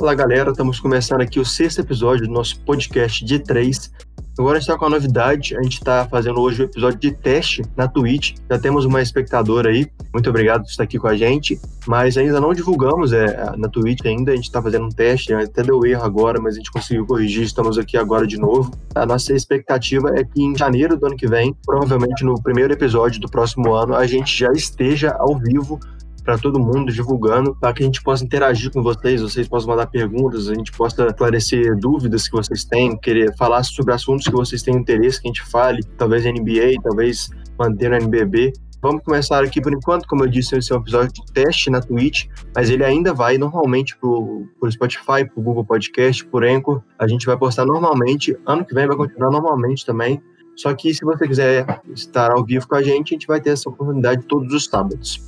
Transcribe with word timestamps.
Olá, 0.00 0.14
galera. 0.14 0.50
Estamos 0.50 0.80
começando 0.80 1.20
aqui 1.20 1.38
o 1.38 1.44
sexto 1.44 1.82
episódio 1.82 2.26
do 2.26 2.32
nosso 2.32 2.58
podcast 2.60 3.22
de 3.22 3.38
3. 3.38 3.92
Agora 4.38 4.56
a 4.56 4.58
gente 4.58 4.70
está 4.70 4.78
com 4.78 4.86
uma 4.86 4.92
novidade. 4.92 5.54
A 5.54 5.62
gente 5.62 5.74
está 5.74 6.08
fazendo 6.08 6.40
hoje 6.40 6.62
o 6.62 6.64
um 6.64 6.68
episódio 6.70 6.98
de 6.98 7.12
teste 7.12 7.62
na 7.76 7.86
Twitch. 7.86 8.34
Já 8.50 8.58
temos 8.58 8.86
uma 8.86 9.02
espectadora 9.02 9.68
aí. 9.68 9.86
Muito 10.10 10.30
obrigado 10.30 10.62
por 10.62 10.70
estar 10.70 10.84
aqui 10.84 10.98
com 10.98 11.06
a 11.06 11.14
gente. 11.14 11.60
Mas 11.86 12.16
ainda 12.16 12.40
não 12.40 12.54
divulgamos 12.54 13.12
é, 13.12 13.54
na 13.58 13.68
Twitch 13.68 14.06
ainda. 14.06 14.32
A 14.32 14.36
gente 14.36 14.46
está 14.46 14.62
fazendo 14.62 14.86
um 14.86 14.88
teste. 14.88 15.34
Até 15.34 15.62
deu 15.62 15.84
erro 15.84 16.02
agora, 16.02 16.40
mas 16.40 16.54
a 16.54 16.56
gente 16.56 16.72
conseguiu 16.72 17.04
corrigir. 17.04 17.42
Estamos 17.42 17.76
aqui 17.76 17.98
agora 17.98 18.26
de 18.26 18.38
novo. 18.38 18.70
A 18.94 19.04
nossa 19.04 19.34
expectativa 19.34 20.18
é 20.18 20.24
que 20.24 20.42
em 20.42 20.56
janeiro 20.56 20.96
do 20.96 21.08
ano 21.08 21.16
que 21.16 21.26
vem, 21.26 21.54
provavelmente 21.66 22.24
no 22.24 22.42
primeiro 22.42 22.72
episódio 22.72 23.20
do 23.20 23.28
próximo 23.28 23.74
ano, 23.74 23.94
a 23.94 24.06
gente 24.06 24.34
já 24.34 24.50
esteja 24.50 25.14
ao 25.18 25.38
vivo 25.38 25.78
para 26.30 26.38
todo 26.38 26.60
mundo, 26.60 26.92
divulgando, 26.92 27.56
para 27.56 27.72
que 27.72 27.82
a 27.82 27.86
gente 27.86 28.00
possa 28.00 28.24
interagir 28.24 28.70
com 28.70 28.84
vocês, 28.84 29.20
vocês 29.20 29.48
possam 29.48 29.70
mandar 29.70 29.88
perguntas, 29.88 30.48
a 30.48 30.54
gente 30.54 30.70
possa 30.70 31.04
esclarecer 31.06 31.76
dúvidas 31.76 32.28
que 32.28 32.36
vocês 32.36 32.62
têm, 32.62 32.96
querer 32.96 33.36
falar 33.36 33.64
sobre 33.64 33.92
assuntos 33.92 34.26
que 34.26 34.30
vocês 34.30 34.62
têm 34.62 34.76
interesse 34.76 35.20
que 35.20 35.26
a 35.26 35.30
gente 35.30 35.42
fale, 35.42 35.82
talvez 35.98 36.24
NBA, 36.24 36.80
talvez 36.84 37.30
manter 37.58 37.90
no 37.90 37.96
NBB. 37.96 38.52
Vamos 38.80 39.02
começar 39.02 39.42
aqui 39.42 39.60
por 39.60 39.72
enquanto, 39.72 40.06
como 40.06 40.22
eu 40.22 40.28
disse, 40.28 40.56
esse 40.56 40.72
é 40.72 40.76
um 40.76 40.78
episódio 40.78 41.12
de 41.12 41.32
teste 41.32 41.68
na 41.68 41.80
Twitch, 41.80 42.26
mas 42.54 42.70
ele 42.70 42.84
ainda 42.84 43.12
vai 43.12 43.36
normalmente 43.36 43.96
pro, 43.96 44.46
pro 44.60 44.70
Spotify, 44.70 45.28
pro 45.28 45.42
Google 45.42 45.64
Podcast, 45.64 46.24
por 46.26 46.44
Anchor. 46.44 46.80
A 46.96 47.08
gente 47.08 47.26
vai 47.26 47.36
postar 47.36 47.66
normalmente, 47.66 48.38
ano 48.46 48.64
que 48.64 48.72
vem 48.72 48.86
vai 48.86 48.96
continuar 48.96 49.32
normalmente 49.32 49.84
também. 49.84 50.22
Só 50.54 50.72
que 50.74 50.94
se 50.94 51.04
você 51.04 51.26
quiser 51.26 51.82
estar 51.92 52.30
ao 52.30 52.44
vivo 52.44 52.68
com 52.68 52.76
a 52.76 52.82
gente, 52.82 53.14
a 53.14 53.16
gente 53.16 53.26
vai 53.26 53.40
ter 53.40 53.50
essa 53.50 53.68
oportunidade 53.68 54.26
todos 54.26 54.54
os 54.54 54.66
sábados. 54.66 55.20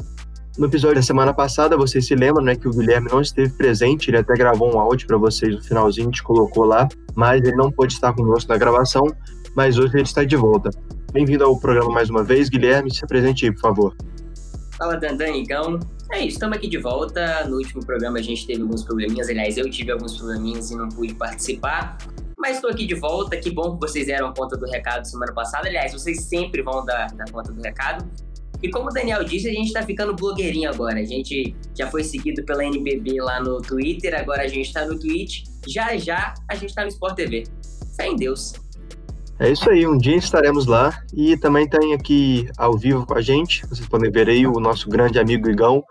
No 0.58 0.66
episódio 0.66 0.96
da 0.96 1.02
semana 1.02 1.32
passada, 1.32 1.78
vocês 1.78 2.06
se 2.06 2.14
lembram, 2.14 2.44
né, 2.44 2.54
que 2.54 2.68
o 2.68 2.70
Guilherme 2.70 3.08
não 3.10 3.22
esteve 3.22 3.50
presente, 3.54 4.10
ele 4.10 4.18
até 4.18 4.34
gravou 4.34 4.74
um 4.74 4.78
áudio 4.78 5.06
para 5.06 5.16
vocês 5.16 5.54
no 5.54 5.62
finalzinho, 5.62 6.08
a 6.08 6.10
gente 6.10 6.22
colocou 6.22 6.66
lá, 6.66 6.86
mas 7.14 7.40
ele 7.40 7.56
não 7.56 7.72
pôde 7.72 7.94
estar 7.94 8.12
conosco 8.12 8.52
na 8.52 8.58
gravação, 8.58 9.06
mas 9.56 9.78
hoje 9.78 9.94
ele 9.94 10.02
está 10.02 10.22
de 10.24 10.36
volta. 10.36 10.68
Bem-vindo 11.10 11.42
ao 11.42 11.58
programa 11.58 11.90
mais 11.90 12.10
uma 12.10 12.22
vez, 12.22 12.50
Guilherme, 12.50 12.94
se 12.94 13.02
apresente 13.02 13.46
aí, 13.46 13.52
por 13.52 13.62
favor. 13.62 13.96
Fala, 14.76 14.96
Dandan, 14.96 15.30
então. 15.30 15.80
É 16.12 16.18
isso, 16.18 16.34
estamos 16.34 16.58
aqui 16.58 16.68
de 16.68 16.76
volta. 16.76 17.44
No 17.48 17.56
último 17.56 17.82
programa 17.86 18.18
a 18.18 18.22
gente 18.22 18.46
teve 18.46 18.60
alguns 18.60 18.84
probleminhas, 18.84 19.30
aliás, 19.30 19.56
eu 19.56 19.70
tive 19.70 19.90
alguns 19.90 20.18
probleminhas 20.18 20.70
e 20.70 20.76
não 20.76 20.90
pude 20.90 21.14
participar. 21.14 21.96
Mas 22.38 22.56
estou 22.56 22.68
aqui 22.68 22.86
de 22.86 22.94
volta, 22.94 23.38
que 23.38 23.50
bom 23.50 23.78
que 23.78 23.80
vocês 23.80 24.06
deram 24.06 24.34
conta 24.34 24.58
do 24.58 24.66
recado 24.66 25.06
semana 25.06 25.32
passada. 25.32 25.66
Aliás, 25.66 25.94
vocês 25.94 26.24
sempre 26.24 26.60
vão 26.60 26.84
dar, 26.84 27.06
dar 27.14 27.30
conta 27.30 27.50
do 27.52 27.62
recado. 27.62 28.04
E 28.62 28.70
como 28.70 28.86
o 28.86 28.92
Daniel 28.92 29.24
disse, 29.24 29.48
a 29.48 29.52
gente 29.52 29.72
tá 29.72 29.82
ficando 29.82 30.14
blogueirinho 30.14 30.70
agora. 30.70 31.00
A 31.00 31.04
gente 31.04 31.54
já 31.76 31.90
foi 31.90 32.04
seguido 32.04 32.44
pela 32.44 32.64
NBB 32.64 33.20
lá 33.20 33.40
no 33.40 33.60
Twitter, 33.60 34.14
agora 34.14 34.42
a 34.42 34.48
gente 34.48 34.72
tá 34.72 34.86
no 34.86 34.98
Twitch. 34.98 35.44
Já 35.66 35.96
já 35.96 36.34
a 36.48 36.54
gente 36.54 36.74
tá 36.74 36.82
no 36.82 36.88
Sport 36.88 37.16
TV. 37.16 37.44
Fé 37.96 38.08
em 38.08 38.16
Deus. 38.16 38.52
É 39.38 39.50
isso 39.50 39.68
aí, 39.68 39.84
um 39.86 39.98
dia 39.98 40.16
estaremos 40.16 40.66
lá 40.66 41.02
e 41.12 41.36
também 41.36 41.68
tem 41.68 41.94
aqui 41.94 42.48
ao 42.56 42.78
vivo 42.78 43.04
com 43.04 43.14
a 43.14 43.20
gente, 43.20 43.66
vocês 43.66 43.88
podem 43.88 44.08
ver 44.08 44.28
aí 44.28 44.46
o 44.46 44.52
nosso 44.60 44.88
grande 44.88 45.18
amigo 45.18 45.50
Igão, 45.50 45.82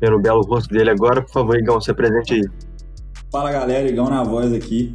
vendo 0.00 0.16
o 0.16 0.20
belo 0.20 0.42
rosto 0.42 0.72
dele 0.72 0.90
agora. 0.90 1.20
Por 1.22 1.32
favor, 1.32 1.58
Igão, 1.58 1.80
se 1.80 1.92
presente 1.92 2.34
aí. 2.34 2.42
Fala 3.32 3.50
galera, 3.50 3.88
Igão 3.88 4.08
na 4.08 4.22
voz 4.22 4.52
aqui. 4.52 4.94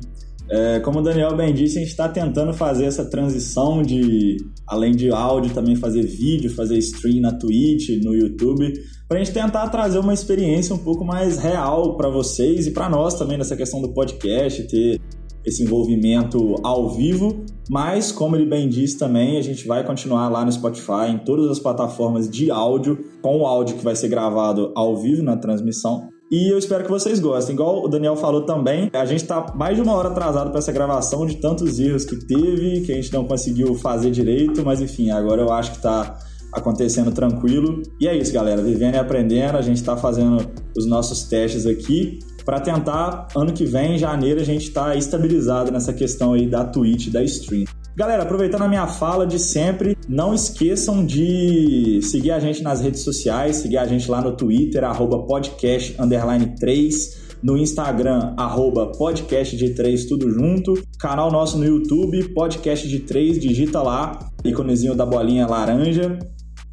É, 0.52 0.80
como 0.80 1.00
o 1.00 1.02
Daniel 1.04 1.36
bem 1.36 1.54
disse, 1.54 1.78
a 1.78 1.82
gente 1.82 1.92
está 1.92 2.10
tentando 2.10 2.54
fazer 2.54 2.86
essa 2.86 3.06
transição 3.06 3.84
de, 3.84 4.38
além 4.68 4.94
de 4.94 5.12
áudio, 5.12 5.54
também 5.54 5.76
fazer 5.76 6.02
vídeo, 6.02 6.50
fazer 6.54 6.78
stream 6.80 7.22
na 7.22 7.32
Twitch, 7.32 7.90
no 8.04 8.16
YouTube, 8.16 8.74
para 9.08 9.20
a 9.20 9.24
gente 9.24 9.34
tentar 9.34 9.70
trazer 9.70 10.00
uma 10.00 10.14
experiência 10.14 10.74
um 10.74 10.80
pouco 10.80 11.06
mais 11.06 11.38
real 11.38 11.96
para 11.96 12.10
vocês 12.10 12.66
e 12.66 12.72
para 12.72 12.90
nós 12.90 13.14
também 13.14 13.38
nessa 13.38 13.56
questão 13.56 13.80
do 13.80 13.94
podcast, 13.94 14.64
ter 14.68 15.00
esse 15.46 15.64
envolvimento 15.64 16.56
ao 16.64 16.90
vivo, 16.90 17.46
mas 17.70 18.12
como 18.12 18.36
ele 18.36 18.46
bem 18.46 18.68
disse 18.68 18.98
também, 18.98 19.38
a 19.38 19.42
gente 19.42 19.68
vai 19.68 19.86
continuar 19.86 20.30
lá 20.30 20.44
no 20.44 20.52
Spotify, 20.52 21.12
em 21.12 21.20
todas 21.20 21.50
as 21.50 21.60
plataformas 21.60 22.30
de 22.30 22.50
áudio, 22.50 22.98
com 23.22 23.40
o 23.40 23.46
áudio 23.46 23.78
que 23.78 23.84
vai 23.84 23.96
ser 23.96 24.10
gravado 24.10 24.72
ao 24.76 24.98
vivo 24.98 25.22
na 25.22 25.38
transmissão 25.38 26.10
e 26.32 26.52
eu 26.52 26.58
espero 26.58 26.84
que 26.84 26.90
vocês 26.90 27.20
gostem. 27.20 27.56
Igual 27.56 27.84
o 27.84 27.88
Daniel 27.88 28.16
falou 28.16 28.42
também, 28.46 28.90
a 28.94 29.06
gente 29.06 29.22
está 29.22 29.54
mais 29.56 29.76
de 29.76 29.82
uma 29.82 29.94
hora 29.94 30.10
atrasado 30.10 30.50
para 30.50 30.60
essa 30.60 30.72
gravação 30.72 31.26
de 31.26 31.38
tantos 31.38 31.80
erros 31.80 32.06
que 32.06 32.16
teve, 32.16 32.82
que 32.82 32.92
a 32.92 32.96
gente 32.96 33.12
não 33.12 33.26
conseguiu 33.26 33.74
fazer 33.76 34.12
direito, 34.12 34.64
mas 34.64 34.82
enfim, 34.82 35.10
agora 35.10 35.42
eu 35.42 35.52
acho 35.52 35.72
que 35.72 35.78
está 35.78 36.20
acontecendo 36.54 37.12
tranquilo. 37.12 37.82
E 38.00 38.08
é 38.08 38.16
isso, 38.16 38.32
galera. 38.34 38.62
Vivendo 38.62 38.96
e 38.96 38.98
aprendendo, 38.98 39.58
a 39.58 39.62
gente 39.62 39.78
está 39.78 39.98
fazendo 39.98 40.46
os 40.78 40.86
nossos 40.86 41.24
testes 41.24 41.66
aqui 41.66 42.20
para 42.46 42.60
tentar 42.60 43.28
ano 43.36 43.54
que 43.54 43.66
vem, 43.66 43.96
em 43.96 43.98
janeiro, 43.98 44.40
a 44.40 44.44
gente 44.44 44.64
está 44.64 44.96
estabilizado 44.96 45.72
nessa 45.72 45.94
questão 45.94 46.34
aí 46.34 46.48
da 46.48 46.66
Twitch, 46.66 47.10
da 47.10 47.22
stream. 47.24 47.66
Galera, 48.00 48.24
aproveitando 48.24 48.62
a 48.62 48.68
minha 48.70 48.88
fala 48.88 49.28
de 49.28 49.38
sempre, 49.38 49.98
não 50.08 50.34
esqueçam 50.34 51.06
de 51.06 52.00
seguir 52.02 52.32
a 52.32 52.40
gente 52.40 52.64
nas 52.64 52.80
redes 52.80 53.02
sociais, 53.02 53.58
seguir 53.58 53.78
a 53.78 53.86
gente 53.86 54.10
lá 54.10 54.22
no 54.22 54.38
Twitter, 54.38 54.86
arroba 54.86 55.26
podcast 55.26 55.98
3, 56.58 57.22
no 57.44 57.58
Instagram, 57.58 58.36
arroba 58.38 58.90
podcast 58.94 59.54
de 59.58 59.72
3, 59.72 60.06
tudo 60.06 60.32
junto. 60.32 60.82
Canal 60.98 61.30
nosso 61.30 61.58
no 61.58 61.66
YouTube, 61.66 62.34
podcast 62.34 62.88
de 62.88 63.00
3, 63.00 63.38
digita 63.38 63.82
lá, 63.82 64.18
íconezinho 64.46 64.96
da 64.96 65.06
bolinha 65.06 65.46
laranja. 65.46 66.18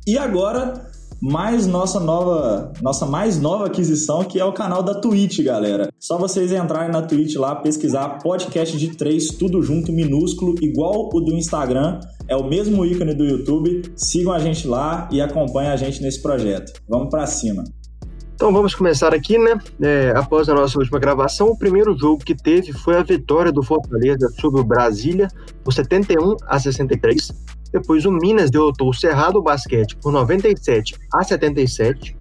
E 0.06 0.16
agora, 0.16 0.92
mais 1.20 1.66
nossa 1.66 1.98
nova, 1.98 2.72
nossa 2.82 3.06
mais 3.06 3.40
nova 3.40 3.66
aquisição, 3.66 4.24
que 4.24 4.38
é 4.38 4.44
o 4.44 4.52
canal 4.52 4.82
da 4.82 4.94
Twitch, 4.94 5.40
galera. 5.42 5.88
Só 5.98 6.18
vocês 6.18 6.52
entrarem 6.52 6.90
na 6.90 7.02
Twitch 7.02 7.36
lá, 7.36 7.54
pesquisar 7.56 8.18
podcast 8.22 8.76
de 8.76 8.96
três, 8.96 9.28
tudo 9.28 9.62
junto, 9.62 9.92
minúsculo, 9.92 10.54
igual 10.60 11.10
o 11.12 11.20
do 11.20 11.34
Instagram, 11.34 12.00
é 12.28 12.36
o 12.36 12.46
mesmo 12.46 12.84
ícone 12.84 13.14
do 13.14 13.24
YouTube. 13.24 13.82
Sigam 13.96 14.32
a 14.32 14.38
gente 14.38 14.66
lá 14.66 15.08
e 15.10 15.20
acompanhem 15.20 15.70
a 15.70 15.76
gente 15.76 16.02
nesse 16.02 16.20
projeto. 16.20 16.80
Vamos 16.88 17.08
para 17.08 17.26
cima. 17.26 17.64
Então 18.34 18.52
vamos 18.52 18.74
começar 18.74 19.14
aqui, 19.14 19.38
né? 19.38 19.58
É, 19.80 20.12
após 20.14 20.46
a 20.50 20.54
nossa 20.54 20.78
última 20.78 20.98
gravação, 20.98 21.48
o 21.48 21.56
primeiro 21.56 21.96
jogo 21.96 22.22
que 22.22 22.34
teve 22.34 22.70
foi 22.70 22.94
a 22.94 23.02
vitória 23.02 23.50
do 23.50 23.62
Fortaleza 23.62 24.28
sobre 24.38 24.60
o 24.60 24.64
Brasília 24.64 25.28
por 25.64 25.72
71 25.72 26.36
a 26.46 26.60
63. 26.60 27.32
Depois 27.76 28.06
o 28.06 28.10
Minas 28.10 28.50
derrotou 28.50 28.88
o 28.88 28.94
Cerrado 28.94 29.42
Basquete 29.42 29.96
por 29.96 30.10
97 30.10 30.96
a 31.12 31.22
77. 31.22 32.16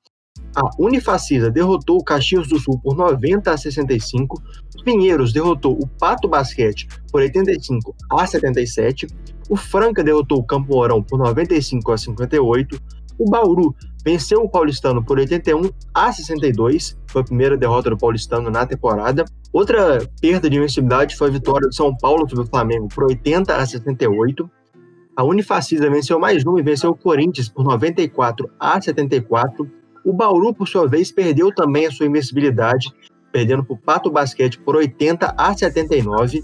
A 0.53 0.69
Unifacisa 0.77 1.49
derrotou 1.49 1.97
o 1.97 2.03
Caxias 2.03 2.49
do 2.49 2.59
Sul 2.59 2.77
por 2.83 2.93
90 2.93 3.49
a 3.49 3.57
65. 3.57 4.43
Pinheiros 4.83 5.31
derrotou 5.31 5.71
o 5.81 5.87
Pato 5.87 6.27
Basquete 6.27 6.89
por 7.09 7.21
85 7.21 7.95
a 8.11 8.27
77. 8.27 9.07
O 9.49 9.55
Franca 9.55 10.03
derrotou 10.03 10.39
o 10.39 10.43
Campo 10.43 10.73
Mourão 10.73 11.01
por 11.01 11.17
95 11.17 11.89
a 11.89 11.97
58. 11.97 12.77
O 13.17 13.29
Bauru 13.29 13.73
venceu 14.03 14.41
o 14.41 14.49
Paulistano 14.49 15.01
por 15.01 15.17
81 15.19 15.69
a 15.93 16.11
62. 16.11 16.97
Foi 17.07 17.21
a 17.21 17.25
primeira 17.25 17.55
derrota 17.55 17.91
do 17.91 17.97
Paulistano 17.97 18.49
na 18.49 18.65
temporada. 18.65 19.23
Outra 19.53 20.05
perda 20.19 20.49
de 20.49 20.57
invencibilidade 20.57 21.15
foi 21.15 21.29
a 21.29 21.31
vitória 21.31 21.69
do 21.69 21.73
São 21.73 21.95
Paulo 21.95 22.29
sobre 22.29 22.43
o 22.43 22.47
Flamengo 22.49 22.89
por 22.89 23.05
80 23.05 23.55
a 23.55 23.65
78. 23.65 24.51
A 25.15 25.23
Unifacisa 25.23 25.89
venceu 25.89 26.19
mais 26.19 26.45
um 26.45 26.59
e 26.59 26.61
venceu 26.61 26.89
o 26.89 26.95
Corinthians 26.95 27.47
por 27.47 27.63
94 27.63 28.49
a 28.59 28.81
74. 28.81 29.65
O 30.03 30.11
Bauru, 30.11 30.53
por 30.53 30.67
sua 30.67 30.87
vez, 30.87 31.09
perdeu 31.09 31.53
também 31.55 31.85
a 31.85 31.91
sua 31.91 32.05
invencibilidade, 32.05 32.93
perdendo 33.31 33.63
para 33.63 33.73
o 33.73 33.77
Pato 33.77 34.11
Basquete 34.11 34.59
por 34.59 34.75
80 34.75 35.33
a 35.37 35.57
79. 35.57 36.43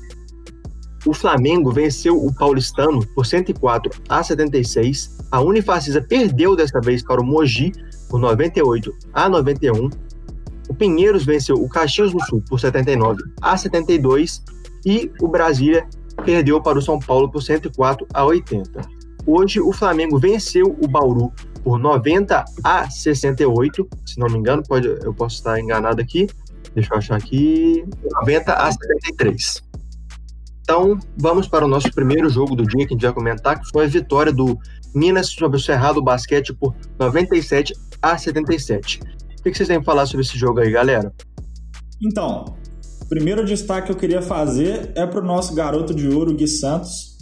O 1.05 1.13
Flamengo 1.13 1.69
venceu 1.69 2.15
o 2.15 2.33
Paulistano 2.33 3.05
por 3.13 3.25
104 3.25 3.91
a 4.07 4.23
76. 4.23 5.17
A 5.29 5.41
Unifacisa 5.41 6.01
perdeu 6.01 6.55
dessa 6.55 6.79
vez 6.79 7.03
para 7.03 7.19
o 7.19 7.25
Mogi 7.25 7.73
por 8.09 8.21
98 8.21 8.89
a 9.13 9.27
91. 9.27 9.89
O 10.69 10.73
Pinheiros 10.73 11.25
venceu 11.25 11.55
o 11.55 11.67
Caxias 11.67 12.13
do 12.13 12.23
Sul 12.25 12.41
por 12.47 12.57
79 12.57 13.21
a 13.41 13.57
72 13.57 14.41
e 14.85 15.11
o 15.19 15.27
Brasília 15.27 15.85
perdeu 16.21 16.61
para 16.61 16.77
o 16.77 16.81
São 16.81 16.99
Paulo 16.99 17.29
por 17.29 17.41
104 17.41 18.07
a 18.13 18.25
80. 18.25 18.81
Hoje, 19.25 19.59
o 19.59 19.71
Flamengo 19.71 20.17
venceu 20.17 20.77
o 20.81 20.87
Bauru 20.87 21.31
por 21.63 21.77
90 21.77 22.43
a 22.63 22.89
68, 22.89 23.87
se 24.05 24.19
não 24.19 24.27
me 24.27 24.39
engano, 24.39 24.63
pode, 24.67 24.87
eu 24.87 25.13
posso 25.13 25.35
estar 25.35 25.59
enganado 25.59 26.01
aqui. 26.01 26.27
Deixa 26.73 26.93
eu 26.93 26.97
achar 26.97 27.17
aqui. 27.17 27.85
90 28.21 28.53
a 28.53 28.71
73. 28.71 29.63
Então, 30.61 30.97
vamos 31.17 31.47
para 31.47 31.65
o 31.65 31.67
nosso 31.67 31.91
primeiro 31.91 32.29
jogo 32.29 32.55
do 32.55 32.65
dia 32.65 32.87
que 32.87 32.93
a 32.93 32.95
gente 32.95 33.03
vai 33.03 33.13
comentar, 33.13 33.59
que 33.59 33.69
foi 33.71 33.85
a 33.85 33.87
vitória 33.87 34.31
do 34.31 34.57
Minas 34.93 35.29
sobre 35.29 35.57
o 35.57 35.59
Cerrado 35.59 36.01
Basquete 36.01 36.53
por 36.53 36.73
97 36.99 37.73
a 38.01 38.17
77. 38.17 39.01
O 39.39 39.43
que 39.43 39.53
vocês 39.53 39.67
têm 39.67 39.77
para 39.77 39.85
falar 39.85 40.05
sobre 40.05 40.25
esse 40.25 40.37
jogo 40.37 40.59
aí, 40.59 40.71
galera? 40.71 41.13
Então, 42.01 42.55
Primeiro 43.11 43.43
destaque 43.43 43.87
que 43.87 43.91
eu 43.91 43.97
queria 43.97 44.21
fazer 44.21 44.93
é 44.95 45.05
para 45.05 45.19
o 45.19 45.25
nosso 45.25 45.53
garoto 45.53 45.93
de 45.93 46.07
ouro, 46.07 46.33
Gui 46.33 46.47
Santos. 46.47 47.17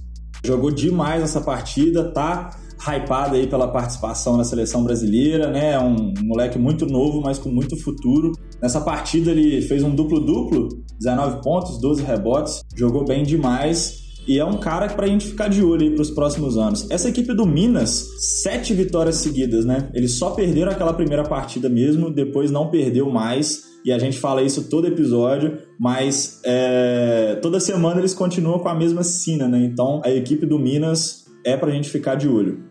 Jogou 0.46 0.70
demais 0.70 1.24
essa 1.24 1.42
partida, 1.42 2.14
tá 2.14 2.52
hypado 2.80 3.34
aí 3.34 3.48
pela 3.48 3.68
participação 3.68 4.38
na 4.38 4.44
seleção 4.44 4.84
brasileira, 4.84 5.50
né? 5.50 5.72
É 5.72 5.80
um 5.80 6.14
moleque 6.22 6.60
muito 6.60 6.86
novo, 6.86 7.22
mas 7.22 7.40
com 7.40 7.50
muito 7.50 7.76
futuro. 7.76 8.34
Nessa 8.62 8.80
partida 8.80 9.32
ele 9.32 9.64
fez 9.64 9.82
um 9.82 9.90
duplo-duplo, 9.90 10.70
19 11.00 11.42
pontos, 11.42 11.82
12 11.82 12.04
rebotes, 12.04 12.62
jogou 12.78 13.04
bem 13.04 13.24
demais 13.24 14.09
e 14.30 14.38
é 14.38 14.46
um 14.46 14.60
cara 14.60 14.88
para 14.90 15.08
a 15.08 15.10
gente 15.10 15.26
ficar 15.26 15.48
de 15.48 15.64
olho 15.64 15.82
aí 15.82 15.90
para 15.90 16.04
os 16.04 16.12
próximos 16.12 16.56
anos. 16.56 16.86
Essa 16.92 17.10
equipe 17.10 17.34
do 17.34 17.48
Minas, 17.48 18.12
sete 18.44 18.76
vitórias 18.76 19.16
seguidas, 19.16 19.66
né? 19.66 19.90
Eles 19.92 20.12
só 20.12 20.30
perderam 20.30 20.72
aquela 20.72 20.94
primeira 20.94 21.24
partida 21.24 21.68
mesmo, 21.68 22.12
depois 22.12 22.52
não 22.52 22.70
perdeu 22.70 23.10
mais. 23.10 23.64
E 23.84 23.92
a 23.92 23.98
gente 23.98 24.20
fala 24.20 24.44
isso 24.44 24.70
todo 24.70 24.86
episódio, 24.86 25.58
mas 25.80 26.42
é, 26.46 27.40
toda 27.42 27.60
semana 27.60 28.00
eles 28.00 28.14
continuam 28.14 28.60
com 28.60 28.70
a 28.70 28.76
mesma 28.76 29.02
sina, 29.02 29.48
né? 29.48 29.64
Então 29.64 30.00
a 30.06 30.12
equipe 30.12 30.46
do 30.46 30.60
Minas 30.60 31.26
é 31.44 31.58
para 31.58 31.70
a 31.70 31.74
gente 31.74 31.90
ficar 31.90 32.14
de 32.14 32.28
olho. 32.28 32.69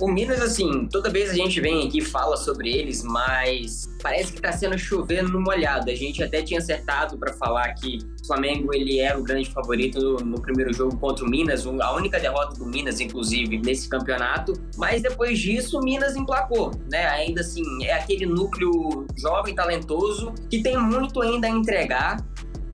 O 0.00 0.08
Minas, 0.10 0.40
assim, 0.40 0.88
toda 0.90 1.08
vez 1.08 1.30
a 1.30 1.34
gente 1.34 1.60
vem 1.60 1.86
aqui 1.86 1.98
e 1.98 2.04
fala 2.04 2.36
sobre 2.36 2.68
eles, 2.68 3.04
mas 3.04 3.88
parece 4.02 4.32
que 4.32 4.42
tá 4.42 4.50
sendo 4.50 4.76
chovendo 4.76 5.30
no 5.30 5.40
molhado. 5.40 5.88
A 5.88 5.94
gente 5.94 6.20
até 6.20 6.42
tinha 6.42 6.58
acertado 6.58 7.16
para 7.16 7.32
falar 7.34 7.72
que 7.74 7.98
o 8.22 8.26
Flamengo 8.26 8.74
ele 8.74 8.98
era 8.98 9.16
o 9.16 9.22
grande 9.22 9.48
favorito 9.50 10.00
no, 10.24 10.40
primeiro 10.42 10.72
jogo 10.72 10.98
contra 10.98 11.24
o 11.24 11.30
Minas, 11.30 11.64
a 11.64 11.94
única 11.94 12.18
derrota 12.18 12.56
do 12.56 12.66
Minas, 12.66 12.98
inclusive, 12.98 13.56
nesse 13.58 13.88
campeonato. 13.88 14.52
Mas 14.76 15.00
depois 15.00 15.38
disso, 15.38 15.78
o 15.78 15.84
Minas 15.84 16.16
emplacou, 16.16 16.72
né? 16.90 17.06
Ainda 17.10 17.42
assim, 17.42 17.62
é 17.84 17.92
aquele 17.92 18.26
núcleo 18.26 19.06
jovem, 19.16 19.54
talentoso, 19.54 20.34
que 20.50 20.60
tem 20.60 20.76
muito 20.76 21.22
ainda 21.22 21.46
a 21.46 21.50
entregar. 21.50 22.16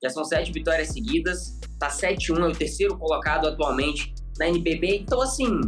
Já 0.02 0.08
são 0.08 0.24
sete 0.24 0.50
vitórias 0.52 0.88
seguidas, 0.88 1.60
tá 1.78 1.88
7-1, 1.88 2.38
é 2.38 2.48
o 2.48 2.52
terceiro 2.52 2.96
colocado 2.96 3.46
atualmente 3.46 4.14
na 4.38 4.48
NBB. 4.48 5.00
Então, 5.02 5.20
assim, 5.20 5.60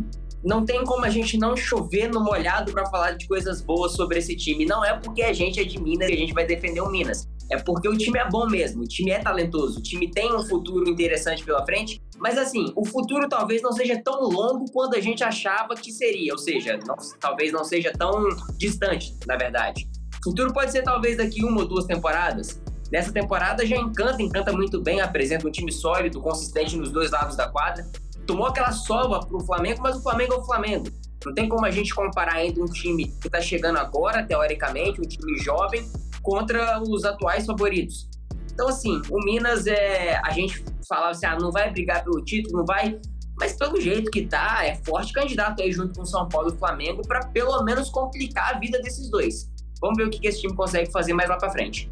não 0.45 0.65
tem 0.65 0.85
como 0.85 1.05
a 1.05 1.11
gente 1.11 1.39
não 1.39 1.57
chover 1.57 2.09
no 2.09 2.23
molhado 2.23 2.73
para 2.73 2.87
falar 2.87 3.13
de 3.13 3.29
coisas 3.29 3.61
boas 3.61 3.93
sobre 3.93 4.19
esse 4.19 4.35
time. 4.37 4.65
Não 4.65 4.85
é 4.85 4.99
porque 4.99 5.23
a 5.23 5.33
gente 5.33 5.61
é 5.61 5.65
de 5.65 5.81
Minas 5.81 6.09
que 6.09 6.15
a 6.15 6.19
gente 6.19 6.35
vai 6.35 6.45
defender 6.45 6.81
o 6.81 6.91
Minas. 6.91 7.29
É 7.51 7.57
porque 7.59 7.89
o 7.89 7.97
time 7.97 8.19
é 8.19 8.29
bom 8.29 8.49
mesmo, 8.49 8.83
o 8.83 8.87
time 8.87 9.11
é 9.11 9.19
talentoso, 9.19 9.79
o 9.79 9.83
time 9.83 10.11
tem 10.11 10.35
um 10.35 10.43
futuro 10.43 10.89
interessante 10.89 11.45
pela 11.45 11.65
frente. 11.65 12.03
Mas 12.19 12.39
assim, 12.39 12.73
o 12.75 12.85
futuro 12.85 13.29
talvez 13.29 13.63
não 13.63 13.73
seja 13.73 14.01
tão 14.03 14.23
longo 14.23 14.65
quanto 14.73 14.97
a 14.97 15.01
gente 15.01 15.23
achava 15.23 15.75
que 15.75 15.93
seria. 15.93 16.33
Ou 16.33 16.39
seja, 16.39 16.79
não, 16.87 16.97
talvez 17.21 17.53
não 17.53 17.63
seja 17.63 17.93
tão 17.93 18.29
distante, 18.57 19.15
na 19.27 19.37
verdade. 19.37 19.87
O 20.21 20.25
futuro 20.25 20.53
pode 20.53 20.73
ser 20.73 20.83
talvez 20.83 21.19
daqui 21.19 21.45
uma 21.45 21.61
ou 21.61 21.69
duas 21.69 21.85
temporadas. 21.85 22.61
Nessa 22.91 23.13
temporada 23.13 23.65
já 23.67 23.77
encanta, 23.77 24.23
encanta 24.23 24.53
muito 24.53 24.81
bem, 24.81 25.01
apresenta 25.01 25.47
um 25.47 25.51
time 25.51 25.73
sólido, 25.73 26.21
consistente 26.21 26.77
nos 26.77 26.91
dois 26.91 27.11
lados 27.11 27.37
da 27.37 27.49
quadra 27.49 27.85
tomou 28.27 28.47
aquela 28.47 28.73
sova 28.73 29.21
pro 29.21 29.41
Flamengo, 29.41 29.81
mas 29.83 29.97
o 29.97 30.03
Flamengo 30.03 30.35
é 30.35 30.37
o 30.37 30.45
Flamengo. 30.45 30.87
Não 31.25 31.35
tem 31.35 31.49
como 31.49 31.65
a 31.65 31.71
gente 31.71 31.95
comparar 31.95 32.35
ainda 32.35 32.61
um 32.61 32.67
time 32.67 33.07
que 33.21 33.29
está 33.29 33.41
chegando 33.41 33.79
agora, 33.79 34.25
teoricamente, 34.25 35.01
um 35.01 35.05
time 35.05 35.39
jovem, 35.39 35.89
contra 36.23 36.81
os 36.83 37.05
atuais 37.05 37.47
favoritos. 37.47 38.09
Então, 38.53 38.69
assim, 38.69 39.01
o 39.11 39.19
Minas 39.25 39.67
é. 39.67 40.21
A 40.25 40.31
gente 40.31 40.65
falava 40.89 41.11
assim, 41.11 41.27
ah, 41.27 41.37
não 41.39 41.51
vai 41.51 41.71
brigar 41.71 42.05
pelo 42.05 42.23
título, 42.25 42.59
não 42.59 42.67
vai. 42.67 43.01
Mas 43.39 43.55
pelo 43.55 43.81
jeito 43.81 44.11
que 44.11 44.27
tá, 44.27 44.65
é 44.65 44.77
forte 44.85 45.13
candidato 45.13 45.63
aí 45.63 45.73
junto 45.73 45.99
com 45.99 46.05
São 46.05 46.29
Paulo 46.29 46.53
e 46.55 46.59
Flamengo 46.59 47.03
para 47.03 47.27
pelo 47.29 47.63
menos 47.65 47.89
complicar 47.89 48.55
a 48.55 48.59
vida 48.59 48.81
desses 48.81 49.11
dois. 49.11 49.51
Vamos 49.81 49.97
ver 49.97 50.07
o 50.07 50.11
que 50.11 50.25
esse 50.27 50.43
time 50.43 50.55
consegue 50.55 50.91
fazer 50.93 51.13
mais 51.15 51.29
lá 51.29 51.37
para 51.37 51.51
frente. 51.51 51.91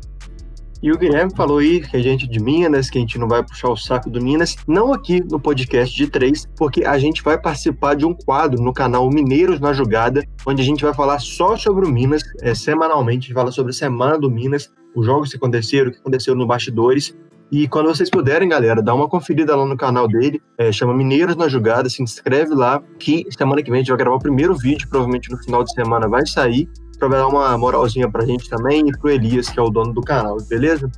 E 0.82 0.90
o 0.90 0.96
Guilherme 0.96 1.30
falou 1.36 1.58
aí 1.58 1.82
que 1.82 1.94
a 1.94 2.02
gente 2.02 2.26
de 2.26 2.40
Minas, 2.40 2.88
que 2.88 2.96
a 2.96 3.00
gente 3.02 3.18
não 3.18 3.28
vai 3.28 3.44
puxar 3.44 3.68
o 3.68 3.76
saco 3.76 4.08
do 4.08 4.22
Minas, 4.22 4.56
não 4.66 4.94
aqui 4.94 5.22
no 5.30 5.38
podcast 5.38 5.94
de 5.94 6.06
três, 6.06 6.48
porque 6.56 6.84
a 6.84 6.98
gente 6.98 7.22
vai 7.22 7.38
participar 7.38 7.94
de 7.94 8.06
um 8.06 8.14
quadro 8.14 8.62
no 8.62 8.72
canal 8.72 9.10
Mineiros 9.10 9.60
na 9.60 9.74
Jogada, 9.74 10.24
onde 10.46 10.62
a 10.62 10.64
gente 10.64 10.82
vai 10.82 10.94
falar 10.94 11.18
só 11.18 11.54
sobre 11.54 11.84
o 11.84 11.90
Minas, 11.90 12.22
é, 12.40 12.54
semanalmente, 12.54 13.18
a 13.18 13.28
gente 13.28 13.34
fala 13.34 13.52
sobre 13.52 13.72
a 13.72 13.74
semana 13.74 14.18
do 14.18 14.30
Minas, 14.30 14.70
os 14.96 15.04
jogos 15.04 15.30
que 15.30 15.36
aconteceram, 15.36 15.90
o 15.90 15.92
que 15.92 15.98
aconteceu 15.98 16.34
no 16.34 16.46
bastidores. 16.46 17.14
E 17.52 17.68
quando 17.68 17.88
vocês 17.88 18.08
puderem, 18.08 18.48
galera, 18.48 18.80
dá 18.80 18.94
uma 18.94 19.08
conferida 19.08 19.54
lá 19.54 19.66
no 19.66 19.76
canal 19.76 20.08
dele, 20.08 20.40
é, 20.56 20.72
chama 20.72 20.94
Mineiros 20.94 21.36
na 21.36 21.46
Jogada, 21.46 21.90
se 21.90 22.02
inscreve 22.02 22.54
lá, 22.54 22.82
que 22.98 23.26
semana 23.36 23.62
que 23.62 23.70
vem 23.70 23.80
a 23.80 23.82
gente 23.82 23.90
vai 23.90 23.98
gravar 23.98 24.16
o 24.16 24.20
primeiro 24.20 24.56
vídeo, 24.56 24.88
provavelmente 24.88 25.30
no 25.30 25.36
final 25.36 25.62
de 25.62 25.74
semana 25.74 26.08
vai 26.08 26.24
sair 26.26 26.66
para 27.00 27.08
dar 27.08 27.26
uma 27.26 27.56
moralzinha 27.56 28.08
pra 28.08 28.26
gente 28.26 28.48
também 28.48 28.86
e 28.86 28.92
pro 28.92 29.10
Elias, 29.10 29.48
que 29.48 29.58
é 29.58 29.62
o 29.62 29.70
dono 29.70 29.92
do 29.92 30.02
canal, 30.02 30.36
beleza? 30.48 30.90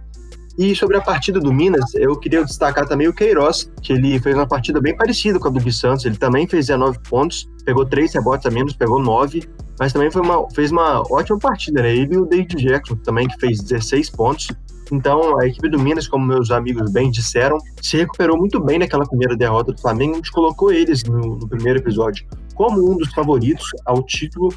E 0.58 0.76
sobre 0.76 0.98
a 0.98 1.00
partida 1.00 1.40
do 1.40 1.50
Minas, 1.50 1.94
eu 1.94 2.14
queria 2.16 2.44
destacar 2.44 2.86
também 2.86 3.08
o 3.08 3.12
Queiroz, 3.12 3.70
que 3.80 3.94
ele 3.94 4.18
fez 4.20 4.36
uma 4.36 4.46
partida 4.46 4.80
bem 4.80 4.94
parecida 4.94 5.38
com 5.38 5.48
a 5.48 5.50
do 5.50 5.58
Gui 5.58 5.72
Santos. 5.72 6.04
Ele 6.04 6.16
também 6.16 6.46
fez 6.46 6.66
19 6.66 6.98
pontos, 7.08 7.48
pegou 7.64 7.86
3 7.86 8.12
rebotes 8.12 8.44
a 8.44 8.50
menos, 8.50 8.74
pegou 8.74 9.00
9, 9.00 9.48
mas 9.78 9.94
também 9.94 10.10
uma, 10.14 10.50
fez 10.50 10.70
uma 10.70 11.00
ótima 11.10 11.38
partida, 11.38 11.80
né? 11.80 11.96
Ele 11.96 12.14
e 12.14 12.18
o 12.18 12.26
David 12.26 12.56
Jackson 12.56 12.96
também, 12.96 13.28
que 13.28 13.40
fez 13.40 13.62
16 13.62 14.10
pontos. 14.10 14.48
Então, 14.92 15.40
a 15.40 15.46
equipe 15.46 15.70
do 15.70 15.78
Minas, 15.78 16.06
como 16.06 16.26
meus 16.26 16.50
amigos 16.50 16.92
bem 16.92 17.10
disseram, 17.10 17.56
se 17.80 17.96
recuperou 17.96 18.36
muito 18.36 18.60
bem 18.60 18.78
naquela 18.78 19.06
primeira 19.06 19.34
derrota 19.34 19.72
do 19.72 19.80
Flamengo. 19.80 20.12
A 20.12 20.16
gente 20.16 20.32
colocou 20.32 20.70
eles 20.70 21.02
no, 21.04 21.36
no 21.36 21.48
primeiro 21.48 21.78
episódio 21.78 22.26
como 22.54 22.92
um 22.92 22.98
dos 22.98 23.10
favoritos 23.14 23.64
ao 23.86 24.02
título 24.02 24.52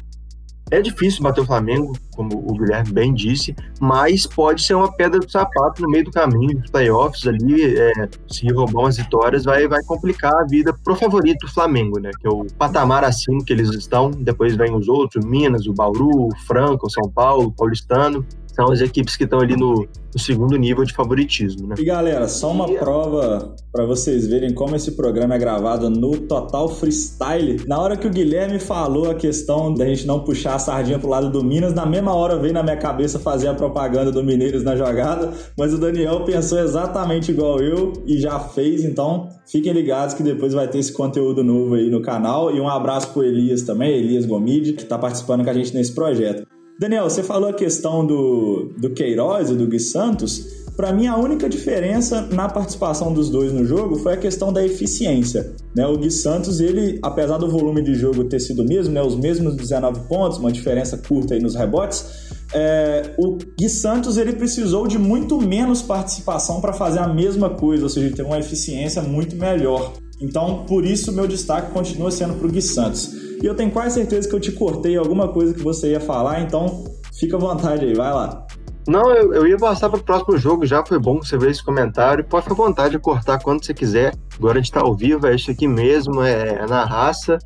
é 0.70 0.80
difícil 0.80 1.22
bater 1.22 1.40
o 1.40 1.46
Flamengo, 1.46 1.96
como 2.14 2.36
o 2.36 2.58
Guilherme 2.58 2.92
bem 2.92 3.14
disse, 3.14 3.54
mas 3.80 4.26
pode 4.26 4.62
ser 4.62 4.74
uma 4.74 4.90
pedra 4.90 5.20
do 5.20 5.30
sapato 5.30 5.82
no 5.82 5.88
meio 5.88 6.04
do 6.04 6.10
caminho 6.10 6.58
dos 6.58 6.70
playoffs 6.70 7.26
ali. 7.26 7.76
É, 7.76 8.08
se 8.28 8.48
roubar 8.52 8.80
umas 8.80 8.96
vitórias, 8.96 9.44
vai, 9.44 9.68
vai 9.68 9.82
complicar 9.84 10.34
a 10.34 10.44
vida 10.44 10.74
pro 10.84 10.96
favorito 10.96 11.46
Flamengo, 11.52 12.00
né? 12.00 12.10
Que 12.20 12.26
é 12.26 12.30
o 12.30 12.46
patamar 12.58 13.04
acima 13.04 13.44
que 13.44 13.52
eles 13.52 13.68
estão. 13.70 14.10
Depois 14.10 14.56
vem 14.56 14.74
os 14.74 14.88
outros, 14.88 15.24
Minas, 15.24 15.66
o 15.66 15.72
Bauru, 15.72 16.28
o 16.28 16.36
Franca, 16.46 16.86
o 16.86 16.90
São 16.90 17.08
Paulo, 17.10 17.48
o 17.48 17.52
Paulistano 17.52 18.26
são 18.56 18.72
as 18.72 18.80
equipes 18.80 19.16
que 19.16 19.24
estão 19.24 19.38
ali 19.38 19.54
no, 19.54 19.86
no, 20.14 20.18
segundo 20.18 20.56
nível 20.56 20.82
de 20.82 20.94
favoritismo. 20.94 21.68
Né? 21.68 21.74
E 21.78 21.84
galera, 21.84 22.26
só 22.26 22.50
uma 22.50 22.66
prova 22.66 23.54
para 23.70 23.84
vocês 23.84 24.26
verem 24.26 24.54
como 24.54 24.74
esse 24.74 24.92
programa 24.92 25.34
é 25.34 25.38
gravado 25.38 25.90
no 25.90 26.16
total 26.16 26.66
freestyle. 26.70 27.62
Na 27.66 27.78
hora 27.78 27.98
que 27.98 28.06
o 28.06 28.10
Guilherme 28.10 28.58
falou 28.58 29.10
a 29.10 29.14
questão 29.14 29.74
da 29.74 29.84
gente 29.84 30.06
não 30.06 30.20
puxar 30.20 30.54
a 30.54 30.58
sardinha 30.58 30.98
pro 30.98 31.10
lado 31.10 31.30
do 31.30 31.44
Minas, 31.44 31.74
na 31.74 31.84
mesma 31.84 32.14
hora 32.14 32.38
veio 32.38 32.54
na 32.54 32.62
minha 32.62 32.78
cabeça 32.78 33.18
fazer 33.18 33.48
a 33.48 33.54
propaganda 33.54 34.10
do 34.10 34.24
Mineiros 34.24 34.64
na 34.64 34.74
jogada, 34.74 35.34
mas 35.58 35.74
o 35.74 35.78
Daniel 35.78 36.24
pensou 36.24 36.58
exatamente 36.58 37.30
igual 37.30 37.60
eu 37.60 37.92
e 38.06 38.18
já 38.18 38.40
fez, 38.40 38.82
então 38.84 39.28
fiquem 39.46 39.74
ligados 39.74 40.14
que 40.14 40.22
depois 40.22 40.54
vai 40.54 40.66
ter 40.66 40.78
esse 40.78 40.92
conteúdo 40.92 41.44
novo 41.44 41.74
aí 41.74 41.90
no 41.90 42.00
canal. 42.00 42.54
E 42.54 42.58
um 42.58 42.68
abraço 42.68 43.12
pro 43.12 43.22
Elias 43.22 43.62
também, 43.62 43.98
Elias 43.98 44.24
Gomide, 44.24 44.72
que 44.72 44.84
tá 44.84 44.96
participando 44.96 45.44
com 45.44 45.50
a 45.50 45.52
gente 45.54 45.74
nesse 45.74 45.94
projeto. 45.94 46.55
Daniel, 46.78 47.04
você 47.04 47.22
falou 47.22 47.48
a 47.48 47.54
questão 47.54 48.06
do, 48.06 48.70
do 48.76 48.90
Queiroz 48.90 49.48
e 49.48 49.54
do 49.54 49.66
Gui 49.66 49.80
Santos. 49.80 50.66
Para 50.76 50.92
mim, 50.92 51.06
a 51.06 51.16
única 51.16 51.48
diferença 51.48 52.20
na 52.20 52.50
participação 52.50 53.14
dos 53.14 53.30
dois 53.30 53.50
no 53.50 53.64
jogo 53.64 53.96
foi 53.96 54.12
a 54.12 54.16
questão 54.18 54.52
da 54.52 54.62
eficiência. 54.62 55.54
Né? 55.74 55.86
O 55.86 55.96
Gui 55.96 56.10
Santos, 56.10 56.60
ele, 56.60 56.98
apesar 57.02 57.38
do 57.38 57.48
volume 57.48 57.82
de 57.82 57.94
jogo 57.94 58.24
ter 58.24 58.40
sido 58.40 58.60
o 58.60 58.66
mesmo, 58.66 58.92
né? 58.92 59.00
os 59.00 59.16
mesmos 59.16 59.56
19 59.56 60.00
pontos, 60.06 60.36
uma 60.36 60.52
diferença 60.52 60.98
curta 60.98 61.32
aí 61.32 61.40
nos 61.40 61.54
rebotes, 61.54 62.04
é, 62.52 63.14
o 63.16 63.38
Gui 63.58 63.70
Santos 63.70 64.18
ele 64.18 64.34
precisou 64.34 64.86
de 64.86 64.98
muito 64.98 65.40
menos 65.40 65.80
participação 65.80 66.60
para 66.60 66.74
fazer 66.74 66.98
a 66.98 67.08
mesma 67.08 67.48
coisa, 67.48 67.84
ou 67.84 67.88
seja, 67.88 68.14
ter 68.14 68.22
uma 68.22 68.38
eficiência 68.38 69.00
muito 69.00 69.34
melhor. 69.34 69.94
Então, 70.20 70.66
por 70.66 70.84
isso, 70.84 71.10
meu 71.10 71.26
destaque 71.26 71.72
continua 71.72 72.10
sendo 72.10 72.34
para 72.34 72.46
o 72.46 72.50
Gui 72.50 72.60
Santos. 72.60 73.25
E 73.42 73.46
eu 73.46 73.54
tenho 73.54 73.70
quase 73.70 73.96
certeza 73.96 74.28
que 74.28 74.34
eu 74.34 74.40
te 74.40 74.52
cortei 74.52 74.96
alguma 74.96 75.28
coisa 75.28 75.52
que 75.52 75.62
você 75.62 75.92
ia 75.92 76.00
falar, 76.00 76.40
então 76.40 76.84
fica 77.18 77.36
à 77.36 77.40
vontade 77.40 77.84
aí, 77.84 77.94
vai 77.94 78.12
lá. 78.12 78.46
Não, 78.88 79.10
eu, 79.10 79.34
eu 79.34 79.46
ia 79.46 79.56
passar 79.56 79.90
para 79.90 79.98
o 79.98 80.02
próximo 80.02 80.38
jogo, 80.38 80.64
já 80.64 80.84
foi 80.86 80.98
bom 80.98 81.16
você 81.16 81.36
ver 81.36 81.50
esse 81.50 81.64
comentário. 81.64 82.24
Pode 82.24 82.44
ficar 82.44 82.54
à 82.54 82.66
vontade 82.66 82.92
de 82.92 82.98
cortar 83.00 83.40
quando 83.42 83.64
você 83.64 83.74
quiser. 83.74 84.14
Agora 84.36 84.54
a 84.54 84.56
gente 84.56 84.66
está 84.66 84.80
ao 84.80 84.94
vivo, 84.94 85.26
é 85.26 85.34
isso 85.34 85.50
aqui 85.50 85.66
mesmo, 85.66 86.22
é, 86.22 86.60
é 86.62 86.66
na 86.66 86.84
raça. 86.84 87.38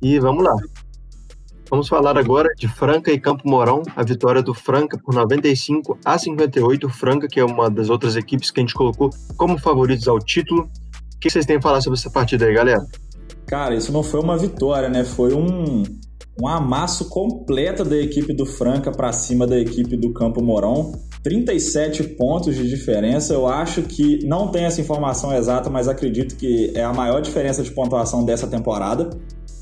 E 0.00 0.18
vamos 0.20 0.44
lá. 0.44 0.54
Vamos 1.68 1.88
falar 1.88 2.16
agora 2.16 2.48
de 2.56 2.68
Franca 2.68 3.10
e 3.10 3.18
Campo 3.18 3.48
Mourão, 3.48 3.82
a 3.96 4.04
vitória 4.04 4.42
do 4.42 4.54
Franca 4.54 4.96
por 5.02 5.14
95 5.14 5.98
a 6.04 6.16
58. 6.16 6.88
Franca, 6.88 7.26
que 7.26 7.40
é 7.40 7.44
uma 7.44 7.68
das 7.68 7.90
outras 7.90 8.14
equipes 8.14 8.52
que 8.52 8.60
a 8.60 8.62
gente 8.62 8.74
colocou 8.74 9.10
como 9.36 9.58
favoritos 9.58 10.06
ao 10.06 10.20
título, 10.20 10.70
que 11.20 11.28
vocês 11.28 11.44
têm 11.44 11.56
a 11.56 11.62
falar 11.62 11.80
sobre 11.80 11.98
essa 11.98 12.10
partida 12.10 12.44
aí, 12.44 12.54
galera? 12.54 12.86
Cara, 13.54 13.76
isso 13.76 13.92
não 13.92 14.02
foi 14.02 14.18
uma 14.18 14.36
vitória, 14.36 14.88
né? 14.88 15.04
Foi 15.04 15.32
um, 15.32 15.84
um 16.42 16.48
amasso 16.48 17.08
completo 17.08 17.84
da 17.84 17.96
equipe 17.96 18.32
do 18.34 18.44
Franca 18.44 18.90
para 18.90 19.12
cima 19.12 19.46
da 19.46 19.56
equipe 19.56 19.96
do 19.96 20.12
Campo 20.12 20.42
Mourão. 20.42 20.90
37 21.22 22.02
pontos 22.16 22.56
de 22.56 22.68
diferença. 22.68 23.32
Eu 23.32 23.46
acho 23.46 23.82
que 23.82 24.26
não 24.26 24.48
tem 24.48 24.64
essa 24.64 24.80
informação 24.80 25.32
exata, 25.32 25.70
mas 25.70 25.86
acredito 25.86 26.34
que 26.34 26.72
é 26.74 26.82
a 26.82 26.92
maior 26.92 27.22
diferença 27.22 27.62
de 27.62 27.70
pontuação 27.70 28.24
dessa 28.24 28.48
temporada. 28.48 29.10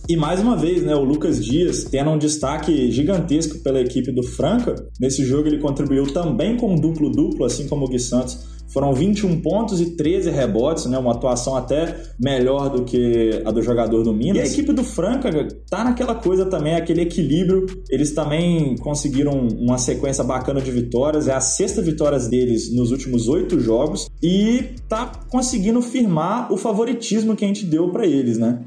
E 0.08 0.16
mais 0.16 0.40
uma 0.40 0.56
vez, 0.56 0.82
né, 0.82 0.94
o 0.96 1.04
Lucas 1.04 1.44
Dias 1.44 1.84
tendo 1.84 2.08
um 2.12 2.18
destaque 2.18 2.90
gigantesco 2.90 3.58
pela 3.58 3.78
equipe 3.78 4.10
do 4.10 4.22
Franca. 4.22 4.74
Nesse 4.98 5.22
jogo 5.22 5.48
ele 5.48 5.58
contribuiu 5.58 6.10
também 6.10 6.56
com 6.56 6.76
duplo-duplo, 6.76 7.44
assim 7.44 7.68
como 7.68 7.84
o 7.84 7.88
Gui 7.88 7.98
Santos 7.98 8.52
foram 8.72 8.92
21 8.94 9.40
pontos 9.40 9.80
e 9.80 9.96
13 9.96 10.30
rebotes, 10.30 10.86
né? 10.86 10.98
Uma 10.98 11.12
atuação 11.12 11.56
até 11.56 11.96
melhor 12.18 12.70
do 12.70 12.84
que 12.84 13.42
a 13.44 13.50
do 13.50 13.62
jogador 13.62 14.02
do 14.02 14.12
Minas. 14.12 14.36
E 14.36 14.40
a 14.40 14.46
equipe 14.46 14.72
do 14.72 14.82
Franca 14.82 15.30
tá 15.68 15.84
naquela 15.84 16.14
coisa 16.14 16.46
também, 16.46 16.74
aquele 16.74 17.02
equilíbrio. 17.02 17.66
Eles 17.90 18.12
também 18.12 18.76
conseguiram 18.76 19.32
uma 19.58 19.78
sequência 19.78 20.24
bacana 20.24 20.60
de 20.60 20.70
vitórias. 20.70 21.28
É 21.28 21.34
a 21.34 21.40
sexta 21.40 21.82
vitória 21.82 22.18
deles 22.18 22.74
nos 22.74 22.90
últimos 22.90 23.28
oito 23.28 23.60
jogos 23.60 24.08
e 24.22 24.70
tá 24.88 25.12
conseguindo 25.28 25.82
firmar 25.82 26.52
o 26.52 26.56
favoritismo 26.56 27.36
que 27.36 27.44
a 27.44 27.48
gente 27.48 27.66
deu 27.66 27.90
para 27.90 28.06
eles, 28.06 28.38
né? 28.38 28.64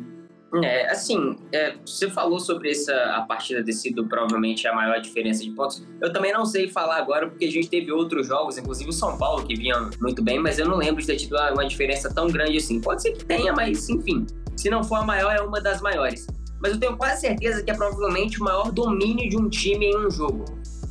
É, 0.63 0.91
assim, 0.91 1.37
é, 1.51 1.75
você 1.85 2.09
falou 2.09 2.39
sobre 2.39 2.71
essa 2.71 2.93
a 3.15 3.21
partida 3.21 3.63
ter 3.63 3.73
sido 3.73 4.05
provavelmente 4.05 4.67
a 4.67 4.73
maior 4.73 4.99
diferença 4.99 5.43
de 5.43 5.51
pontos. 5.51 5.85
Eu 6.01 6.13
também 6.13 6.31
não 6.31 6.45
sei 6.45 6.69
falar 6.69 6.97
agora, 6.97 7.27
porque 7.27 7.45
a 7.45 7.51
gente 7.51 7.69
teve 7.69 7.91
outros 7.91 8.27
jogos, 8.27 8.57
inclusive 8.57 8.89
o 8.89 8.93
São 8.93 9.17
Paulo, 9.17 9.45
que 9.45 9.55
vinha 9.55 9.89
muito 9.99 10.23
bem, 10.23 10.39
mas 10.39 10.59
eu 10.59 10.67
não 10.67 10.77
lembro 10.77 11.01
de 11.01 11.07
ter 11.07 11.17
tido 11.17 11.35
uma 11.35 11.65
diferença 11.65 12.13
tão 12.13 12.27
grande 12.27 12.57
assim. 12.57 12.79
Pode 12.79 13.01
ser 13.01 13.11
que 13.11 13.25
tenha, 13.25 13.53
mas 13.53 13.89
enfim, 13.89 14.25
se 14.55 14.69
não 14.69 14.83
for 14.83 14.95
a 14.95 15.03
maior, 15.03 15.35
é 15.35 15.41
uma 15.41 15.59
das 15.59 15.81
maiores. 15.81 16.27
Mas 16.61 16.73
eu 16.73 16.79
tenho 16.79 16.95
quase 16.97 17.21
certeza 17.21 17.63
que 17.63 17.71
é 17.71 17.73
provavelmente 17.73 18.39
o 18.39 18.43
maior 18.43 18.71
domínio 18.71 19.29
de 19.29 19.37
um 19.37 19.49
time 19.49 19.87
em 19.87 19.97
um 19.97 20.09
jogo. 20.09 20.45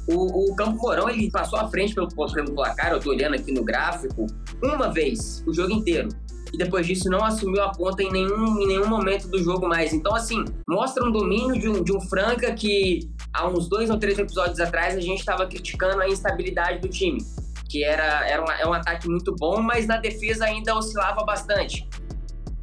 O, 0.06 0.52
o 0.52 0.56
Campo 0.56 0.76
Mourão 0.76 1.09
ele 1.09 1.30
passou 1.30 1.59
à 1.59 1.66
frente 1.68 1.94
pelo, 1.94 2.09
pelo 2.09 2.54
placar, 2.54 2.92
eu 2.92 3.00
tô 3.00 3.11
olhando 3.11 3.35
aqui 3.35 3.50
no 3.50 3.64
gráfico, 3.64 4.26
uma 4.62 4.92
vez 4.92 5.42
o 5.47 5.52
jogo 5.52 5.73
inteiro 5.73 6.09
e 6.54 6.56
depois 6.56 6.87
disso 6.87 7.11
não 7.11 7.25
assumiu 7.25 7.61
a 7.64 7.73
ponta 7.73 8.00
em 8.00 8.12
nenhum, 8.12 8.61
em 8.61 8.68
nenhum 8.68 8.87
momento 8.87 9.26
do 9.26 9.42
jogo 9.42 9.68
mais. 9.68 9.92
Então, 9.92 10.14
assim, 10.14 10.44
mostra 10.68 11.04
um 11.04 11.11
domínio 11.11 11.58
de 11.58 11.68
um, 11.68 11.82
de 11.82 11.92
um 11.92 12.00
Franca 12.00 12.54
que 12.54 13.11
há 13.32 13.49
uns 13.49 13.68
dois 13.68 13.90
ou 13.90 13.99
três 13.99 14.16
episódios 14.20 14.61
atrás 14.61 14.96
a 14.96 15.00
gente 15.00 15.18
estava 15.18 15.46
criticando 15.46 16.00
a 16.00 16.08
instabilidade 16.08 16.78
do 16.78 16.88
time. 16.88 17.18
Que 17.68 17.82
era, 17.82 18.25
era 18.28 18.40
um, 18.40 18.50
é 18.52 18.66
um 18.68 18.73
ataque 18.73 19.08
muito 19.08 19.34
bom, 19.34 19.61
mas 19.61 19.88
na 19.88 19.96
defesa 19.96 20.44
ainda 20.44 20.76
oscilava 20.76 21.25
bastante. 21.25 21.88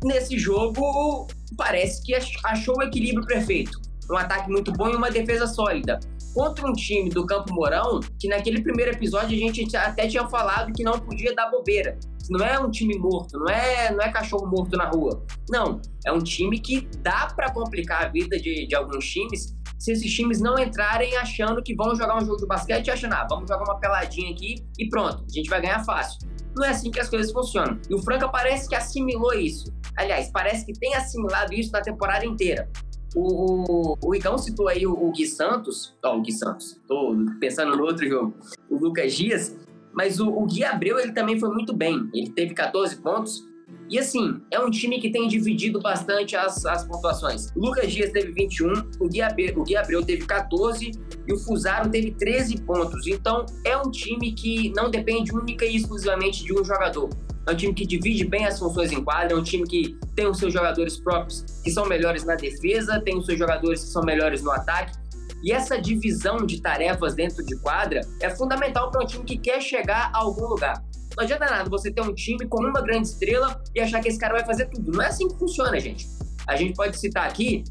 Nesse 0.05 0.39
jogo, 0.39 1.27
parece 1.57 2.01
que 2.01 2.15
achou 2.45 2.77
o 2.77 2.83
equilíbrio 2.83 3.27
perfeito. 3.27 3.77
Um 4.10 4.15
ataque 4.15 4.50
muito 4.50 4.71
bom 4.71 4.89
e 4.89 4.95
uma 4.95 5.12
defesa 5.12 5.48
sólida 5.48 6.00
contra 6.33 6.67
um 6.67 6.73
time 6.73 7.09
do 7.09 7.25
Campo 7.25 7.53
Mourão, 7.53 8.00
que 8.19 8.27
naquele 8.27 8.61
primeiro 8.61 8.91
episódio 8.91 9.35
a 9.35 9.39
gente 9.39 9.75
até 9.75 10.07
tinha 10.07 10.27
falado 10.27 10.71
que 10.73 10.83
não 10.83 11.00
podia 11.00 11.33
dar 11.35 11.50
bobeira. 11.50 11.97
Não 12.29 12.45
é 12.45 12.59
um 12.59 12.69
time 12.69 12.97
morto, 12.97 13.38
não 13.38 13.50
é, 13.50 13.91
não 13.91 14.01
é 14.01 14.11
cachorro 14.11 14.47
morto 14.47 14.77
na 14.77 14.89
rua. 14.89 15.25
Não, 15.50 15.81
é 16.05 16.11
um 16.11 16.19
time 16.19 16.59
que 16.59 16.88
dá 17.00 17.27
para 17.35 17.51
complicar 17.51 18.05
a 18.05 18.09
vida 18.09 18.38
de, 18.38 18.67
de 18.67 18.75
alguns 18.75 19.05
times 19.05 19.53
se 19.81 19.91
esses 19.91 20.13
times 20.13 20.39
não 20.39 20.59
entrarem 20.59 21.17
achando 21.17 21.61
que 21.63 21.73
vão 21.73 21.95
jogar 21.95 22.15
um 22.15 22.21
jogo 22.21 22.38
de 22.38 22.45
basquete 22.45 22.85
e 22.85 22.91
achando, 22.91 23.13
ah, 23.13 23.25
vamos 23.27 23.50
jogar 23.50 23.63
uma 23.63 23.79
peladinha 23.79 24.31
aqui 24.31 24.63
e 24.77 24.88
pronto, 24.88 25.25
a 25.27 25.33
gente 25.33 25.50
vai 25.50 25.59
ganhar 25.59 25.83
fácil. 25.83 26.19
Não 26.55 26.63
é 26.63 26.69
assim 26.69 26.91
que 26.91 27.00
as 27.00 27.09
coisas 27.09 27.31
funcionam. 27.31 27.79
E 27.89 27.95
o 27.95 27.97
Franca 27.97 28.29
parece 28.29 28.69
que 28.69 28.75
assimilou 28.75 29.33
isso. 29.33 29.73
Aliás, 29.97 30.29
parece 30.31 30.67
que 30.67 30.73
tem 30.73 30.93
assimilado 30.93 31.51
isso 31.53 31.71
na 31.71 31.81
temporada 31.81 32.23
inteira. 32.23 32.69
O, 33.15 33.94
o, 33.94 33.98
o 34.01 34.15
Igão 34.15 34.38
citou 34.38 34.68
aí 34.68 34.88
o, 34.88 34.94
o 34.94 35.12
Gui 35.12 35.25
Santos, 35.25 35.94
ó, 36.03 36.18
o 36.18 36.22
Gui 36.22 36.32
Santos, 36.32 36.80
tô 36.88 37.15
pensando 37.39 37.75
no 37.75 37.84
outro 37.84 38.08
jogo, 38.08 38.34
o 38.70 38.77
Lucas 38.77 39.13
Dias, 39.13 39.58
mas 39.94 40.20
o, 40.20 40.30
o 40.30 40.46
Gui 40.46 40.63
Abreu 40.63 40.98
ele 40.98 41.12
também 41.12 41.39
foi 41.39 41.50
muito 41.50 41.74
bem, 41.74 42.10
ele 42.13 42.30
teve 42.30 42.53
14 42.53 42.96
pontos, 42.98 43.44
e 43.89 44.00
assim, 44.00 44.41
é 44.50 44.58
um 44.58 44.70
time 44.70 45.01
que 45.01 45.10
tem 45.10 45.27
dividido 45.27 45.82
bastante 45.82 46.36
as, 46.36 46.65
as 46.65 46.86
pontuações. 46.86 47.50
O 47.53 47.60
Lucas 47.60 47.91
Dias 47.91 48.10
teve 48.12 48.32
21, 48.32 48.72
o 49.01 49.10
Gui, 49.10 49.22
Abreu, 49.22 49.60
o 49.60 49.63
Gui 49.63 49.75
Abreu 49.75 50.01
teve 50.01 50.25
14 50.25 50.91
e 51.27 51.34
o 51.34 51.38
Fusaro 51.38 51.89
teve 51.89 52.12
13 52.12 52.62
pontos. 52.62 53.06
Então, 53.06 53.46
é 53.65 53.75
um 53.75 53.91
time 53.91 54.32
que 54.32 54.72
não 54.74 54.89
depende 54.89 55.34
única 55.34 55.65
e 55.65 55.75
exclusivamente 55.75 56.44
de 56.46 56.53
um 56.53 56.63
jogador. 56.63 57.10
É 57.48 57.51
um 57.51 57.55
time 57.55 57.74
que 57.74 57.86
divide 57.86 58.25
bem 58.25 58.45
as 58.45 58.60
funções 58.60 58.91
em 58.91 59.03
quadra, 59.03 59.33
é 59.33 59.36
um 59.36 59.43
time 59.43 59.67
que 59.67 59.98
tem 60.15 60.27
os 60.27 60.38
seus 60.38 60.53
jogadores 60.53 61.00
próprios 61.00 61.43
que 61.63 61.71
são 61.71 61.86
melhores 61.88 62.24
na 62.24 62.36
defesa, 62.36 63.01
tem 63.01 63.17
os 63.17 63.25
seus 63.25 63.38
jogadores 63.38 63.83
que 63.83 63.89
são 63.89 64.03
melhores 64.03 64.43
no 64.43 64.51
ataque. 64.51 64.98
E 65.43 65.51
essa 65.51 65.81
divisão 65.81 66.38
de 66.45 66.62
tarefas 66.62 67.15
dentro 67.15 67.43
de 67.43 67.57
quadra 67.60 68.01
é 68.19 68.29
fundamental 68.29 68.91
para 68.91 69.03
um 69.03 69.07
time 69.07 69.24
que 69.24 69.38
quer 69.38 69.60
chegar 69.60 70.12
a 70.13 70.19
algum 70.19 70.45
lugar. 70.45 70.83
Não 71.17 71.24
adianta 71.24 71.45
nada 71.45 71.69
você 71.69 71.91
ter 71.91 72.01
um 72.01 72.13
time 72.13 72.48
com 72.48 72.63
uma 72.63 72.81
grande 72.81 73.07
estrela 73.07 73.62
e 73.75 73.81
achar 73.81 74.00
que 74.01 74.07
esse 74.07 74.19
cara 74.19 74.33
vai 74.33 74.45
fazer 74.45 74.67
tudo. 74.67 74.91
Não 74.91 75.01
é 75.01 75.07
assim 75.07 75.27
que 75.27 75.38
funciona, 75.38 75.79
gente. 75.79 76.07
A 76.48 76.55
gente 76.55 76.75
pode 76.75 76.98
citar 76.98 77.27
aqui 77.27 77.63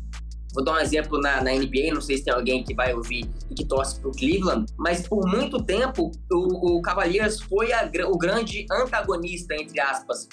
Vou 0.52 0.64
dar 0.64 0.74
um 0.74 0.78
exemplo 0.78 1.20
na, 1.20 1.42
na, 1.42 1.52
NBA, 1.52 1.94
não 1.94 2.00
sei 2.00 2.18
se 2.18 2.24
tem 2.24 2.34
alguém 2.34 2.64
que 2.64 2.74
vai 2.74 2.92
ouvir 2.92 3.28
e 3.50 3.54
que 3.54 3.64
torce 3.64 4.00
pro 4.00 4.10
Cleveland, 4.10 4.66
mas 4.76 5.06
por 5.06 5.26
muito 5.28 5.62
tempo 5.62 6.10
o, 6.32 6.78
o 6.78 6.82
Cavaliers 6.82 7.40
foi 7.40 7.72
a, 7.72 7.88
o 8.08 8.18
grande 8.18 8.66
antagonista, 8.70 9.54
entre 9.54 9.80
aspas, 9.80 10.28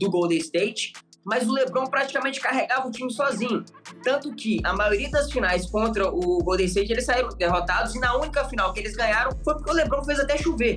do 0.00 0.10
Golden 0.10 0.38
State, 0.38 0.92
mas 1.24 1.46
o 1.46 1.52
LeBron 1.52 1.84
praticamente 1.86 2.40
carregava 2.40 2.88
o 2.88 2.90
time 2.90 3.12
sozinho. 3.12 3.62
Tanto 4.02 4.34
que 4.34 4.58
a 4.64 4.72
maioria 4.72 5.10
das 5.10 5.30
finais 5.30 5.66
contra 5.70 6.08
o 6.08 6.38
Golden 6.38 6.66
State 6.66 6.90
eles 6.90 7.04
saíram 7.04 7.28
derrotados 7.28 7.94
e 7.94 8.00
na 8.00 8.16
única 8.16 8.44
final 8.44 8.72
que 8.72 8.80
eles 8.80 8.96
ganharam 8.96 9.32
foi 9.44 9.54
porque 9.54 9.70
o 9.70 9.74
LeBron 9.74 10.02
fez 10.04 10.18
até 10.18 10.38
chover. 10.38 10.76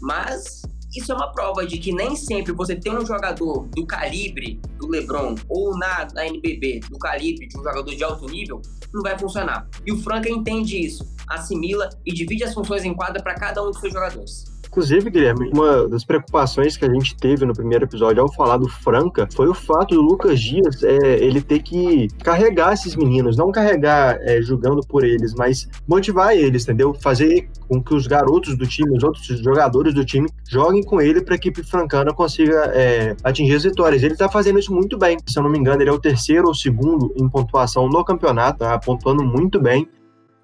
Mas 0.00 0.59
isso 0.94 1.12
é 1.12 1.14
uma 1.14 1.32
prova 1.32 1.66
de 1.66 1.78
que 1.78 1.92
nem 1.92 2.16
sempre 2.16 2.52
você 2.52 2.74
tem 2.74 2.96
um 2.96 3.06
jogador 3.06 3.66
do 3.68 3.86
calibre 3.86 4.60
do 4.76 4.88
LeBron 4.88 5.36
ou 5.48 5.78
na, 5.78 6.08
na 6.12 6.26
NBB 6.26 6.80
do 6.90 6.98
calibre 6.98 7.46
de 7.46 7.58
um 7.58 7.62
jogador 7.62 7.94
de 7.94 8.02
alto 8.02 8.26
nível, 8.26 8.60
não 8.92 9.02
vai 9.02 9.16
funcionar. 9.18 9.68
E 9.86 9.92
o 9.92 9.98
Franca 10.02 10.28
entende 10.28 10.84
isso, 10.84 11.04
assimila 11.28 11.88
e 12.04 12.12
divide 12.12 12.42
as 12.42 12.52
funções 12.52 12.84
em 12.84 12.92
quadra 12.92 13.22
para 13.22 13.34
cada 13.34 13.62
um 13.62 13.70
dos 13.70 13.80
seus 13.80 13.92
jogadores. 13.92 14.44
Inclusive, 14.70 15.10
Guilherme, 15.10 15.50
uma 15.52 15.88
das 15.88 16.04
preocupações 16.04 16.76
que 16.76 16.84
a 16.84 16.94
gente 16.94 17.16
teve 17.16 17.44
no 17.44 17.52
primeiro 17.52 17.84
episódio 17.84 18.22
ao 18.22 18.32
falar 18.32 18.56
do 18.56 18.68
Franca 18.68 19.28
foi 19.34 19.48
o 19.48 19.54
fato 19.54 19.96
do 19.96 20.00
Lucas 20.00 20.40
Dias 20.40 20.84
é, 20.84 21.18
ele 21.18 21.42
ter 21.42 21.60
que 21.60 22.06
carregar 22.22 22.72
esses 22.72 22.94
meninos, 22.94 23.36
não 23.36 23.50
carregar 23.50 24.16
é, 24.20 24.40
jogando 24.40 24.80
por 24.86 25.02
eles, 25.02 25.34
mas 25.34 25.68
motivar 25.88 26.36
eles, 26.36 26.62
entendeu? 26.62 26.94
Fazer 26.94 27.50
com 27.66 27.82
que 27.82 27.92
os 27.92 28.06
garotos 28.06 28.56
do 28.56 28.64
time, 28.64 28.96
os 28.96 29.02
outros 29.02 29.26
jogadores 29.26 29.92
do 29.92 30.04
time, 30.04 30.28
joguem 30.48 30.84
com 30.84 31.00
ele 31.00 31.20
para 31.20 31.34
a 31.34 31.36
equipe 31.36 31.64
francana 31.64 32.14
consiga 32.14 32.70
é, 32.72 33.16
atingir 33.24 33.56
as 33.56 33.64
vitórias. 33.64 34.04
Ele 34.04 34.12
está 34.12 34.28
fazendo 34.28 34.60
isso 34.60 34.72
muito 34.72 34.96
bem. 34.96 35.18
Se 35.26 35.36
eu 35.36 35.42
não 35.42 35.50
me 35.50 35.58
engano, 35.58 35.82
ele 35.82 35.90
é 35.90 35.92
o 35.92 35.98
terceiro 35.98 36.46
ou 36.46 36.54
segundo 36.54 37.12
em 37.16 37.28
pontuação 37.28 37.88
no 37.88 38.04
campeonato, 38.04 38.60
tá 38.60 38.78
pontuando 38.78 39.24
muito 39.24 39.58
bem 39.58 39.88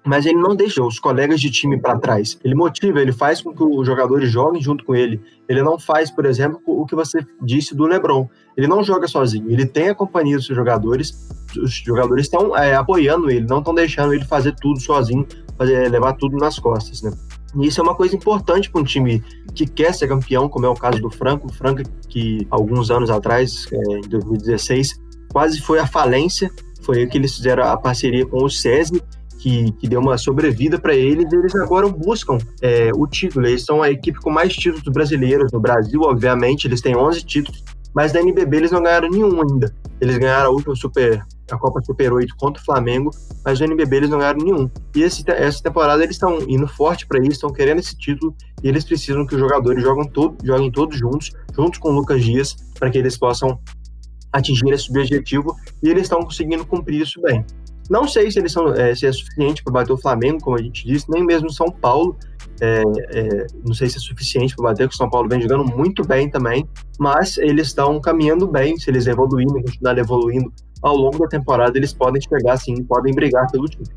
mas 0.05 0.25
ele 0.25 0.37
não 0.37 0.55
deixa 0.55 0.81
os 0.81 0.99
colegas 0.99 1.39
de 1.41 1.51
time 1.51 1.79
para 1.79 1.99
trás. 1.99 2.39
Ele 2.43 2.55
motiva, 2.55 3.01
ele 3.01 3.11
faz 3.11 3.41
com 3.41 3.53
que 3.53 3.61
os 3.61 3.85
jogadores 3.85 4.31
joguem 4.31 4.61
junto 4.61 4.85
com 4.85 4.95
ele. 4.95 5.21
Ele 5.49 5.61
não 5.61 5.77
faz, 5.77 6.09
por 6.09 6.25
exemplo, 6.25 6.61
o 6.65 6.85
que 6.85 6.95
você 6.95 7.19
disse 7.41 7.75
do 7.75 7.85
LeBron. 7.85 8.27
Ele 8.55 8.67
não 8.67 8.83
joga 8.83 9.07
sozinho, 9.07 9.49
ele 9.49 9.65
tem 9.65 9.89
a 9.89 9.95
companhia 9.95 10.37
dos 10.37 10.45
jogadores. 10.45 11.27
Os 11.57 11.73
jogadores 11.73 12.25
estão 12.25 12.55
é, 12.55 12.75
apoiando 12.75 13.29
ele, 13.29 13.45
não 13.45 13.59
estão 13.59 13.73
deixando 13.73 14.13
ele 14.13 14.23
fazer 14.25 14.55
tudo 14.55 14.79
sozinho, 14.79 15.27
fazer, 15.57 15.89
levar 15.89 16.13
tudo 16.13 16.37
nas 16.37 16.57
costas, 16.57 17.01
né? 17.01 17.11
E 17.55 17.67
isso 17.67 17.79
é 17.79 17.83
uma 17.83 17.95
coisa 17.95 18.15
importante 18.15 18.69
para 18.69 18.81
um 18.81 18.83
time 18.83 19.23
que 19.55 19.65
quer 19.65 19.93
ser 19.93 20.07
campeão, 20.07 20.47
como 20.47 20.65
é 20.65 20.69
o 20.69 20.75
caso 20.75 21.01
do 21.01 21.09
Franco. 21.09 21.47
O 21.47 21.53
Franco, 21.53 21.81
que 22.07 22.45
alguns 22.49 22.91
anos 22.91 23.09
atrás, 23.09 23.65
é, 23.71 23.97
em 23.97 24.09
2016, 24.09 24.99
quase 25.31 25.59
foi 25.61 25.79
à 25.79 25.87
falência. 25.87 26.51
Foi 26.81 26.99
aí 26.99 27.07
que 27.07 27.17
eles 27.17 27.35
fizeram 27.35 27.63
a 27.63 27.75
parceria 27.75 28.25
com 28.25 28.43
o 28.43 28.49
SESI 28.49 29.01
que, 29.47 29.71
que 29.73 29.87
deu 29.87 30.01
uma 30.01 30.17
sobrevida 30.17 30.77
para 30.77 30.93
eles, 30.93 31.31
eles 31.31 31.55
agora 31.55 31.87
buscam 31.87 32.37
é, 32.61 32.91
o 32.93 33.07
título. 33.07 33.47
Eles 33.47 33.63
são 33.63 33.81
a 33.81 33.89
equipe 33.89 34.19
com 34.19 34.29
mais 34.29 34.53
títulos 34.53 34.83
brasileiros 34.91 35.51
no 35.53 35.59
Brasil, 35.59 36.01
obviamente, 36.01 36.67
eles 36.67 36.81
têm 36.81 36.97
11 36.97 37.23
títulos, 37.23 37.63
mas 37.95 38.11
da 38.11 38.19
NBB 38.19 38.57
eles 38.57 38.71
não 38.71 38.83
ganharam 38.83 39.09
nenhum 39.09 39.41
ainda. 39.41 39.73
Eles 40.01 40.17
ganharam 40.17 40.49
a 40.49 40.53
última 40.53 40.75
Super, 40.75 41.25
a 41.49 41.57
Copa 41.57 41.81
Super 41.81 42.11
8 42.11 42.35
contra 42.37 42.61
o 42.61 42.65
Flamengo, 42.65 43.09
mas 43.43 43.57
da 43.57 43.65
NBB 43.65 43.95
eles 43.95 44.09
não 44.09 44.19
ganharam 44.19 44.39
nenhum. 44.39 44.69
E 44.95 45.01
esse, 45.01 45.23
essa 45.27 45.63
temporada 45.63 46.03
eles 46.03 46.15
estão 46.15 46.39
indo 46.47 46.67
forte 46.67 47.07
para 47.07 47.19
isso, 47.19 47.31
estão 47.31 47.51
querendo 47.51 47.79
esse 47.79 47.97
título 47.97 48.35
e 48.61 48.67
eles 48.67 48.83
precisam 48.83 49.25
que 49.25 49.33
os 49.33 49.39
jogadores 49.39 49.81
joguem, 49.81 50.09
todo, 50.09 50.37
joguem 50.43 50.71
todos 50.71 50.99
juntos, 50.99 51.31
juntos 51.55 51.79
com 51.79 51.89
o 51.89 51.93
Lucas 51.93 52.23
Dias, 52.23 52.55
para 52.77 52.89
que 52.89 52.97
eles 52.97 53.17
possam 53.17 53.57
atingir 54.33 54.71
esse 54.71 54.89
objetivo 54.89 55.55
e 55.81 55.89
eles 55.89 56.03
estão 56.03 56.21
conseguindo 56.21 56.65
cumprir 56.65 57.01
isso 57.01 57.21
bem. 57.21 57.43
Não 57.89 58.07
sei 58.07 58.29
se 58.31 58.39
eles 58.39 58.51
são 58.51 58.73
é, 58.73 58.93
se 58.95 59.05
é 59.05 59.11
suficiente 59.11 59.63
para 59.63 59.73
bater 59.73 59.93
o 59.93 59.97
Flamengo, 59.97 60.39
como 60.41 60.57
a 60.57 60.61
gente 60.61 60.85
disse, 60.85 61.05
nem 61.09 61.25
mesmo 61.25 61.51
São 61.51 61.69
Paulo. 61.69 62.15
É, 62.59 62.81
é, 63.11 63.47
não 63.65 63.73
sei 63.73 63.89
se 63.89 63.97
é 63.97 63.99
suficiente 63.99 64.55
para 64.55 64.69
bater, 64.69 64.83
porque 64.83 64.95
o 64.95 64.97
São 64.97 65.09
Paulo 65.09 65.29
vem 65.29 65.41
jogando 65.41 65.65
muito 65.65 66.05
bem 66.05 66.29
também, 66.29 66.67
mas 66.99 67.37
eles 67.37 67.67
estão 67.67 67.99
caminhando 68.01 68.47
bem. 68.47 68.77
Se 68.77 68.89
eles 68.89 69.07
evoluírem, 69.07 69.63
continuarem 69.63 70.01
evoluindo 70.03 70.51
ao 70.81 70.95
longo 70.95 71.19
da 71.19 71.27
temporada, 71.27 71.77
eles 71.77 71.93
podem 71.93 72.21
chegar 72.21 72.57
sim, 72.57 72.83
podem 72.83 73.13
brigar 73.13 73.49
pelo 73.51 73.65
título. 73.65 73.89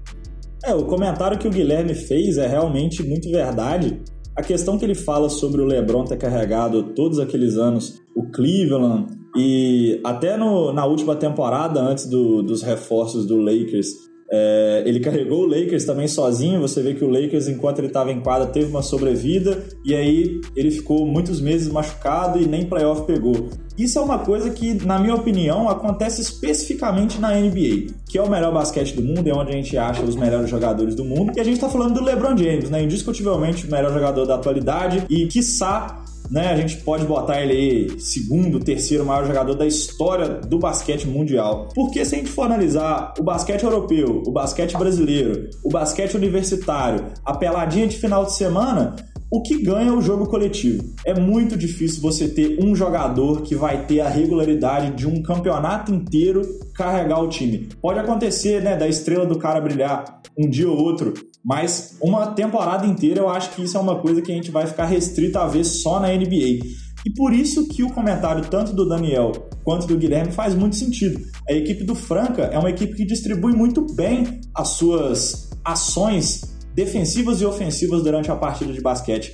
É, 0.65 0.75
o 0.75 0.85
comentário 0.85 1.39
que 1.39 1.49
o 1.49 1.51
Guilherme 1.51 1.95
fez 1.95 2.37
é 2.37 2.47
realmente 2.47 3.03
muito 3.03 3.31
verdade. 3.31 4.01
A 4.37 4.43
questão 4.43 4.79
que 4.79 4.85
ele 4.85 4.95
fala 4.95 5.29
sobre 5.29 5.61
o 5.61 5.65
LeBron 5.65 6.05
ter 6.05 6.17
carregado 6.17 6.83
todos 6.95 7.19
aqueles 7.19 7.57
anos 7.57 8.01
o 8.15 8.25
Cleveland, 8.31 9.07
e 9.37 10.01
até 10.05 10.37
no, 10.37 10.73
na 10.73 10.85
última 10.87 11.15
temporada, 11.17 11.81
antes 11.81 12.07
do, 12.07 12.43
dos 12.43 12.63
reforços 12.63 13.27
do 13.27 13.37
Lakers, 13.37 13.89
É, 14.33 14.85
ele 14.87 15.01
carregou 15.01 15.41
o 15.43 15.47
Lakers 15.47 15.85
também 15.85 16.07
sozinho. 16.07 16.61
Você 16.61 16.81
vê 16.83 16.95
que 16.95 17.05
o 17.05 17.11
Lakers, 17.11 17.49
enquanto 17.49 17.81
ele 17.81 17.89
estava 17.89 18.13
em 18.13 18.21
quadra, 18.21 18.47
teve 18.47 18.71
uma 18.71 18.81
sobrevida 18.81 19.59
e 19.85 19.93
aí 19.93 20.41
ele 20.55 20.71
ficou 20.71 21.05
muitos 21.05 21.41
meses 21.41 21.67
machucado 21.69 22.39
e 22.39 22.47
nem 22.47 22.65
playoff 22.65 23.03
pegou. 23.07 23.49
Isso 23.77 23.99
é 23.99 24.03
uma 24.03 24.21
coisa 24.21 24.49
que, 24.51 24.75
na 24.87 25.01
minha 25.01 25.17
opinião, 25.17 25.69
acontece 25.69 26.23
especificamente 26.23 27.19
na 27.19 27.35
NBA, 27.35 27.93
que 28.09 28.19
é 28.19 28.23
o 28.23 28.31
melhor 28.31 28.53
basquete 28.55 28.95
do 28.95 29.03
mundo, 29.03 29.27
é 29.27 29.35
onde 29.35 29.51
a 29.51 29.57
gente 29.57 29.77
acha 29.77 30.03
os 30.05 30.15
melhores 30.15 30.49
jogadores 30.49 30.95
do 30.95 31.05
mundo. 31.05 31.33
E 31.37 31.41
a 31.41 31.45
gente 31.45 31.55
está 31.55 31.69
falando 31.69 31.95
do 31.95 32.05
LeBron 32.05 32.37
James, 32.37 32.71
né? 32.71 32.85
Indiscutivelmente 32.85 33.67
o 33.67 33.71
melhor 33.71 33.93
jogador 33.93 34.27
da 34.27 34.37
atualidade 34.37 35.07
e, 35.11 35.27
quiçá, 35.27 36.05
né, 36.31 36.49
a 36.49 36.57
gente 36.57 36.77
pode 36.79 37.05
botar 37.05 37.43
ele 37.43 37.53
aí 37.53 38.01
segundo, 38.01 38.61
terceiro 38.61 39.05
maior 39.05 39.27
jogador 39.27 39.55
da 39.55 39.67
história 39.67 40.29
do 40.29 40.59
basquete 40.59 41.07
mundial. 41.07 41.69
Porque 41.75 42.05
se 42.05 42.15
a 42.15 42.19
gente 42.19 42.31
for 42.31 42.45
analisar 42.45 43.13
o 43.19 43.23
basquete 43.23 43.65
europeu, 43.65 44.23
o 44.25 44.31
basquete 44.31 44.77
brasileiro, 44.77 45.51
o 45.65 45.71
basquete 45.71 46.15
universitário, 46.15 47.07
a 47.25 47.37
peladinha 47.37 47.87
de 47.89 47.97
final 47.97 48.25
de 48.25 48.35
semana, 48.35 48.95
o 49.31 49.43
que 49.43 49.63
ganha 49.63 49.95
o 49.95 50.03
jogo 50.03 50.27
coletivo. 50.27 50.83
É 51.05 51.15
muito 51.19 51.57
difícil 51.57 52.03
você 52.03 52.29
ter 52.29 52.59
um 52.63 52.75
jogador 52.75 53.43
que 53.43 53.55
vai 53.55 53.87
ter 53.87 54.01
a 54.01 54.09
regularidade 54.09 54.97
de 54.97 55.07
um 55.07 55.23
campeonato 55.23 55.95
inteiro 55.95 56.43
carregar 56.75 57.23
o 57.23 57.29
time. 57.29 57.69
Pode 57.81 58.01
acontecer, 58.01 58.61
né, 58.61 58.77
da 58.77 58.89
estrela 58.89 59.25
do 59.25 59.39
cara 59.39 59.61
brilhar 59.61 60.21
um 60.37 60.49
dia 60.49 60.69
ou 60.69 60.77
outro, 60.77 61.15
mas 61.45 61.97
uma 62.03 62.29
temporada 62.29 62.87
inteira 62.87 63.21
eu 63.21 63.29
acho 63.29 63.51
que 63.51 63.63
isso 63.63 63.77
é 63.77 63.81
uma 63.81 64.01
coisa 64.01 64.21
que 64.21 64.33
a 64.33 64.35
gente 64.35 64.51
vai 64.51 64.67
ficar 64.67 64.87
restrito 64.87 65.39
a 65.39 65.47
ver 65.47 65.65
só 65.65 66.01
na 66.01 66.09
NBA. 66.09 66.65
E 67.07 67.11
por 67.17 67.33
isso 67.33 67.67
que 67.69 67.83
o 67.83 67.91
comentário 67.91 68.45
tanto 68.49 68.75
do 68.75 68.87
Daniel 68.87 69.33
quanto 69.65 69.87
do 69.87 69.97
Guilherme 69.97 70.33
faz 70.33 70.55
muito 70.55 70.77
sentido. 70.77 71.21
A 71.49 71.53
equipe 71.53 71.85
do 71.85 71.95
Franca 71.95 72.43
é 72.45 72.59
uma 72.59 72.71
equipe 72.71 72.95
que 72.95 73.05
distribui 73.05 73.53
muito 73.53 73.87
bem 73.95 74.41
as 74.55 74.71
suas 74.71 75.51
ações 75.65 76.43
defensivas 76.75 77.41
e 77.41 77.47
ofensivas 77.47 78.03
durante 78.03 78.31
a 78.31 78.37
partida 78.37 78.73
de 78.73 78.81
basquete. 78.81 79.33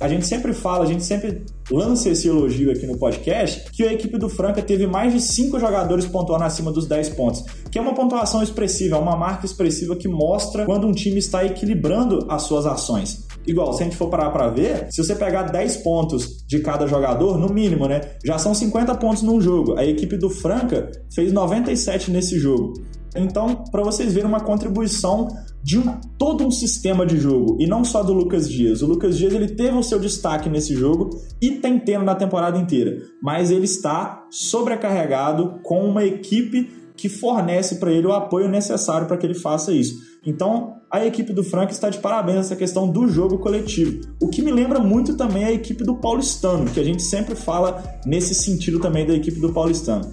A 0.00 0.08
gente 0.08 0.26
sempre 0.26 0.52
fala, 0.52 0.84
a 0.84 0.86
gente 0.86 1.04
sempre 1.04 1.44
lança 1.70 2.10
esse 2.10 2.28
elogio 2.28 2.70
aqui 2.70 2.86
no 2.86 2.98
podcast, 2.98 3.70
que 3.70 3.84
a 3.84 3.92
equipe 3.92 4.18
do 4.18 4.28
Franca 4.28 4.60
teve 4.60 4.86
mais 4.86 5.12
de 5.12 5.20
5 5.20 5.58
jogadores 5.58 6.04
pontuando 6.04 6.44
acima 6.44 6.72
dos 6.72 6.86
10 6.86 7.10
pontos, 7.10 7.44
que 7.70 7.78
é 7.78 7.80
uma 7.80 7.94
pontuação 7.94 8.42
expressiva, 8.42 8.96
é 8.96 8.98
uma 8.98 9.16
marca 9.16 9.46
expressiva 9.46 9.96
que 9.96 10.08
mostra 10.08 10.66
quando 10.66 10.86
um 10.86 10.92
time 10.92 11.18
está 11.18 11.44
equilibrando 11.44 12.26
as 12.28 12.42
suas 12.42 12.66
ações. 12.66 13.24
Igual, 13.46 13.72
se 13.72 13.82
a 13.82 13.84
gente 13.84 13.96
for 13.96 14.08
parar 14.08 14.30
para 14.30 14.48
ver, 14.48 14.88
se 14.90 15.02
você 15.02 15.14
pegar 15.14 15.44
10 15.44 15.78
pontos 15.78 16.44
de 16.46 16.60
cada 16.60 16.86
jogador, 16.86 17.38
no 17.38 17.52
mínimo, 17.52 17.86
né, 17.86 18.00
já 18.24 18.38
são 18.38 18.54
50 18.54 18.94
pontos 18.96 19.22
num 19.22 19.40
jogo. 19.40 19.78
A 19.78 19.84
equipe 19.84 20.16
do 20.16 20.30
Franca 20.30 20.90
fez 21.14 21.32
97 21.32 22.10
nesse 22.10 22.38
jogo. 22.38 22.74
Então, 23.14 23.64
para 23.70 23.82
vocês 23.82 24.12
verem 24.12 24.28
uma 24.28 24.40
contribuição 24.40 25.28
de 25.62 25.78
um, 25.78 25.98
todo 26.18 26.46
um 26.46 26.50
sistema 26.50 27.06
de 27.06 27.18
jogo 27.18 27.56
e 27.58 27.66
não 27.66 27.84
só 27.84 28.02
do 28.02 28.12
Lucas 28.12 28.48
Dias. 28.48 28.82
O 28.82 28.86
Lucas 28.86 29.16
Dias 29.16 29.32
ele 29.32 29.48
teve 29.48 29.76
o 29.76 29.82
seu 29.82 29.98
destaque 29.98 30.48
nesse 30.48 30.74
jogo 30.74 31.10
e 31.40 31.52
tem 31.52 31.78
tendo 31.78 32.04
na 32.04 32.14
temporada 32.14 32.58
inteira, 32.58 32.98
mas 33.22 33.50
ele 33.50 33.64
está 33.64 34.26
sobrecarregado 34.30 35.60
com 35.62 35.88
uma 35.88 36.04
equipe 36.04 36.84
que 36.96 37.08
fornece 37.08 37.76
para 37.76 37.92
ele 37.92 38.06
o 38.06 38.12
apoio 38.12 38.48
necessário 38.48 39.06
para 39.06 39.16
que 39.16 39.26
ele 39.26 39.34
faça 39.34 39.72
isso. 39.72 39.94
Então, 40.26 40.76
a 40.90 41.04
equipe 41.04 41.32
do 41.32 41.42
Frank 41.42 41.72
está 41.72 41.90
de 41.90 41.98
parabéns 41.98 42.36
nessa 42.36 42.56
questão 42.56 42.88
do 42.88 43.08
jogo 43.08 43.38
coletivo. 43.38 44.00
O 44.22 44.28
que 44.28 44.40
me 44.40 44.52
lembra 44.52 44.78
muito 44.78 45.16
também 45.16 45.44
a 45.44 45.52
equipe 45.52 45.82
do 45.82 45.96
Paulistano, 45.96 46.70
que 46.70 46.80
a 46.80 46.84
gente 46.84 47.02
sempre 47.02 47.34
fala 47.34 47.82
nesse 48.06 48.34
sentido 48.34 48.78
também 48.78 49.06
da 49.06 49.14
equipe 49.14 49.40
do 49.40 49.52
Paulistano. 49.52 50.08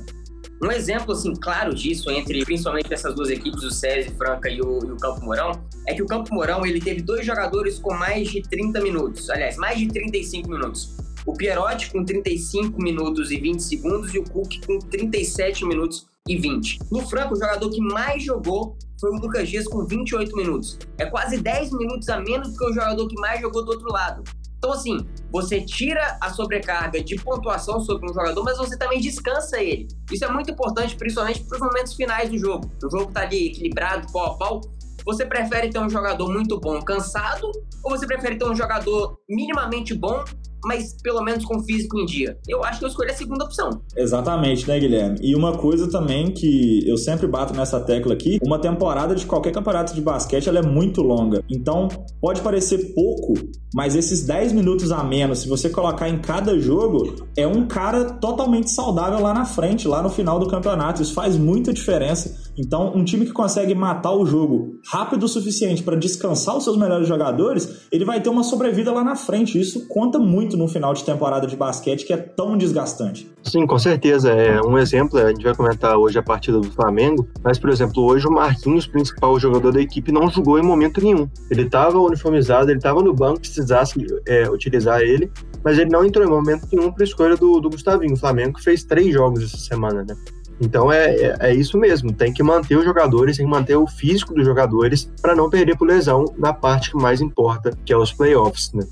Um 0.64 0.72
exemplo, 0.72 1.14
assim, 1.14 1.34
claro 1.34 1.74
disso, 1.74 2.12
entre 2.12 2.46
principalmente 2.46 2.94
essas 2.94 3.16
duas 3.16 3.30
equipes, 3.30 3.64
o 3.64 3.72
SESI 3.72 4.12
Franca 4.12 4.48
e 4.48 4.62
o, 4.62 4.80
e 4.86 4.92
o 4.92 4.98
Campo 4.98 5.26
Mourão, 5.26 5.52
é 5.88 5.94
que 5.96 6.04
o 6.04 6.06
Campo 6.06 6.32
Mourão, 6.34 6.64
ele 6.64 6.80
teve 6.80 7.02
dois 7.02 7.26
jogadores 7.26 7.80
com 7.80 7.96
mais 7.96 8.30
de 8.30 8.44
30 8.44 8.80
minutos, 8.80 9.28
aliás, 9.32 9.58
mais 9.58 9.80
de 9.80 9.88
35 9.88 10.48
minutos. 10.48 10.96
O 11.26 11.34
Pierotti 11.34 11.90
com 11.92 12.06
35 12.06 12.82
minutos 12.82 13.32
e 13.32 13.40
20 13.40 13.60
segundos 13.60 14.14
e 14.14 14.20
o 14.20 14.24
Cook 14.24 14.66
com 14.66 14.78
37 14.78 15.66
minutos 15.66 16.06
e 16.28 16.38
20. 16.38 16.80
No 16.92 17.08
Franca, 17.08 17.34
o 17.34 17.36
jogador 17.36 17.70
que 17.70 17.82
mais 17.82 18.24
jogou 18.24 18.78
foi 19.00 19.10
o 19.12 19.16
Lucas 19.16 19.50
Dias 19.50 19.68
com 19.68 19.84
28 19.86 20.36
minutos. 20.36 20.78
É 21.00 21.06
quase 21.08 21.40
10 21.40 21.74
minutos 21.74 22.08
a 22.10 22.20
menos 22.20 22.50
do 22.50 22.58
que 22.58 22.66
o 22.66 22.74
jogador 22.74 23.08
que 23.08 23.20
mais 23.20 23.42
jogou 23.42 23.66
do 23.66 23.72
outro 23.72 23.92
lado. 23.92 24.24
Então, 24.62 24.74
assim, 24.74 24.96
você 25.32 25.60
tira 25.60 26.20
a 26.22 26.30
sobrecarga 26.30 27.04
de 27.04 27.16
pontuação 27.16 27.80
sobre 27.80 28.12
um 28.12 28.14
jogador, 28.14 28.44
mas 28.44 28.60
você 28.60 28.78
também 28.78 29.02
descansa 29.02 29.60
ele. 29.60 29.88
Isso 30.12 30.24
é 30.24 30.32
muito 30.32 30.52
importante, 30.52 30.96
principalmente 30.96 31.44
para 31.46 31.56
os 31.56 31.62
momentos 31.64 31.96
finais 31.96 32.30
do 32.30 32.38
jogo. 32.38 32.70
O 32.84 32.92
jogo 32.92 33.10
está 33.10 33.22
ali 33.22 33.48
equilibrado, 33.48 34.06
pau 34.14 34.34
a 34.34 34.38
pau. 34.38 34.62
Você 35.04 35.26
prefere 35.26 35.72
ter 35.72 35.80
um 35.80 35.90
jogador 35.90 36.32
muito 36.32 36.60
bom 36.60 36.80
cansado 36.80 37.52
ou 37.84 37.90
você 37.90 38.06
prefere 38.06 38.38
ter 38.38 38.46
um 38.46 38.56
jogador 38.56 39.18
minimamente 39.28 39.96
bom 39.96 40.24
mas 40.66 40.96
pelo 41.02 41.22
menos 41.24 41.46
com 41.46 41.60
físico 41.64 42.00
em 42.00 42.06
dia. 42.06 42.38
Eu 42.48 42.64
acho 42.64 42.80
que 42.80 42.86
eu 42.86 42.90
escolhi 42.90 43.12
a 43.12 43.16
segunda 43.16 43.46
opção. 43.46 43.70
Exatamente, 43.96 44.68
né, 44.68 44.80
Guilherme? 44.80 45.18
E 45.22 45.36
uma 45.36 45.58
coisa 45.58 45.90
também 45.90 46.32
que 46.32 46.88
eu 46.88 46.98
sempre 46.98 47.28
bato 47.28 47.54
nessa 47.54 47.80
tecla 47.80 48.14
aqui, 48.14 48.40
uma 48.44 48.60
temporada 48.60 49.16
de 49.16 49.26
qualquer 49.26 49.52
campeonato 49.52 49.94
de 49.94 50.02
basquete, 50.02 50.48
ela 50.48 50.60
é 50.60 50.62
muito 50.62 51.02
longa. 51.02 51.44
Então, 51.50 51.88
pode 52.20 52.42
parecer 52.42 52.94
pouco, 52.94 53.34
mas 53.74 53.96
esses 53.96 54.26
10 54.26 54.54
minutos 54.54 54.92
a 54.92 55.04
menos, 55.04 55.40
se 55.40 55.48
você 55.48 55.70
colocar 55.70 56.10
em 56.10 56.20
cada 56.20 56.58
jogo, 56.60 57.16
é 57.38 57.48
um 57.48 57.68
cara 57.68 58.06
totalmente 58.06 58.70
saudável 58.70 59.22
lá 59.22 59.34
na 59.34 59.46
frente, 59.46 59.88
lá 59.88 60.02
no 60.02 60.10
final 60.10 60.40
do 60.40 60.48
campeonato. 60.48 61.02
Isso 61.02 61.14
faz 61.14 61.38
muita 61.38 61.74
diferença. 61.74 62.51
Então, 62.58 62.94
um 62.96 63.04
time 63.04 63.26
que 63.26 63.32
consegue 63.32 63.74
matar 63.74 64.14
o 64.14 64.26
jogo 64.26 64.80
rápido 64.88 65.24
o 65.24 65.28
suficiente 65.28 65.84
para 65.84 65.96
descansar 65.96 66.58
os 66.58 66.64
seus 66.64 66.78
melhores 66.78 67.08
jogadores, 67.08 67.88
ele 67.92 68.06
vai 68.06 68.22
ter 68.22 68.30
uma 68.30 68.44
sobrevida 68.44 68.92
lá 68.92 69.04
na 69.04 69.16
frente. 69.16 69.60
Isso 69.60 69.88
conta 69.88 70.20
muito 70.20 70.58
no 70.58 70.68
final 70.68 70.94
de 70.94 71.04
temporada 71.04 71.48
de 71.48 71.56
basquete 71.56 72.06
que 72.06 72.14
é 72.14 72.18
tão 72.18 72.58
desgastante. 72.58 73.30
Sim, 73.44 73.66
com 73.66 73.80
certeza. 73.80 74.32
É 74.32 74.62
um 74.62 74.78
exemplo, 74.78 75.20
a 75.20 75.30
gente 75.30 75.44
vai 75.44 75.56
comentar 75.56 75.98
hoje 75.98 76.20
a 76.20 76.24
partida 76.24 76.60
do 76.60 76.72
Flamengo, 76.72 77.28
mas, 77.44 77.58
por 77.58 77.70
exemplo, 77.70 78.04
hoje 78.04 78.28
o 78.28 78.32
Marquinhos, 78.32 78.86
principal 78.86 79.40
jogador 79.40 79.72
da 79.72 79.82
equipe, 79.82 80.12
não 80.12 80.30
jogou 80.30 80.60
em 80.60 80.64
momento 80.64 81.02
nenhum. 81.02 81.28
Ele 81.50 81.64
estava 81.64 81.98
uniformizado, 82.00 82.70
ele 82.70 82.78
estava 82.78 83.02
no 83.02 83.14
banco, 83.14 83.40
precisasse 83.40 83.94
é, 84.28 84.50
utilizar 84.50 85.02
ele, 85.02 85.32
mas 85.64 85.78
ele 85.78 85.90
não 85.90 86.06
entrou 86.06 86.26
em 86.26 86.30
momento 86.30 86.68
nenhum 86.72 86.92
para 86.92 87.04
escolha 87.04 87.36
do, 87.36 87.60
do 87.60 87.70
Gustavinho. 87.70 88.14
O 88.14 88.18
Flamengo 88.18 88.60
fez 88.62 88.84
três 88.84 89.14
jogos 89.14 89.44
essa 89.44 89.58
semana, 89.58 90.04
né? 90.04 90.16
Então 90.62 90.92
é, 90.92 91.16
é, 91.16 91.38
é, 91.40 91.54
isso 91.56 91.78
mesmo, 91.78 92.14
tem 92.14 92.32
que 92.32 92.44
manter 92.44 92.78
os 92.78 92.86
jogadores, 92.86 93.38
tem 93.38 93.46
que 93.46 93.52
manter 93.52 93.76
o 93.76 93.88
físico 93.88 94.34
dos 94.34 94.46
jogadores 94.46 95.12
para 95.20 95.36
não 95.36 95.50
perder 95.50 95.76
por 95.76 95.88
lesão 95.88 96.26
na 96.38 96.54
parte 96.54 96.92
que 96.92 96.98
mais 96.98 97.20
importa, 97.20 97.76
que 97.84 97.92
é 97.92 97.98
os 97.98 98.14
playoffs, 98.14 98.72
né? 98.72 98.86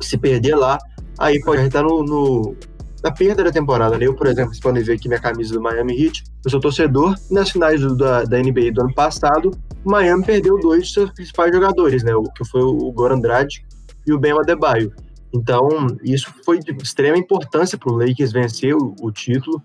se 0.00 0.16
perder 0.16 0.54
lá, 0.54 0.78
aí 1.18 1.40
pode 1.40 1.62
estar 1.62 1.82
no, 1.82 2.02
no, 2.02 2.56
na 3.02 3.10
perda 3.10 3.44
da 3.44 3.52
temporada. 3.52 3.98
Né? 3.98 4.06
Eu, 4.06 4.14
por 4.14 4.26
exemplo, 4.26 4.50
vocês 4.50 4.60
podem 4.60 4.82
ver 4.82 4.94
aqui 4.94 5.08
minha 5.08 5.20
camisa 5.20 5.54
do 5.54 5.60
Miami 5.60 6.04
Heat. 6.04 6.24
Eu 6.44 6.50
sou 6.50 6.60
torcedor. 6.60 7.14
Nas 7.30 7.50
finais 7.50 7.80
do, 7.80 7.96
da, 7.96 8.24
da 8.24 8.38
NBA 8.38 8.72
do 8.72 8.82
ano 8.82 8.94
passado, 8.94 9.50
o 9.84 9.90
Miami 9.90 10.24
perdeu 10.24 10.58
dois 10.58 10.88
de 10.88 10.92
seus 10.92 11.10
principais 11.12 11.52
jogadores, 11.52 12.02
né? 12.02 12.14
O, 12.14 12.24
que 12.24 12.44
foi 12.44 12.62
o 12.62 12.92
Goran 12.92 13.20
Dragic 13.20 13.64
e 14.06 14.12
o 14.12 14.18
Ben 14.18 14.32
Adebayo. 14.32 14.92
Então, 15.34 15.68
isso 16.02 16.32
foi 16.44 16.58
de 16.58 16.72
extrema 16.82 17.18
importância 17.18 17.76
para 17.76 17.92
o 17.92 17.96
Lakers 17.96 18.32
vencer 18.32 18.74
o, 18.74 18.94
o 19.00 19.10
título. 19.10 19.62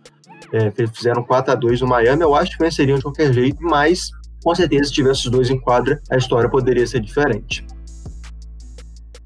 É, 0.53 0.71
fizeram 0.87 1.23
4 1.23 1.53
a 1.53 1.55
2 1.55 1.81
no 1.81 1.87
Miami. 1.87 2.21
Eu 2.21 2.35
acho 2.35 2.57
que 2.57 2.63
venceriam 2.63 2.97
de 2.97 3.03
qualquer 3.03 3.33
jeito, 3.33 3.61
mas 3.61 4.11
com 4.43 4.55
certeza, 4.55 4.85
se 4.85 4.93
tivesse 4.93 5.25
os 5.25 5.31
dois 5.31 5.49
em 5.49 5.59
quadra, 5.59 6.01
a 6.09 6.17
história 6.17 6.49
poderia 6.49 6.85
ser 6.87 6.99
diferente. 6.99 7.65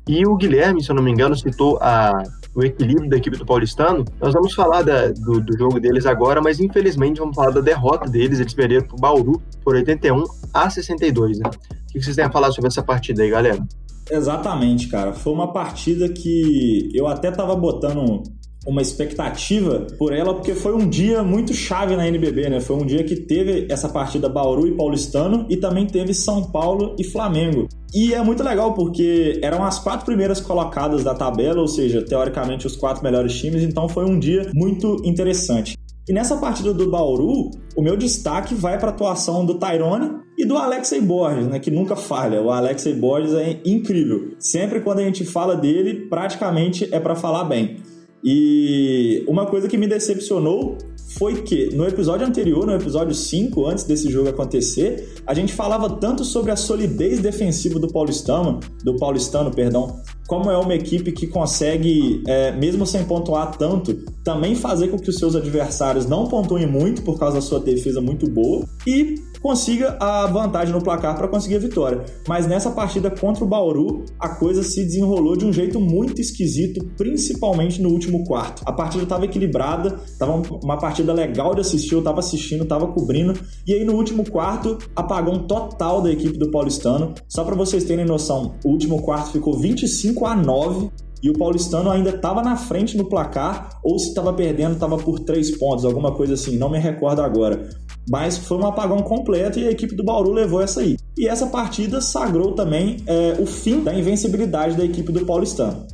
E 0.07 0.25
o 0.25 0.35
Guilherme, 0.35 0.83
se 0.83 0.91
eu 0.91 0.95
não 0.95 1.01
me 1.01 1.09
engano, 1.09 1.35
citou 1.35 1.79
a, 1.81 2.21
o 2.53 2.63
equilíbrio 2.63 3.09
da 3.09 3.17
equipe 3.17 3.37
do 3.37 3.45
Paulistano. 3.45 4.05
Nós 4.21 4.33
vamos 4.33 4.53
falar 4.53 4.83
da, 4.83 5.07
do, 5.07 5.41
do, 5.41 5.57
jogo 5.57 5.79
deles 5.79 6.05
agora, 6.05 6.41
mas 6.41 6.59
infelizmente 6.59 7.19
vamos 7.19 7.35
falar 7.35 7.51
da 7.51 7.61
derrota 7.61 8.09
deles. 8.09 8.39
Eles 8.39 8.53
perderam 8.53 8.85
para 8.85 8.95
o 8.95 8.99
Bauru 8.99 9.41
por 9.63 9.75
81 9.75 10.23
a 10.53 10.69
62. 10.69 11.39
Né? 11.39 11.49
O 11.49 11.93
que 11.93 12.03
vocês 12.03 12.15
têm 12.15 12.25
a 12.25 12.31
falar 12.31 12.51
sobre 12.51 12.67
essa 12.67 12.83
partida 12.83 13.23
aí, 13.23 13.29
galera? 13.29 13.65
Exatamente, 14.11 14.89
cara. 14.89 15.13
Foi 15.13 15.33
uma 15.33 15.51
partida 15.51 16.09
que 16.09 16.91
eu 16.93 17.07
até 17.07 17.31
tava 17.31 17.55
botando 17.55 18.21
uma 18.65 18.81
expectativa 18.81 19.87
por 19.97 20.13
ela, 20.13 20.33
porque 20.33 20.53
foi 20.55 20.73
um 20.73 20.89
dia 20.89 21.23
muito 21.23 21.53
chave 21.53 21.95
na 21.95 22.07
NBB, 22.07 22.49
né? 22.49 22.59
Foi 22.59 22.75
um 22.75 22.85
dia 22.85 23.03
que 23.03 23.15
teve 23.15 23.67
essa 23.69 23.87
partida 23.87 24.27
Bauru 24.27 24.67
e 24.67 24.71
Paulistano 24.71 25.45
e 25.49 25.57
também 25.57 25.85
teve 25.85 26.13
São 26.13 26.43
Paulo 26.51 26.95
e 26.99 27.03
Flamengo. 27.03 27.67
E 27.93 28.13
é 28.13 28.21
muito 28.21 28.43
legal 28.43 28.73
porque 28.73 29.39
eram 29.41 29.63
as 29.63 29.79
quatro 29.79 30.05
primeiras 30.05 30.41
colocadas 30.41 31.03
da 31.03 31.13
tabela, 31.13 31.61
ou 31.61 31.67
seja, 31.67 32.03
teoricamente 32.03 32.67
os 32.67 32.75
quatro 32.75 33.03
melhores 33.03 33.37
times, 33.37 33.63
então 33.63 33.87
foi 33.87 34.05
um 34.05 34.19
dia 34.19 34.49
muito 34.53 35.01
interessante. 35.05 35.77
E 36.07 36.13
nessa 36.13 36.37
partida 36.37 36.71
do 36.71 36.89
Bauru, 36.89 37.49
o 37.75 37.81
meu 37.81 37.97
destaque 37.97 38.53
vai 38.53 38.77
para 38.77 38.89
a 38.89 38.93
atuação 38.93 39.43
do 39.43 39.55
Tyrone 39.55 40.19
e 40.37 40.45
do 40.45 40.55
Alexei 40.55 41.01
Borges, 41.01 41.47
né, 41.47 41.57
que 41.57 41.71
nunca 41.71 41.95
falha. 41.95 42.41
O 42.41 42.51
Alexei 42.51 42.93
Borges 42.93 43.33
é 43.33 43.59
incrível. 43.65 44.35
Sempre 44.37 44.81
quando 44.81 44.99
a 44.99 45.03
gente 45.03 45.25
fala 45.25 45.55
dele, 45.55 46.07
praticamente 46.07 46.87
é 46.91 46.99
para 46.99 47.15
falar 47.15 47.45
bem. 47.45 47.77
E 48.25 49.23
uma 49.27 49.45
coisa 49.45 49.67
que 49.67 49.77
me 49.77 49.85
decepcionou 49.85 50.79
foi 51.09 51.43
que 51.43 51.73
no 51.75 51.85
episódio 51.85 52.25
anterior, 52.25 52.65
no 52.65 52.73
episódio 52.73 53.13
5, 53.13 53.67
antes 53.67 53.83
desse 53.83 54.09
jogo 54.11 54.29
acontecer, 54.29 55.13
a 55.27 55.33
gente 55.35 55.53
falava 55.53 55.87
tanto 55.97 56.25
sobre 56.25 56.51
a 56.51 56.55
solidez 56.55 57.19
defensiva 57.19 57.79
do 57.79 57.87
Paulistano, 57.87 58.59
do 58.83 58.97
Paulistano, 58.97 59.51
perdão, 59.51 60.01
como 60.27 60.49
é 60.49 60.57
uma 60.57 60.73
equipe 60.73 61.11
que 61.11 61.27
consegue, 61.27 62.23
é, 62.27 62.51
mesmo 62.51 62.85
sem 62.87 63.05
pontuar 63.05 63.55
tanto, 63.57 63.93
também 64.23 64.55
fazer 64.55 64.87
com 64.87 64.97
que 64.97 65.09
os 65.09 65.17
seus 65.17 65.35
adversários 65.35 66.07
não 66.07 66.25
pontuem 66.25 66.65
muito 66.65 67.03
por 67.03 67.19
causa 67.19 67.35
da 67.35 67.41
sua 67.41 67.59
defesa 67.59 68.01
muito 68.01 68.27
boa 68.27 68.65
e 68.87 69.15
consiga 69.45 69.95
a 69.99 70.25
vantagem 70.25 70.73
no 70.73 70.81
placar 70.81 71.15
para 71.15 71.27
conseguir 71.27 71.57
a 71.57 71.59
vitória. 71.59 72.03
Mas 72.27 72.47
nessa 72.47 72.71
partida 72.71 73.11
contra 73.11 73.43
o 73.43 73.47
Bauru, 73.47 74.03
a 74.19 74.27
coisa 74.27 74.63
se 74.63 74.83
desenrolou 74.83 75.37
de 75.37 75.45
um 75.45 75.53
jeito 75.53 75.79
muito 75.79 76.19
esquisito, 76.19 76.83
principalmente 76.97 77.79
no 77.79 77.89
último 77.89 78.23
quarto. 78.23 78.63
A 78.65 78.73
partida 78.73 79.03
estava 79.03 79.25
equilibrada, 79.25 79.99
estava 80.03 80.41
uma 80.63 80.79
partida 80.79 81.13
legal 81.13 81.53
de 81.53 81.61
assistir, 81.61 81.93
eu 81.93 81.99
estava 81.99 82.21
assistindo, 82.21 82.63
estava 82.63 82.87
cobrindo, 82.87 83.39
e 83.67 83.73
aí 83.75 83.85
no 83.85 83.93
último 83.93 84.27
quarto, 84.27 84.79
apagão 84.95 85.45
total 85.45 86.01
da 86.01 86.11
equipe 86.11 86.39
do 86.39 86.49
Paulistano. 86.49 87.13
Só 87.29 87.43
para 87.43 87.53
vocês 87.53 87.83
terem 87.83 88.03
noção, 88.03 88.55
o 88.65 88.69
último 88.69 89.03
quarto 89.03 89.31
ficou 89.31 89.59
25 89.59 90.25
a 90.25 90.35
9 90.35 90.89
e 91.25 91.29
o 91.31 91.33
paulistano 91.33 91.89
ainda 91.89 92.11
estava 92.11 92.43
na 92.43 92.55
frente 92.55 92.95
no 92.95 93.09
placar, 93.09 93.79
ou 93.83 93.97
se 93.97 94.09
estava 94.09 94.31
perdendo, 94.31 94.75
estava 94.75 94.95
por 94.95 95.19
três 95.19 95.57
pontos, 95.57 95.83
alguma 95.83 96.11
coisa 96.11 96.35
assim, 96.35 96.55
não 96.55 96.69
me 96.69 96.77
recordo 96.77 97.19
agora. 97.19 97.67
Mas 98.07 98.37
foi 98.37 98.59
um 98.59 98.67
apagão 98.67 98.99
completo 98.99 99.57
e 99.57 99.67
a 99.67 99.71
equipe 99.71 99.95
do 99.95 100.03
Bauru 100.03 100.31
levou 100.31 100.61
essa 100.61 100.81
aí. 100.81 100.97
E 101.17 101.27
essa 101.27 101.47
partida 101.47 101.99
sagrou 101.99 102.51
também 102.51 102.97
é, 103.07 103.37
o 103.39 103.47
fim 103.47 103.83
da 103.83 103.91
invencibilidade 103.91 104.77
da 104.77 104.85
equipe 104.85 105.11
do 105.11 105.25
paulistano. 105.25 105.87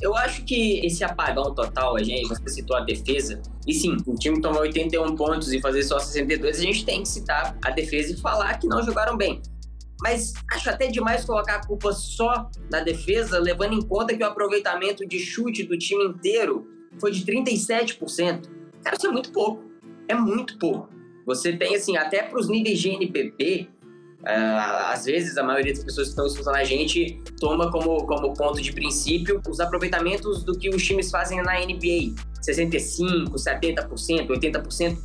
Eu 0.00 0.16
acho 0.16 0.46
que 0.46 0.80
esse 0.82 1.04
apagão 1.04 1.54
total, 1.54 1.98
a 1.98 2.02
gente, 2.02 2.26
você 2.26 2.48
citou 2.48 2.74
a 2.74 2.80
defesa, 2.80 3.38
e 3.66 3.74
sim, 3.74 3.94
o 4.06 4.14
time 4.14 4.40
tomar 4.40 4.60
81 4.60 5.14
pontos 5.14 5.52
e 5.52 5.60
fazer 5.60 5.82
só 5.82 5.98
62, 5.98 6.58
a 6.58 6.62
gente 6.62 6.86
tem 6.86 7.02
que 7.02 7.08
citar 7.10 7.54
a 7.62 7.70
defesa 7.70 8.14
e 8.14 8.16
falar 8.16 8.58
que 8.58 8.66
não 8.66 8.82
jogaram 8.82 9.14
bem. 9.14 9.42
Mas 10.02 10.32
acho 10.50 10.70
até 10.70 10.88
demais 10.88 11.24
colocar 11.24 11.56
a 11.56 11.66
culpa 11.66 11.92
só 11.92 12.50
na 12.70 12.80
defesa, 12.80 13.38
levando 13.38 13.74
em 13.74 13.82
conta 13.82 14.16
que 14.16 14.22
o 14.22 14.26
aproveitamento 14.26 15.06
de 15.06 15.18
chute 15.18 15.64
do 15.64 15.76
time 15.76 16.04
inteiro 16.04 16.66
foi 16.98 17.12
de 17.12 17.24
37%. 17.24 18.48
Cara, 18.82 18.96
isso 18.96 19.06
é 19.06 19.10
muito 19.10 19.30
pouco. 19.30 19.70
É 20.08 20.14
muito 20.14 20.58
pouco. 20.58 20.88
Você 21.26 21.52
tem, 21.52 21.76
assim, 21.76 21.96
até 21.96 22.22
para 22.22 22.38
os 22.38 22.48
níveis 22.48 22.78
de 22.78 22.88
NPP, 22.88 23.68
uh, 24.22 24.26
ah, 24.26 24.92
às 24.92 25.04
vezes 25.04 25.36
a 25.36 25.42
maioria 25.42 25.72
das 25.72 25.84
pessoas 25.84 26.08
que 26.08 26.12
estão 26.12 26.26
escutando 26.26 26.56
a 26.56 26.64
gente 26.64 27.20
toma 27.38 27.70
como, 27.70 28.06
como 28.06 28.34
ponto 28.34 28.60
de 28.60 28.72
princípio 28.72 29.40
os 29.48 29.60
aproveitamentos 29.60 30.42
do 30.42 30.58
que 30.58 30.68
os 30.70 30.84
times 30.84 31.10
fazem 31.10 31.42
na 31.42 31.60
NBA. 31.60 32.14
65%, 32.40 33.34
70%, 33.34 34.26
80%. 34.28 34.98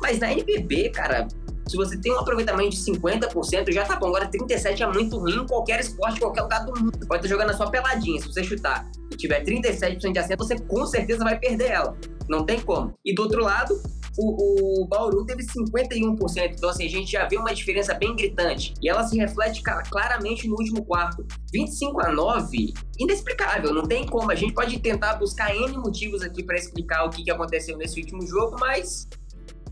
Mas 0.00 0.18
na 0.18 0.32
NBB, 0.32 0.88
cara, 0.88 1.28
se 1.70 1.76
você 1.76 1.96
tem 1.96 2.12
um 2.12 2.18
aproveitamento 2.18 2.70
de 2.70 2.78
50%, 2.78 3.72
já 3.72 3.84
tá 3.84 3.96
bom. 3.96 4.08
Agora 4.08 4.28
37% 4.28 4.80
é 4.80 4.86
muito 4.92 5.16
ruim 5.18 5.36
em 5.36 5.46
qualquer 5.46 5.78
esporte, 5.78 6.18
qualquer 6.18 6.42
lugar 6.42 6.64
do 6.66 6.72
mundo. 6.72 6.98
Você 6.98 7.06
pode 7.06 7.24
estar 7.24 7.28
jogando 7.28 7.50
a 7.50 7.56
sua 7.56 7.70
peladinha. 7.70 8.20
Se 8.20 8.26
você 8.26 8.42
chutar 8.42 8.90
e 9.12 9.16
tiver 9.16 9.44
37% 9.44 10.12
de 10.12 10.18
acerto, 10.18 10.44
você 10.44 10.58
com 10.58 10.84
certeza 10.84 11.22
vai 11.22 11.38
perder 11.38 11.70
ela. 11.70 11.96
Não 12.28 12.44
tem 12.44 12.58
como. 12.60 12.92
E 13.04 13.14
do 13.14 13.22
outro 13.22 13.40
lado, 13.40 13.80
o, 14.18 14.82
o, 14.82 14.86
Bauru 14.88 15.24
teve 15.24 15.44
51%. 15.44 16.54
Então, 16.56 16.70
assim, 16.70 16.86
a 16.86 16.90
gente 16.90 17.12
já 17.12 17.28
vê 17.28 17.36
uma 17.36 17.54
diferença 17.54 17.94
bem 17.94 18.16
gritante. 18.16 18.74
E 18.82 18.88
ela 18.88 19.04
se 19.04 19.16
reflete 19.16 19.62
claramente 19.62 20.48
no 20.48 20.56
último 20.56 20.84
quarto. 20.84 21.24
25 21.52 22.04
a 22.04 22.10
9, 22.10 22.74
inexplicável. 22.98 23.72
Não 23.72 23.84
tem 23.84 24.04
como. 24.04 24.32
A 24.32 24.34
gente 24.34 24.54
pode 24.54 24.76
tentar 24.80 25.14
buscar 25.14 25.54
N 25.54 25.78
motivos 25.78 26.22
aqui 26.22 26.42
para 26.42 26.56
explicar 26.56 27.04
o 27.04 27.10
que, 27.10 27.22
que 27.22 27.30
aconteceu 27.30 27.76
nesse 27.76 28.00
último 28.00 28.26
jogo, 28.26 28.56
mas 28.58 29.08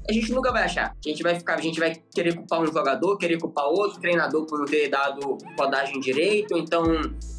a 0.08 0.12
gente 0.12 0.32
nunca 0.32 0.50
vai 0.50 0.64
achar. 0.64 0.86
A 1.04 1.08
gente 1.08 1.22
vai 1.22 1.34
ficar, 1.34 1.54
a 1.54 1.60
gente 1.60 1.78
vai 1.78 1.94
querer 2.14 2.34
culpar 2.34 2.62
um 2.62 2.66
jogador, 2.66 3.18
querer 3.18 3.38
culpar 3.38 3.66
outro 3.66 4.00
treinador 4.00 4.46
por 4.46 4.58
não 4.58 4.64
ter 4.64 4.88
dado 4.88 5.36
rodagem 5.58 6.00
direito, 6.00 6.56
então 6.56 6.84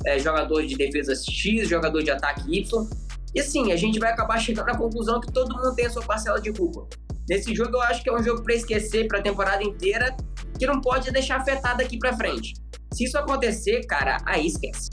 é, 0.05 0.19
jogador 0.19 0.63
de 0.63 0.75
defesa 0.75 1.13
X, 1.15 1.67
jogador 1.67 2.03
de 2.03 2.11
ataque 2.11 2.43
Y. 2.47 2.87
E 3.33 3.39
assim, 3.39 3.71
a 3.71 3.75
gente 3.75 3.99
vai 3.99 4.11
acabar 4.11 4.39
chegando 4.39 4.69
à 4.69 4.77
conclusão 4.77 5.19
que 5.19 5.31
todo 5.31 5.55
mundo 5.55 5.73
tem 5.75 5.87
a 5.87 5.89
sua 5.89 6.03
parcela 6.03 6.39
de 6.39 6.51
culpa. 6.53 6.87
Nesse 7.27 7.55
jogo 7.55 7.75
eu 7.75 7.81
acho 7.81 8.03
que 8.03 8.09
é 8.09 8.15
um 8.15 8.23
jogo 8.23 8.43
para 8.43 8.53
esquecer 8.53 9.07
para 9.07 9.19
a 9.19 9.21
temporada 9.21 9.63
inteira, 9.63 10.15
que 10.57 10.65
não 10.67 10.79
pode 10.79 11.11
deixar 11.11 11.37
afetado 11.37 11.81
aqui 11.81 11.97
para 11.97 12.15
frente. 12.15 12.53
Se 12.93 13.05
isso 13.05 13.17
acontecer, 13.17 13.85
cara, 13.87 14.17
aí 14.25 14.47
esquece. 14.47 14.89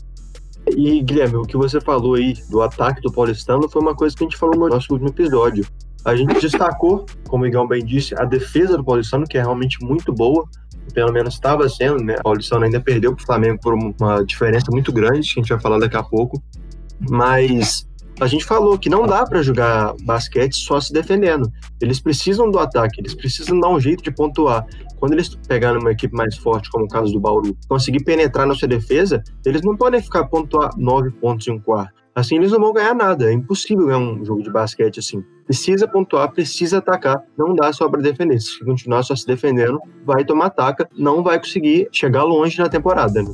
E 0.76 1.02
Guilherme, 1.02 1.36
o 1.36 1.42
que 1.42 1.56
você 1.56 1.80
falou 1.80 2.14
aí 2.14 2.34
do 2.50 2.60
ataque 2.60 3.00
do 3.00 3.12
Paulistano 3.12 3.68
foi 3.68 3.80
uma 3.80 3.94
coisa 3.94 4.16
que 4.16 4.24
a 4.24 4.26
gente 4.26 4.36
falou 4.36 4.56
no 4.56 4.68
nosso 4.68 4.92
último 4.92 5.10
episódio. 5.10 5.64
A 6.06 6.14
gente 6.14 6.40
destacou, 6.40 7.04
como 7.28 7.42
o 7.42 7.46
Igão 7.48 7.66
bem 7.66 7.84
disse, 7.84 8.14
a 8.14 8.24
defesa 8.24 8.76
do 8.76 8.84
Paulistano, 8.84 9.26
que 9.26 9.36
é 9.36 9.40
realmente 9.40 9.84
muito 9.84 10.12
boa, 10.12 10.48
pelo 10.94 11.12
menos 11.12 11.34
estava 11.34 11.68
sendo, 11.68 12.00
né? 12.02 12.14
O 12.20 12.22
Paulistano 12.22 12.64
ainda 12.64 12.80
perdeu 12.80 13.12
para 13.12 13.22
o 13.24 13.26
Flamengo 13.26 13.58
por 13.60 13.74
uma 13.74 14.24
diferença 14.24 14.66
muito 14.70 14.92
grande, 14.92 15.22
que 15.22 15.40
a 15.40 15.42
gente 15.42 15.48
vai 15.48 15.60
falar 15.60 15.80
daqui 15.80 15.96
a 15.96 16.04
pouco. 16.04 16.40
Mas 17.10 17.88
a 18.20 18.28
gente 18.28 18.44
falou 18.44 18.78
que 18.78 18.88
não 18.88 19.04
dá 19.04 19.26
para 19.26 19.42
jogar 19.42 19.94
basquete 20.04 20.54
só 20.54 20.80
se 20.80 20.92
defendendo. 20.92 21.50
Eles 21.80 21.98
precisam 21.98 22.52
do 22.52 22.60
ataque, 22.60 23.00
eles 23.00 23.12
precisam 23.12 23.58
dar 23.58 23.70
um 23.70 23.80
jeito 23.80 24.04
de 24.04 24.12
pontuar. 24.12 24.64
Quando 25.00 25.14
eles 25.14 25.34
pegarem 25.48 25.80
uma 25.80 25.90
equipe 25.90 26.14
mais 26.14 26.36
forte, 26.36 26.70
como 26.70 26.84
o 26.84 26.88
caso 26.88 27.12
do 27.12 27.18
Bauru, 27.18 27.58
conseguir 27.68 28.04
penetrar 28.04 28.46
na 28.46 28.54
sua 28.54 28.68
defesa, 28.68 29.24
eles 29.44 29.62
não 29.62 29.76
podem 29.76 30.00
ficar 30.00 30.26
pontuar 30.28 30.70
nove 30.78 31.10
pontos 31.10 31.48
em 31.48 31.50
um 31.50 31.58
quarto. 31.58 32.05
Assim 32.16 32.36
eles 32.36 32.50
não 32.50 32.58
vão 32.58 32.72
ganhar 32.72 32.94
nada. 32.94 33.30
É 33.30 33.32
impossível 33.34 33.86
ganhar 33.86 33.98
um 33.98 34.24
jogo 34.24 34.42
de 34.42 34.50
basquete 34.50 35.00
assim. 35.00 35.22
Precisa 35.44 35.86
pontuar, 35.86 36.32
precisa 36.32 36.78
atacar. 36.78 37.22
Não 37.36 37.54
dá 37.54 37.70
só 37.74 37.90
para 37.90 38.00
defender. 38.00 38.40
Se 38.40 38.64
continuar 38.64 39.02
só 39.02 39.14
se 39.14 39.26
defendendo, 39.26 39.78
vai 40.04 40.24
tomar 40.24 40.46
ataca, 40.46 40.88
não 40.96 41.22
vai 41.22 41.38
conseguir 41.38 41.88
chegar 41.92 42.24
longe 42.24 42.58
na 42.58 42.70
temporada. 42.70 43.22
Né? 43.22 43.30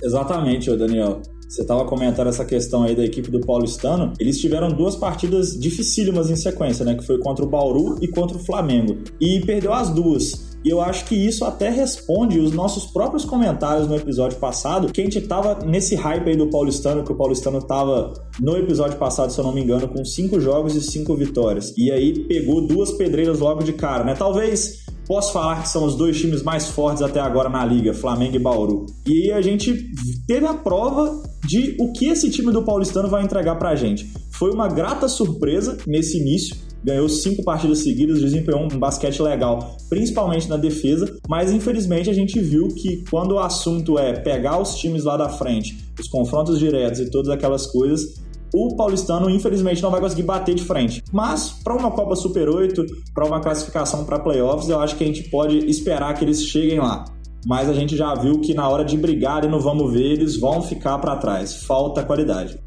Exatamente, 0.00 0.74
Daniel. 0.76 1.20
Você 1.48 1.62
estava 1.62 1.84
comentando 1.84 2.28
essa 2.28 2.44
questão 2.44 2.84
aí 2.84 2.94
da 2.94 3.04
equipe 3.04 3.30
do 3.30 3.40
Paulistano. 3.40 4.12
Eles 4.18 4.40
tiveram 4.40 4.68
duas 4.68 4.96
partidas 4.96 5.58
dificílimas 5.58 6.30
em 6.30 6.36
sequência, 6.36 6.84
né? 6.84 6.94
Que 6.94 7.04
foi 7.04 7.18
contra 7.18 7.44
o 7.44 7.48
Bauru 7.48 7.96
e 8.00 8.08
contra 8.08 8.36
o 8.36 8.40
Flamengo. 8.40 8.98
E 9.20 9.40
perdeu 9.40 9.72
as 9.72 9.90
duas. 9.90 10.53
E 10.64 10.70
eu 10.70 10.80
acho 10.80 11.04
que 11.04 11.14
isso 11.14 11.44
até 11.44 11.68
responde 11.68 12.38
os 12.38 12.52
nossos 12.52 12.86
próprios 12.86 13.24
comentários 13.24 13.86
no 13.86 13.96
episódio 13.96 14.38
passado, 14.38 14.90
que 14.90 15.00
a 15.00 15.04
gente 15.04 15.20
tava 15.20 15.64
nesse 15.64 15.94
hype 15.94 16.28
aí 16.28 16.36
do 16.36 16.48
Paulistano, 16.48 17.04
que 17.04 17.12
o 17.12 17.16
Paulistano 17.16 17.60
tava 17.60 18.14
no 18.40 18.56
episódio 18.56 18.96
passado, 18.96 19.30
se 19.30 19.38
eu 19.38 19.44
não 19.44 19.52
me 19.52 19.62
engano, 19.62 19.86
com 19.88 20.04
cinco 20.04 20.40
jogos 20.40 20.74
e 20.74 20.80
cinco 20.80 21.14
vitórias. 21.14 21.74
E 21.76 21.90
aí 21.92 22.20
pegou 22.20 22.66
duas 22.66 22.92
pedreiras 22.92 23.40
logo 23.40 23.62
de 23.62 23.74
cara, 23.74 24.04
né? 24.04 24.14
Talvez 24.14 24.84
posso 25.06 25.32
falar 25.32 25.62
que 25.62 25.68
são 25.68 25.84
os 25.84 25.96
dois 25.96 26.18
times 26.18 26.42
mais 26.42 26.68
fortes 26.68 27.02
até 27.02 27.20
agora 27.20 27.48
na 27.48 27.64
liga, 27.64 27.92
Flamengo 27.92 28.36
e 28.36 28.38
Bauru. 28.38 28.86
E 29.06 29.30
a 29.32 29.42
gente 29.42 29.90
teve 30.26 30.46
a 30.46 30.54
prova 30.54 31.22
de 31.46 31.76
o 31.78 31.92
que 31.92 32.06
esse 32.06 32.30
time 32.30 32.50
do 32.50 32.62
Paulistano 32.62 33.08
vai 33.08 33.22
entregar 33.22 33.56
pra 33.56 33.74
gente. 33.74 34.10
Foi 34.32 34.50
uma 34.50 34.66
grata 34.66 35.08
surpresa 35.08 35.76
nesse 35.86 36.18
início, 36.18 36.56
ganhou 36.84 37.08
cinco 37.08 37.42
partidas 37.42 37.78
seguidas, 37.78 38.20
desempenhou 38.20 38.62
um 38.62 38.68
basquete 38.78 39.22
legal, 39.22 39.76
principalmente 39.88 40.48
na 40.48 40.56
defesa, 40.56 41.16
mas 41.28 41.50
infelizmente 41.50 42.10
a 42.10 42.12
gente 42.12 42.38
viu 42.38 42.68
que 42.68 43.02
quando 43.10 43.32
o 43.32 43.38
assunto 43.38 43.98
é 43.98 44.12
pegar 44.12 44.60
os 44.60 44.76
times 44.76 45.04
lá 45.04 45.16
da 45.16 45.28
frente, 45.28 45.76
os 45.98 46.08
confrontos 46.08 46.58
diretos 46.58 47.00
e 47.00 47.10
todas 47.10 47.30
aquelas 47.30 47.66
coisas, 47.66 48.22
o 48.54 48.76
paulistano 48.76 49.28
infelizmente 49.28 49.82
não 49.82 49.90
vai 49.90 50.00
conseguir 50.00 50.22
bater 50.22 50.54
de 50.54 50.62
frente. 50.62 51.02
Mas 51.12 51.50
para 51.64 51.74
uma 51.74 51.90
Copa 51.90 52.14
Super 52.14 52.48
8, 52.48 52.84
para 53.12 53.26
uma 53.26 53.40
classificação 53.40 54.04
para 54.04 54.20
playoffs, 54.20 54.68
eu 54.68 54.78
acho 54.78 54.94
que 54.96 55.02
a 55.02 55.06
gente 55.06 55.24
pode 55.24 55.58
esperar 55.68 56.14
que 56.14 56.24
eles 56.24 56.44
cheguem 56.44 56.78
lá. 56.78 57.04
Mas 57.46 57.68
a 57.68 57.74
gente 57.74 57.96
já 57.96 58.14
viu 58.14 58.40
que 58.40 58.54
na 58.54 58.68
hora 58.68 58.84
de 58.84 58.96
brigar 58.96 59.44
e 59.44 59.48
no 59.48 59.60
vamos 59.60 59.92
ver, 59.92 60.12
eles 60.12 60.38
vão 60.38 60.62
ficar 60.62 60.98
para 60.98 61.16
trás. 61.16 61.64
Falta 61.64 62.02
qualidade. 62.02 62.58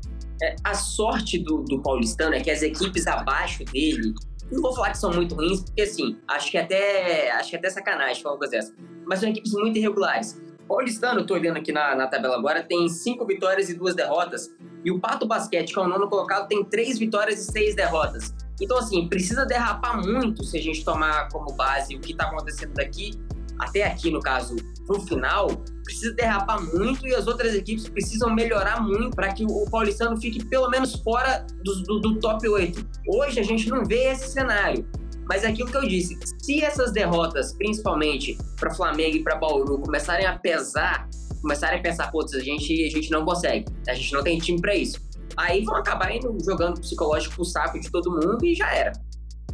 É, 0.41 0.56
a 0.63 0.73
sorte 0.73 1.39
do, 1.39 1.63
do 1.63 1.82
paulistano 1.82 2.36
é 2.36 2.39
que 2.39 2.52
as 2.52 2.62
equipes 2.62 3.08
abaixo 3.08 3.63
dele, 3.65 4.13
não 4.52 4.62
vou 4.62 4.73
falar 4.73 4.91
que 4.91 4.97
são 4.97 5.12
muito 5.12 5.36
ruins, 5.36 5.62
porque 5.62 5.82
assim, 5.82 6.17
acho 6.28 6.52
que 6.52 6.58
até, 6.58 7.32
acho 7.32 7.50
que 7.50 7.56
até 7.56 7.69
sacanagem 7.69 8.21
falar 8.21 8.36
uma 8.36 8.39
coisa 8.39 8.52
dessa, 8.52 8.73
mas 9.06 9.19
são 9.19 9.30
equipes 9.30 9.52
muito 9.54 9.78
irregulares. 9.78 10.41
Paulistano, 10.67 11.26
tô 11.26 11.34
olhando 11.34 11.58
aqui 11.58 11.71
na, 11.71 11.95
na 11.95 12.08
tabela 12.08 12.36
agora, 12.36 12.62
tem 12.62 12.88
cinco 12.89 13.26
vitórias 13.26 13.69
e 13.69 13.73
duas 13.73 13.95
derrotas, 13.95 14.54
e 14.84 14.91
o 14.91 15.00
Pato 15.00 15.26
Basquete, 15.26 15.73
que 15.73 15.80
é 15.80 15.82
o 15.82 15.88
nono 15.88 16.10
colocado, 16.10 16.47
tem 16.47 16.63
três 16.63 17.00
vitórias 17.00 17.39
e 17.39 17.52
seis 17.52 17.76
derrotas. 17.76 18.34
Então, 18.60 18.78
assim, 18.78 19.08
precisa 19.08 19.45
derrapar 19.45 20.02
muito 20.02 20.43
se 20.43 20.58
a 20.58 20.62
gente 20.62 20.84
tomar 20.84 21.30
como 21.30 21.54
base 21.54 21.95
o 21.95 22.00
que 22.00 22.12
está 22.12 22.26
acontecendo 22.26 22.73
daqui 22.73 23.12
até 23.60 23.86
aqui, 23.86 24.12
no 24.12 24.20
caso, 24.20 24.56
pro 24.86 25.02
final, 25.02 25.48
precisa 25.84 26.13
derrapar 26.13 26.62
muito 26.62 27.08
e 27.08 27.15
as 27.15 27.28
outras 27.28 27.54
equipes 27.54 27.88
precisam 27.89 28.34
melhorar 28.34 28.82
muito 28.82 29.15
para 29.15 29.34
que 29.34 29.46
o 29.46 29.65
paulistano 29.70 30.20
fique 30.20 30.43
pelo 30.46 30.70
menos 30.70 30.96
fora 31.02 31.46
do, 31.63 31.84
do, 31.84 32.00
do, 32.00 32.20
top 32.20 32.48
8. 32.48 32.88
Hoje 33.08 33.39
a 33.39 33.43
gente 33.43 33.70
não 33.70 33.84
vê 33.84 34.12
esse 34.12 34.30
cenário. 34.30 34.88
Mas 35.30 35.43
é 35.43 35.48
aquilo 35.48 35.70
que 35.70 35.76
eu 35.76 35.86
disse, 35.86 36.17
se 36.41 36.63
essas 36.63 36.93
derrotas, 36.93 37.52
principalmente 37.52 38.38
para 38.58 38.74
Flamengo 38.74 39.17
e 39.17 39.24
para 39.24 39.36
Bauru, 39.36 39.78
começarem 39.80 40.26
a 40.26 40.39
pesar, 40.39 41.10
começarem 41.41 41.80
a 41.80 41.84
pensar, 41.84 42.10
putz, 42.12 42.34
a 42.34 42.39
gente, 42.39 42.86
a 42.86 42.89
gente 42.89 43.12
não 43.12 43.26
consegue, 43.26 43.65
a 43.89 43.93
gente 43.93 44.13
não 44.13 44.24
tem 44.24 44.38
time 44.38 44.62
para 44.62 44.74
isso. 44.74 45.02
Aí 45.36 45.65
vão 45.65 45.76
acabar 45.76 46.15
indo 46.15 46.36
jogando 46.46 46.80
psicológico 46.80 47.36
pro 47.36 47.43
saco 47.46 47.78
de 47.78 47.91
todo 47.91 48.10
mundo 48.10 48.46
e 48.46 48.56
já 48.56 48.74
era. 48.74 48.93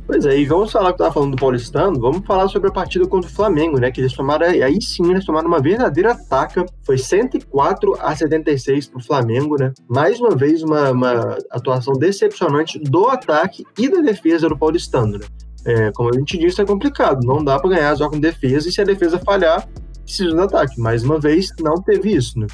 Pois 0.05 0.25
é, 0.25 0.37
e 0.37 0.45
vamos 0.45 0.71
falar 0.71 0.87
que 0.87 0.95
eu 0.95 1.05
tava 1.05 1.13
falando 1.13 1.31
do 1.31 1.37
Paulistano, 1.37 1.99
vamos 1.99 2.25
falar 2.25 2.49
sobre 2.49 2.67
a 2.67 2.71
partida 2.71 3.07
contra 3.07 3.29
o 3.29 3.33
Flamengo, 3.33 3.79
né? 3.79 3.89
Que 3.89 4.01
eles 4.01 4.13
tomaram, 4.13 4.47
aí 4.47 4.81
sim, 4.81 5.09
eles 5.09 5.25
tomaram 5.25 5.47
uma 5.47 5.61
verdadeira 5.61 6.11
ataca. 6.11 6.65
Foi 6.85 6.97
104 6.97 7.95
a 7.99 8.13
76 8.13 8.87
pro 8.87 9.03
Flamengo, 9.03 9.55
né? 9.57 9.71
Mais 9.87 10.19
uma 10.19 10.35
vez, 10.35 10.61
uma, 10.61 10.91
uma 10.91 11.37
atuação 11.49 11.93
decepcionante 11.93 12.77
do 12.79 13.07
ataque 13.07 13.63
e 13.77 13.89
da 13.89 14.01
defesa 14.01 14.49
do 14.49 14.57
Paulistano, 14.57 15.17
né? 15.17 15.25
É, 15.65 15.91
como 15.93 16.09
a 16.13 16.17
gente 16.17 16.37
disse, 16.37 16.61
é 16.61 16.65
complicado. 16.65 17.25
Não 17.25 17.41
dá 17.41 17.57
para 17.57 17.69
ganhar 17.69 17.95
só 17.95 18.09
com 18.09 18.19
defesa, 18.19 18.67
e 18.67 18.71
se 18.71 18.81
a 18.81 18.85
defesa 18.85 19.17
falhar, 19.19 19.65
precisa 20.03 20.31
do 20.31 20.41
ataque. 20.41 20.79
Mais 20.81 21.03
uma 21.03 21.17
vez, 21.17 21.47
não 21.61 21.75
teve 21.75 22.13
isso, 22.13 22.37
né? 22.37 22.47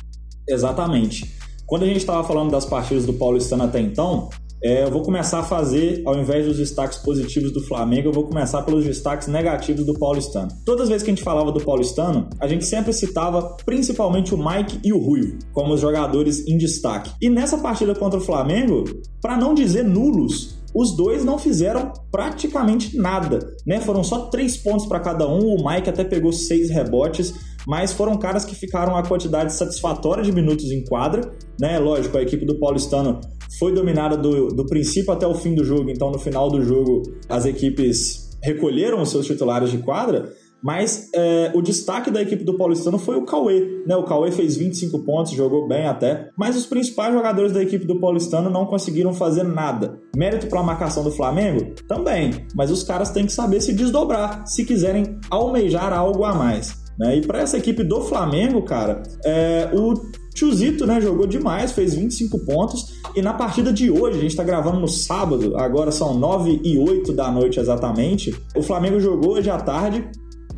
Exatamente. 0.47 1.35
Quando 1.65 1.83
a 1.83 1.87
gente 1.87 1.97
estava 1.97 2.23
falando 2.23 2.51
das 2.51 2.65
partidas 2.65 3.05
do 3.05 3.13
Paulistano 3.13 3.63
até 3.63 3.79
então, 3.79 4.29
é, 4.61 4.83
eu 4.83 4.91
vou 4.91 5.01
começar 5.01 5.39
a 5.39 5.43
fazer, 5.43 6.01
ao 6.05 6.17
invés 6.17 6.45
dos 6.45 6.57
destaques 6.57 6.97
positivos 6.97 7.51
do 7.51 7.61
Flamengo, 7.63 8.09
eu 8.09 8.13
vou 8.13 8.25
começar 8.25 8.61
pelos 8.63 8.83
destaques 8.83 9.27
negativos 9.27 9.85
do 9.85 9.93
Paulistano. 9.93 10.49
Todas 10.65 10.83
as 10.83 10.89
vezes 10.89 11.03
que 11.03 11.09
a 11.09 11.13
gente 11.15 11.23
falava 11.23 11.51
do 11.51 11.63
Paulistano, 11.63 12.29
a 12.39 12.47
gente 12.47 12.65
sempre 12.65 12.91
citava 12.91 13.55
principalmente 13.65 14.35
o 14.35 14.37
Mike 14.37 14.79
e 14.83 14.91
o 14.91 14.97
Ruivo 14.97 15.37
como 15.53 15.73
os 15.73 15.81
jogadores 15.81 16.45
em 16.45 16.57
destaque. 16.57 17.11
E 17.21 17.29
nessa 17.29 17.57
partida 17.57 17.95
contra 17.95 18.19
o 18.19 18.23
Flamengo, 18.23 18.83
para 19.21 19.37
não 19.37 19.53
dizer 19.53 19.83
nulos, 19.83 20.59
os 20.75 20.95
dois 20.95 21.23
não 21.23 21.39
fizeram 21.39 21.91
praticamente 22.11 22.97
nada, 22.97 23.39
né? 23.65 23.79
Foram 23.79 24.03
só 24.03 24.27
três 24.27 24.57
pontos 24.57 24.85
para 24.85 24.99
cada 24.99 25.27
um. 25.27 25.55
O 25.55 25.67
Mike 25.67 25.89
até 25.89 26.03
pegou 26.03 26.31
seis 26.31 26.69
rebotes, 26.69 27.33
mas 27.65 27.91
foram 27.91 28.17
caras 28.17 28.45
que 28.45 28.53
ficaram 28.53 28.95
a 28.95 29.03
quantidade 29.03 29.53
satisfatória 29.53 30.23
de 30.23 30.31
minutos 30.31 30.65
em 30.65 30.83
quadra, 30.83 31.31
né? 31.59 31.79
Lógico, 31.79 32.17
a 32.17 32.21
equipe 32.21 32.45
do 32.45 32.59
Paulistano 32.59 33.19
foi 33.57 33.73
dominada 33.73 34.15
do, 34.15 34.49
do 34.49 34.65
princípio 34.65 35.11
até 35.11 35.25
o 35.25 35.33
fim 35.33 35.55
do 35.55 35.63
jogo, 35.63 35.89
então 35.89 36.11
no 36.11 36.19
final 36.19 36.49
do 36.49 36.61
jogo 36.63 37.03
as 37.27 37.45
equipes 37.45 38.37
recolheram 38.41 39.01
os 39.01 39.09
seus 39.09 39.25
titulares 39.25 39.71
de 39.71 39.79
quadra, 39.79 40.31
mas 40.61 41.09
é, 41.15 41.51
o 41.55 41.61
destaque 41.61 42.11
da 42.11 42.21
equipe 42.21 42.43
do 42.43 42.57
Paulistano 42.57 42.97
foi 42.97 43.15
o 43.15 43.25
Cauê. 43.25 43.83
Né? 43.87 43.95
O 43.95 44.03
Cauê 44.03 44.31
fez 44.31 44.57
25 44.57 44.99
pontos, 45.05 45.31
jogou 45.31 45.67
bem 45.67 45.87
até. 45.87 46.29
Mas 46.37 46.55
os 46.55 46.65
principais 46.65 47.13
jogadores 47.13 47.53
da 47.53 47.61
equipe 47.63 47.85
do 47.85 47.99
Paulistano 47.99 48.49
não 48.49 48.65
conseguiram 48.65 49.13
fazer 49.13 49.43
nada. 49.43 49.97
Mérito 50.15 50.47
para 50.47 50.59
a 50.59 50.63
marcação 50.63 51.03
do 51.03 51.11
Flamengo? 51.11 51.73
Também. 51.87 52.45
Mas 52.55 52.71
os 52.71 52.83
caras 52.83 53.09
têm 53.11 53.25
que 53.25 53.31
saber 53.31 53.61
se 53.61 53.73
desdobrar 53.73 54.45
se 54.45 54.65
quiserem 54.65 55.17
almejar 55.29 55.93
algo 55.93 56.25
a 56.25 56.35
mais. 56.35 56.77
Né? 56.99 57.17
E 57.17 57.21
para 57.21 57.39
essa 57.39 57.57
equipe 57.57 57.83
do 57.83 58.01
Flamengo, 58.01 58.61
cara, 58.63 59.01
é, 59.23 59.69
o 59.73 59.93
Chuzito, 60.35 60.85
né, 60.85 61.01
jogou 61.01 61.27
demais, 61.27 61.71
fez 61.71 61.93
25 61.93 62.39
pontos. 62.45 62.99
E 63.15 63.21
na 63.21 63.33
partida 63.33 63.73
de 63.73 63.91
hoje, 63.91 64.17
a 64.17 64.21
gente 64.21 64.31
está 64.31 64.43
gravando 64.43 64.79
no 64.79 64.87
sábado, 64.87 65.57
agora 65.57 65.91
são 65.91 66.17
9 66.17 66.61
e 66.63 66.77
8 66.77 67.11
da 67.13 67.31
noite 67.31 67.59
exatamente. 67.59 68.33
O 68.55 68.61
Flamengo 68.61 68.99
jogou 68.99 69.33
hoje 69.33 69.49
à 69.49 69.57
tarde 69.57 70.09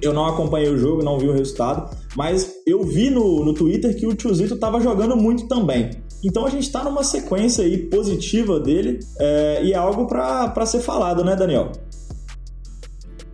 eu 0.01 0.13
não 0.13 0.25
acompanhei 0.25 0.69
o 0.69 0.77
jogo, 0.77 1.03
não 1.03 1.19
vi 1.19 1.27
o 1.27 1.33
resultado, 1.33 1.95
mas 2.15 2.51
eu 2.65 2.83
vi 2.83 3.09
no, 3.09 3.45
no 3.45 3.53
Twitter 3.53 3.95
que 3.95 4.07
o 4.07 4.15
Tiozito 4.15 4.55
estava 4.55 4.81
jogando 4.81 5.15
muito 5.15 5.47
também. 5.47 5.91
Então 6.23 6.45
a 6.45 6.49
gente 6.49 6.63
está 6.63 6.83
numa 6.83 7.03
sequência 7.03 7.63
aí 7.63 7.77
positiva 7.77 8.59
dele 8.59 8.99
é, 9.19 9.63
e 9.63 9.73
é 9.73 9.75
algo 9.75 10.07
para 10.07 10.65
ser 10.65 10.79
falado, 10.79 11.23
né, 11.23 11.35
Daniel? 11.35 11.71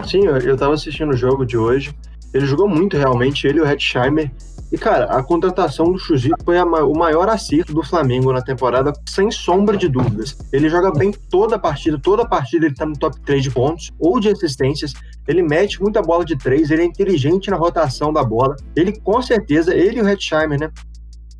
Sim, 0.05 0.25
eu 0.25 0.53
estava 0.53 0.73
assistindo 0.73 1.11
o 1.11 1.17
jogo 1.17 1.45
de 1.45 1.57
hoje. 1.57 1.95
Ele 2.33 2.45
jogou 2.45 2.67
muito 2.67 2.97
realmente, 2.97 3.47
ele 3.47 3.59
e 3.59 3.61
o 3.61 3.65
Hetzheimer. 3.65 4.31
E, 4.71 4.77
cara, 4.77 5.05
a 5.05 5.23
contratação 5.23 5.91
do 5.91 5.97
Chuzito 5.97 6.43
foi 6.43 6.57
a, 6.57 6.65
o 6.65 6.93
maior 6.93 7.29
acerto 7.29 7.73
do 7.73 7.81
Flamengo 7.83 8.33
na 8.33 8.41
temporada, 8.41 8.91
sem 9.07 9.31
sombra 9.31 9.77
de 9.77 9.87
dúvidas. 9.87 10.37
Ele 10.51 10.69
joga 10.69 10.91
bem 10.91 11.11
toda 11.11 11.55
a 11.55 11.59
partida, 11.59 11.97
toda 11.97 12.23
a 12.23 12.27
partida 12.27 12.65
ele 12.65 12.75
tá 12.75 12.85
no 12.85 12.97
top 12.97 13.19
3 13.21 13.43
de 13.43 13.51
pontos 13.51 13.91
ou 13.97 14.19
de 14.19 14.29
assistências. 14.29 14.93
Ele 15.25 15.41
mete 15.41 15.81
muita 15.81 16.01
bola 16.01 16.25
de 16.25 16.37
três, 16.37 16.69
ele 16.69 16.81
é 16.81 16.85
inteligente 16.85 17.49
na 17.49 17.55
rotação 17.55 18.11
da 18.11 18.23
bola. 18.23 18.57
Ele, 18.75 18.99
com 18.99 19.21
certeza, 19.21 19.73
ele 19.73 19.99
e 19.99 20.01
o 20.01 20.07
Hetzheimer, 20.07 20.59
né? 20.59 20.69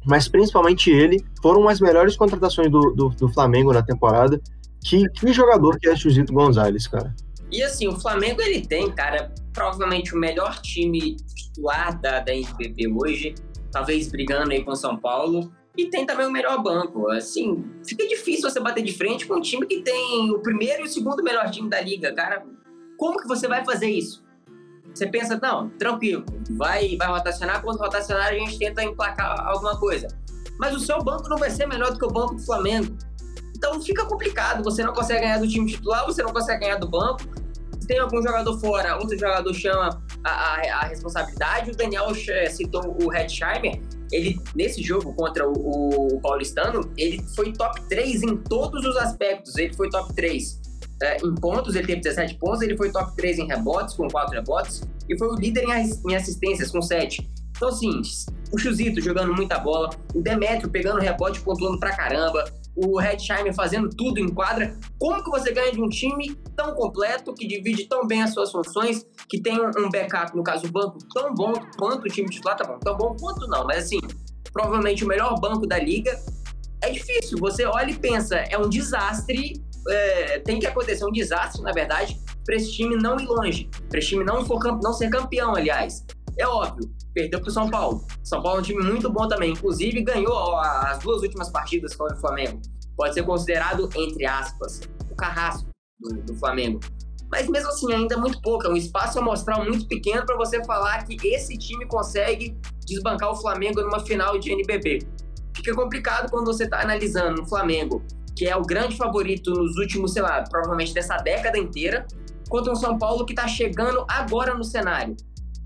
Mas 0.06 0.30
principalmente 0.30 0.90
ele, 0.90 1.22
foram 1.42 1.68
as 1.68 1.82
melhores 1.82 2.16
contratações 2.16 2.72
do, 2.72 2.94
do, 2.94 3.10
do 3.10 3.28
Flamengo 3.30 3.74
na 3.74 3.84
temporada. 3.84 4.40
Que, 4.86 5.10
que 5.10 5.34
jogador 5.34 5.78
que 5.80 5.90
é 5.90 5.96
Chuzito 5.96 6.32
Gonzalez, 6.32 6.88
cara. 6.88 7.14
E 7.52 7.62
assim, 7.62 7.88
o 7.88 8.00
Flamengo 8.00 8.42
ele 8.42 8.62
tem, 8.62 8.90
cara, 8.92 9.34
provavelmente 9.58 10.16
o 10.16 10.20
melhor 10.20 10.62
time 10.62 11.16
titular 11.16 12.00
da, 12.00 12.20
da 12.20 12.32
hoje, 12.32 13.34
talvez 13.72 14.08
brigando 14.08 14.52
aí 14.52 14.64
com 14.64 14.76
São 14.76 14.96
Paulo, 14.96 15.52
e 15.76 15.90
tem 15.90 16.06
também 16.06 16.28
o 16.28 16.32
melhor 16.32 16.62
banco. 16.62 17.10
Assim, 17.10 17.66
fica 17.84 18.08
difícil 18.08 18.50
você 18.50 18.60
bater 18.60 18.84
de 18.84 18.94
frente 18.94 19.26
com 19.26 19.38
um 19.38 19.42
time 19.42 19.66
que 19.66 19.82
tem 19.82 20.30
o 20.30 20.40
primeiro 20.40 20.84
e 20.84 20.86
o 20.86 20.88
segundo 20.88 21.24
melhor 21.24 21.50
time 21.50 21.68
da 21.68 21.82
liga, 21.82 22.14
cara. 22.14 22.46
Como 22.98 23.20
que 23.20 23.28
você 23.28 23.48
vai 23.48 23.66
fazer 23.66 23.90
isso? 23.90 24.24
Você 24.94 25.08
pensa, 25.08 25.40
não, 25.42 25.70
tranquilo, 25.70 26.24
vai, 26.52 26.96
vai 26.96 27.08
rotacionar, 27.08 27.62
quando 27.64 27.80
rotacionar 27.80 28.28
a 28.28 28.34
gente 28.34 28.60
tenta 28.60 28.84
emplacar 28.84 29.48
alguma 29.48 29.80
coisa. 29.80 30.08
Mas 30.60 30.76
o 30.76 30.80
seu 30.80 31.04
banco 31.04 31.28
não 31.30 31.38
vai 31.38 31.50
ser 31.50 31.66
melhor 31.66 31.92
do 31.92 32.00
que 32.00 32.06
o 32.06 32.12
banco 32.12 32.36
do 32.36 32.46
Flamengo. 32.46 32.96
Então 33.56 33.82
fica 33.82 34.06
complicado, 34.06 34.64
você 34.64 34.84
não 34.84 34.94
consegue 34.94 35.22
ganhar 35.22 35.40
do 35.40 35.48
time 35.48 35.66
titular, 35.66 36.06
você 36.06 36.22
não 36.22 36.32
consegue 36.32 36.62
ganhar 36.62 36.78
do 36.78 36.88
banco. 36.88 37.24
Tem 37.88 38.00
algum 38.00 38.22
jogador 38.22 38.60
fora, 38.60 38.98
outro 38.98 39.18
jogador 39.18 39.54
chama 39.54 40.02
a, 40.24 40.30
a, 40.30 40.82
a 40.82 40.88
responsabilidade. 40.88 41.72
O 41.72 41.76
Daniel 41.76 42.14
citou 42.50 42.98
o 43.02 43.14
Hedsheimer. 43.14 43.82
Ele, 44.12 44.40
nesse 44.56 44.82
jogo 44.82 45.14
contra 45.14 45.48
o, 45.48 46.16
o, 46.16 46.22
Paulistano, 46.22 46.92
ele 46.98 47.22
foi 47.36 47.52
top 47.54 47.82
3 47.90 48.24
em 48.24 48.38
todos 48.38 48.86
os 48.86 48.96
aspectos. 48.98 49.56
Ele 49.58 49.74
foi 49.74 49.90
top 49.90 50.14
3 50.14 50.62
é, 51.02 51.18
em 51.18 51.36
pontos, 51.36 51.76
ele 51.76 51.88
teve 51.88 52.02
17 52.02 52.36
pontos. 52.36 52.62
Ele 52.62 52.76
foi 52.76 52.92
top 52.92 53.16
3 53.16 53.40
em 53.40 53.48
rebotes, 53.48 53.96
com 53.96 54.08
4 54.08 54.34
rebotes. 54.36 54.82
E 55.10 55.18
foi 55.18 55.28
o 55.28 55.36
líder 55.36 55.64
em, 55.64 56.12
em 56.12 56.16
assistências, 56.16 56.72
com 56.72 56.82
7. 56.82 57.30
Então, 57.56 57.70
assim, 57.70 58.02
o 58.52 58.58
Chuzito 58.58 59.02
jogando 59.02 59.34
muita 59.34 59.58
bola, 59.58 59.90
o 60.14 60.22
Demetrio 60.22 60.70
pegando 60.70 61.00
rebote, 61.00 61.42
pontuando 61.42 61.80
pra 61.80 61.96
caramba, 61.96 62.46
o 62.78 63.00
Redsheimer 63.00 63.54
fazendo 63.56 63.90
tudo 63.90 64.20
em 64.20 64.30
quadra. 64.30 64.78
Como 65.00 65.24
que 65.24 65.30
você 65.32 65.52
ganha 65.52 65.72
de 65.72 65.82
um 65.82 65.90
time 65.90 66.36
tão 66.56 66.76
completo, 66.76 67.34
que 67.34 67.48
divide 67.48 67.86
tão 67.86 68.06
bem 68.06 68.22
as 68.22 68.34
suas 68.34 68.52
funções, 68.52 69.06
que 69.28 69.42
tem 69.42 69.60
um 69.60 69.90
backup, 69.90 70.36
no 70.36 70.44
caso 70.44 70.68
o 70.68 70.72
banco, 70.72 71.00
tão 71.14 71.34
bom 71.34 71.54
quanto 71.78 72.06
o 72.06 72.08
time 72.08 72.30
titular, 72.30 72.56
tá 72.56 72.66
bom, 72.66 72.80
tão 72.80 72.96
bom 72.96 73.16
quanto 73.20 73.48
não, 73.48 73.66
mas 73.66 73.86
assim, 73.86 74.00
provavelmente 74.54 75.04
o 75.04 75.08
melhor 75.08 75.40
banco 75.40 75.66
da 75.66 75.80
liga. 75.80 76.18
É 76.84 76.92
difícil, 76.92 77.40
você 77.40 77.66
olha 77.66 77.90
e 77.90 77.96
pensa, 77.96 78.36
é 78.36 78.58
um 78.58 78.70
desastre, 78.70 79.60
é, 79.90 80.40
tem 80.40 80.60
que 80.60 80.68
acontecer 80.68 81.04
um 81.06 81.12
desastre, 81.12 81.64
na 81.64 81.72
verdade, 81.72 82.20
para 82.46 82.56
esse 82.56 82.72
time 82.72 82.96
não 82.96 83.20
ir 83.20 83.26
longe, 83.26 83.68
para 83.90 83.98
esse 83.98 84.10
time 84.10 84.24
não, 84.24 84.46
for, 84.46 84.60
não 84.84 84.94
ser 84.94 85.10
campeão, 85.10 85.56
aliás. 85.56 86.06
É 86.38 86.48
óbvio, 86.48 86.88
perdeu 87.18 87.42
para 87.42 87.50
o 87.50 87.52
São 87.52 87.68
Paulo. 87.68 88.06
São 88.24 88.44
Paulo 88.44 88.60
é 88.60 88.62
um 88.62 88.64
time 88.64 88.84
muito 88.84 89.12
bom 89.12 89.28
também. 89.28 89.54
Inclusive, 89.54 90.04
ganhou 90.04 90.56
as 90.60 91.00
duas 91.00 91.24
últimas 91.24 91.50
partidas 91.50 91.96
contra 91.96 92.16
o 92.16 92.20
Flamengo. 92.20 92.62
Pode 92.96 93.16
ser 93.16 93.24
considerado, 93.24 93.90
entre 93.96 94.26
aspas, 94.28 94.82
o 95.12 95.16
carrasco 95.16 95.68
do, 96.00 96.22
do 96.22 96.36
Flamengo. 96.36 96.80
Mas 97.32 97.50
mesmo 97.50 97.70
assim, 97.70 97.92
ainda 97.92 98.14
é 98.14 98.18
muito 98.18 98.40
pouco. 98.42 98.68
É 98.68 98.70
um 98.70 98.76
espaço 98.76 99.18
amostral 99.18 99.66
muito 99.66 99.88
pequeno 99.88 100.26
para 100.28 100.38
você 100.38 100.64
falar 100.64 101.06
que 101.06 101.18
esse 101.28 101.58
time 101.58 101.88
consegue 101.88 102.56
desbancar 102.86 103.32
o 103.32 103.36
Flamengo 103.36 103.82
numa 103.82 104.00
final 104.00 104.38
de 104.38 104.52
NBB. 104.52 105.00
Fica 105.56 105.74
complicado 105.74 106.30
quando 106.30 106.46
você 106.46 106.66
está 106.66 106.82
analisando 106.82 107.42
o 107.42 107.46
Flamengo, 107.48 108.04
que 108.36 108.46
é 108.48 108.56
o 108.56 108.62
grande 108.62 108.96
favorito 108.96 109.50
nos 109.50 109.76
últimos, 109.78 110.14
sei 110.14 110.22
lá, 110.22 110.44
provavelmente 110.44 110.94
dessa 110.94 111.18
década 111.18 111.58
inteira, 111.58 112.06
contra 112.48 112.72
um 112.72 112.76
São 112.76 112.98
Paulo 112.98 113.26
que 113.26 113.34
está 113.34 113.48
chegando 113.48 114.06
agora 114.08 114.54
no 114.54 114.64
cenário. 114.64 115.18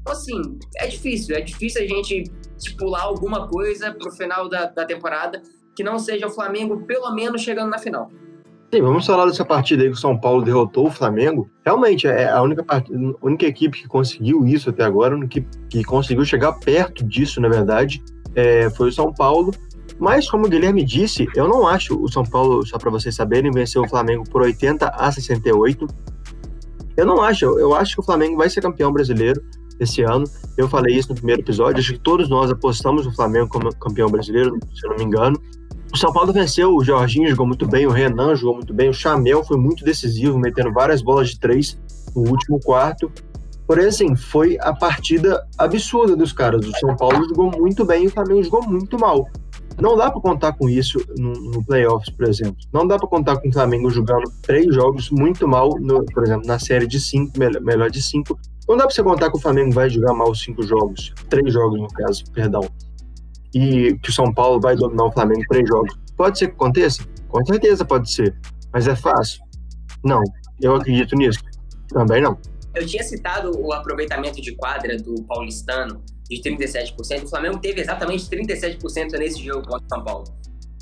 Então, 0.02 0.14
assim, 0.14 0.60
é 0.78 0.88
difícil. 0.88 1.36
É 1.36 1.42
difícil 1.42 1.84
a 1.84 1.88
gente 1.88 2.24
estipular 2.58 3.04
alguma 3.04 3.48
coisa 3.48 3.94
pro 3.94 4.12
final 4.12 4.50
da, 4.50 4.66
da 4.66 4.86
temporada 4.86 5.42
que 5.76 5.84
não 5.84 5.98
seja 5.98 6.28
o 6.28 6.30
Flamengo, 6.30 6.86
pelo 6.86 7.14
menos, 7.14 7.42
chegando 7.42 7.70
na 7.70 7.78
final. 7.78 8.10
Sim, 8.74 8.82
vamos 8.82 9.06
falar 9.06 9.26
dessa 9.26 9.44
partida 9.44 9.84
aí 9.84 9.90
que 9.90 9.96
o 9.96 10.00
São 10.00 10.18
Paulo 10.18 10.44
derrotou 10.44 10.88
o 10.88 10.92
Flamengo. 10.92 11.50
Realmente, 11.66 12.08
é 12.08 12.30
a 12.30 12.42
única, 12.42 12.64
part... 12.64 12.90
a 12.94 13.26
única 13.26 13.46
equipe 13.46 13.82
que 13.82 13.88
conseguiu 13.88 14.46
isso 14.46 14.70
até 14.70 14.84
agora, 14.84 15.18
que, 15.28 15.42
que 15.70 15.84
conseguiu 15.84 16.24
chegar 16.24 16.54
perto 16.54 17.04
disso, 17.04 17.42
na 17.42 17.50
verdade, 17.50 18.02
é, 18.36 18.70
foi 18.70 18.90
o 18.90 18.92
São 18.92 19.14
Paulo. 19.14 19.52
Mas, 20.00 20.30
como 20.30 20.46
o 20.46 20.50
Guilherme 20.50 20.84
disse, 20.84 21.28
eu 21.36 21.48
não 21.48 21.68
acho 21.68 22.02
o 22.02 22.10
São 22.12 22.24
Paulo, 22.24 22.66
só 22.66 22.78
para 22.78 22.90
vocês 22.90 23.14
saberem, 23.14 23.52
venceu 23.52 23.84
o 23.84 23.90
Flamengo 23.90 24.24
por 24.30 24.42
80 24.42 24.88
a 24.88 25.12
68. 25.12 25.86
Eu 26.96 27.06
não 27.06 27.22
acho, 27.22 27.46
eu 27.60 27.76
acho 27.76 27.96
que 27.96 28.02
o 28.02 28.04
Flamengo 28.04 28.38
vai 28.38 28.50
ser 28.50 28.62
campeão 28.62 28.92
brasileiro 28.92 29.42
esse 29.82 30.02
ano. 30.04 30.24
Eu 30.58 30.70
falei 30.70 30.96
isso 30.96 31.10
no 31.10 31.15
primeiro 31.15 31.41
episódio, 31.41 31.80
acho 31.80 31.94
que 31.94 32.00
todos 32.00 32.30
nós 32.30 32.52
apostamos 32.52 33.06
no 33.06 33.13
Flamengo 33.13 33.50
como 33.50 33.76
campeão 33.76 34.10
brasileiro, 34.10 34.58
se 34.74 34.86
eu 34.86 34.91
não 34.91 34.98
me 34.98 35.04
engano. 35.04 35.39
O 35.94 35.98
São 35.98 36.13
Paulo 36.13 36.32
venceu, 36.32 36.74
o 36.74 36.84
Jorginho 36.84 37.30
jogou 37.30 37.46
muito 37.46 37.67
bem, 37.67 37.86
o 37.86 37.89
Renan 37.89 38.36
jogou 38.36 38.56
muito 38.56 38.74
bem, 38.74 38.89
o 38.89 38.94
Chamel 38.94 39.44
foi 39.44 39.58
muito 39.58 39.84
decisivo, 39.84 40.39
metendo 40.39 40.72
várias 40.72 41.02
bolas 41.02 41.32
de 41.32 41.39
três 41.39 41.78
no 42.15 42.30
último 42.30 42.60
quarto. 42.62 43.12
Porém, 43.67 43.88
assim, 43.88 44.15
foi 44.15 44.58
a 44.62 44.74
partida 44.74 45.46
absurda 45.58 46.15
dos 46.15 46.34
caras. 46.34 46.65
O 46.65 46.72
São 46.78 46.96
Paulo 46.96 47.28
jogou 47.28 47.52
muito 47.52 47.86
bem 47.86 48.04
e 48.04 48.08
o 48.08 48.10
Flamengo 48.10 48.44
jogou 48.44 48.63
muito 48.63 48.98
mal. 48.98 49.28
Não 49.80 49.98
dá 49.98 50.12
para 50.12 50.22
contar 50.22 50.54
com 50.54 50.70
isso 50.70 51.00
no, 51.17 51.32
no 51.32 51.65
playoffs, 51.65 52.13
por 52.15 52.28
exemplo. 52.28 52.58
Não 52.74 52.86
dá 52.86 52.98
para 52.98 53.08
contar 53.08 53.38
com 53.38 53.50
o 53.50 53.54
Flamengo 53.54 53.89
jogando 53.89 54.30
três 54.41 54.74
jogos 54.74 55.10
muito 55.10 55.48
mal, 55.48 55.70
no, 55.80 56.04
por 56.06 56.24
exemplo, 56.24 56.46
na 56.46 56.60
série 56.60 56.86
de 56.86 57.00
cinco, 57.00 57.34
melhor 57.62 57.89
de 57.89 58.02
cinco. 58.02 58.38
Não 58.67 58.78
dá 58.78 58.86
para 58.86 58.93
você 58.93 59.04
contar 59.04 59.30
que 59.32 59.38
o 59.38 59.41
Flamengo 59.41 59.74
vai 59.74 59.89
jogar 59.89 60.13
mal 60.13 60.34
cinco 60.34 60.63
jogos, 60.63 61.13
três 61.30 61.54
jogos 61.54 61.80
no 61.80 61.88
caso, 61.88 62.24
perdão. 62.32 62.62
E 63.54 63.97
que 64.02 64.10
o 64.10 64.13
São 64.13 64.34
Paulo 64.34 64.60
vai 64.62 64.76
dominar 64.76 65.06
o 65.06 65.12
Flamengo 65.12 65.41
três 65.50 65.67
jogos. 65.67 65.93
Pode 66.15 66.38
ser 66.38 66.47
que 66.47 66.54
aconteça? 66.54 67.04
Com 67.28 67.45
certeza 67.45 67.84
pode 67.84 68.12
ser. 68.12 68.36
Mas 68.71 68.88
é 68.88 68.95
fácil? 68.95 69.41
Não. 70.04 70.21
Eu 70.62 70.76
acredito 70.76 71.15
nisso. 71.15 71.39
Também 71.89 72.21
não. 72.21 72.38
Eu 72.74 72.86
tinha 72.86 73.04
citado 73.04 73.52
o 73.60 73.74
aproveitamento 73.74 74.41
de 74.41 74.56
quadra 74.56 74.95
do 74.97 75.15
paulistano 75.24 76.02
de 76.30 76.41
37%. 76.41 77.24
O 77.24 77.28
Flamengo 77.28 77.60
teve 77.60 77.82
exatamente 77.82 78.26
37% 78.30 79.17
nesse 79.17 79.43
jogo 79.43 79.67
contra 79.67 79.86
o 79.86 79.89
São 79.89 80.04
Paulo. 80.04 80.24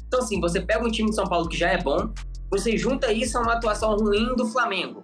Então, 0.08 0.20
assim, 0.20 0.40
você 0.40 0.62
pega 0.62 0.86
um 0.86 0.92
time 0.92 1.10
de 1.10 1.16
São 1.16 1.26
Paulo 1.26 1.48
que 1.48 1.58
já 1.58 1.70
é 1.70 1.82
bom, 1.82 2.12
você 2.52 2.78
junta 2.78 3.12
isso 3.12 3.38
a 3.38 3.42
uma 3.42 3.54
atuação 3.54 3.96
ruim 3.96 4.36
do 4.36 4.46
Flamengo. 4.48 5.04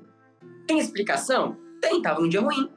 Tem 0.67 0.79
explicação? 0.79 1.57
Tem, 1.85 2.01
tava 2.01 2.19
num 2.19 2.27
dia 2.27 2.41
ruim. 2.41 2.67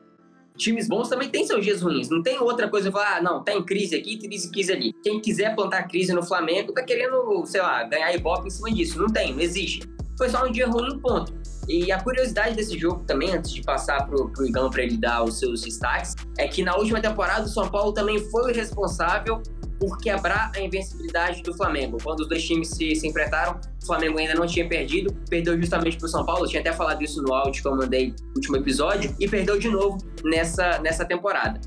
Times 0.59 0.87
bons 0.87 1.09
também 1.09 1.31
têm 1.31 1.47
seus 1.47 1.65
dias 1.65 1.81
ruins. 1.81 2.11
Não 2.11 2.23
tem 2.23 2.39
outra 2.39 2.69
coisa 2.69 2.93
falar, 2.93 3.17
ah, 3.17 3.23
não, 3.23 3.43
tem 3.43 3.65
crise 3.65 3.97
aqui, 3.97 4.19
crise, 4.19 4.51
crise 4.51 4.73
ali. 4.73 4.93
Quem 5.03 5.19
quiser 5.19 5.55
plantar 5.55 5.85
crise 5.85 6.13
no 6.13 6.23
Flamengo 6.23 6.73
tá 6.73 6.83
querendo, 6.83 7.43
sei 7.47 7.63
lá, 7.63 7.85
ganhar 7.85 8.13
ibope 8.15 8.49
em 8.49 8.51
cima 8.51 8.71
disso. 8.71 8.99
Não 9.01 9.07
tem, 9.07 9.33
não 9.33 9.41
existe. 9.41 9.89
Foi 10.19 10.29
só 10.29 10.45
um 10.45 10.53
dia 10.53 10.67
ruim, 10.67 10.99
ponto. 10.99 11.33
E 11.67 11.91
a 11.91 12.03
curiosidade 12.03 12.55
desse 12.55 12.79
jogo 12.79 13.03
também, 13.07 13.35
antes 13.35 13.51
de 13.51 13.63
passar 13.63 14.07
pro, 14.07 14.29
pro 14.31 14.47
Igão 14.47 14.69
para 14.69 14.83
ele 14.83 14.99
dar 14.99 15.25
os 15.25 15.39
seus 15.39 15.63
destaques, 15.63 16.15
é 16.37 16.47
que 16.47 16.63
na 16.63 16.77
última 16.77 17.01
temporada 17.01 17.47
o 17.47 17.49
São 17.49 17.69
Paulo 17.71 17.93
também 17.93 18.19
foi 18.31 18.51
o 18.51 18.55
responsável 18.55 19.41
por 19.79 19.99
quebrar 19.99 20.51
a 20.55 20.61
invencibilidade 20.61 21.43
do 21.43 21.55
Flamengo. 21.55 21.99
Quando 22.03 22.21
os 22.21 22.29
dois 22.29 22.45
times 22.45 22.69
se, 22.71 22.95
se 22.95 23.07
enfrentaram, 23.07 23.61
o 23.83 23.87
Flamengo 23.87 24.19
ainda 24.19 24.35
não 24.35 24.47
tinha 24.47 24.69
perdido, 24.69 25.15
perdeu 25.29 25.57
justamente 25.59 25.97
para 25.97 26.07
o 26.07 26.09
São 26.09 26.25
Paulo. 26.25 26.45
Eu 26.45 26.49
tinha 26.49 26.61
até 26.61 26.73
falado 26.73 27.03
isso 27.03 27.23
no 27.23 27.33
áudio 27.33 27.63
que 27.63 27.69
eu 27.69 27.77
mandei 27.77 28.09
no 28.09 28.35
último 28.37 28.57
episódio, 28.57 29.15
e 29.19 29.29
perdeu 29.29 29.59
de 29.59 29.69
novo 29.69 29.99
nessa, 30.25 30.79
nessa 30.79 31.05
temporada. 31.05 31.61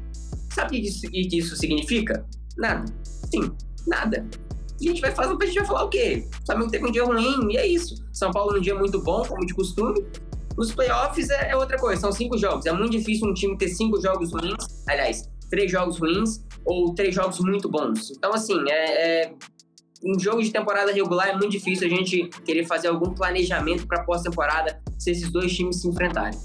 Sabe 0.54 0.67
o 0.67 0.82
que 0.82 0.88
isso, 0.88 1.10
que 1.10 1.38
isso 1.38 1.56
significa? 1.56 2.26
Nada. 2.58 2.86
Sim, 3.04 3.52
nada 3.88 4.28
a 4.88 4.91
gente 4.91 5.02
vai 5.02 5.12
fazer, 5.12 5.38
a 5.39 5.45
gente 5.45 5.56
vai 5.56 5.65
falar 5.65 5.84
o 5.84 5.89
quê? 5.89 6.28
O 6.41 6.45
Flamengo 6.45 6.71
teve 6.71 6.88
um 6.88 6.91
dia 6.91 7.04
ruim 7.04 7.52
e 7.52 7.58
é 7.58 7.67
isso. 7.67 7.95
São 8.12 8.32
Paulo 8.32 8.58
um 8.58 8.62
dia 8.62 8.76
muito 8.76 9.02
bom, 9.02 9.24
como 9.24 9.45
de 9.45 9.54
costume. 9.54 10.06
Os 10.58 10.74
playoffs 10.74 11.30
é, 11.30 11.52
é 11.52 11.56
outra 11.56 11.78
coisa, 11.78 12.02
são 12.02 12.12
cinco 12.12 12.38
jogos. 12.38 12.65
É 12.65 12.71
muito 12.71 12.91
difícil 12.91 13.28
um 13.28 13.34
time 13.34 13.58
ter 13.58 13.69
cinco 13.69 14.02
jogos 14.02 14.32
ruins, 14.34 14.84
aliás, 14.88 15.30
três 15.50 15.71
jogos 15.71 16.00
ruins 16.00 16.43
ou 16.65 16.93
três 16.93 17.13
jogos 17.13 17.39
muito 17.39 17.69
bons. 17.69 18.12
Então, 18.12 18.34
assim, 18.34 18.58
é, 18.69 19.24
é 19.24 19.34
um 20.04 20.19
jogo 20.19 20.41
de 20.41 20.52
temporada 20.52 20.91
regular 20.91 21.30
é 21.30 21.34
muito 21.34 21.52
difícil 21.52 21.88
a 21.88 21.89
gente 21.89 22.28
querer 22.43 22.65
fazer 22.65 22.88
algum 22.88 23.13
planejamento 23.13 23.88
para 23.88 24.04
pós-temporada 24.04 24.82
se 24.97 25.12
esses 25.12 25.32
dois 25.32 25.54
times 25.54 25.82
se 25.82 25.88
enfrentarem. 25.88 26.38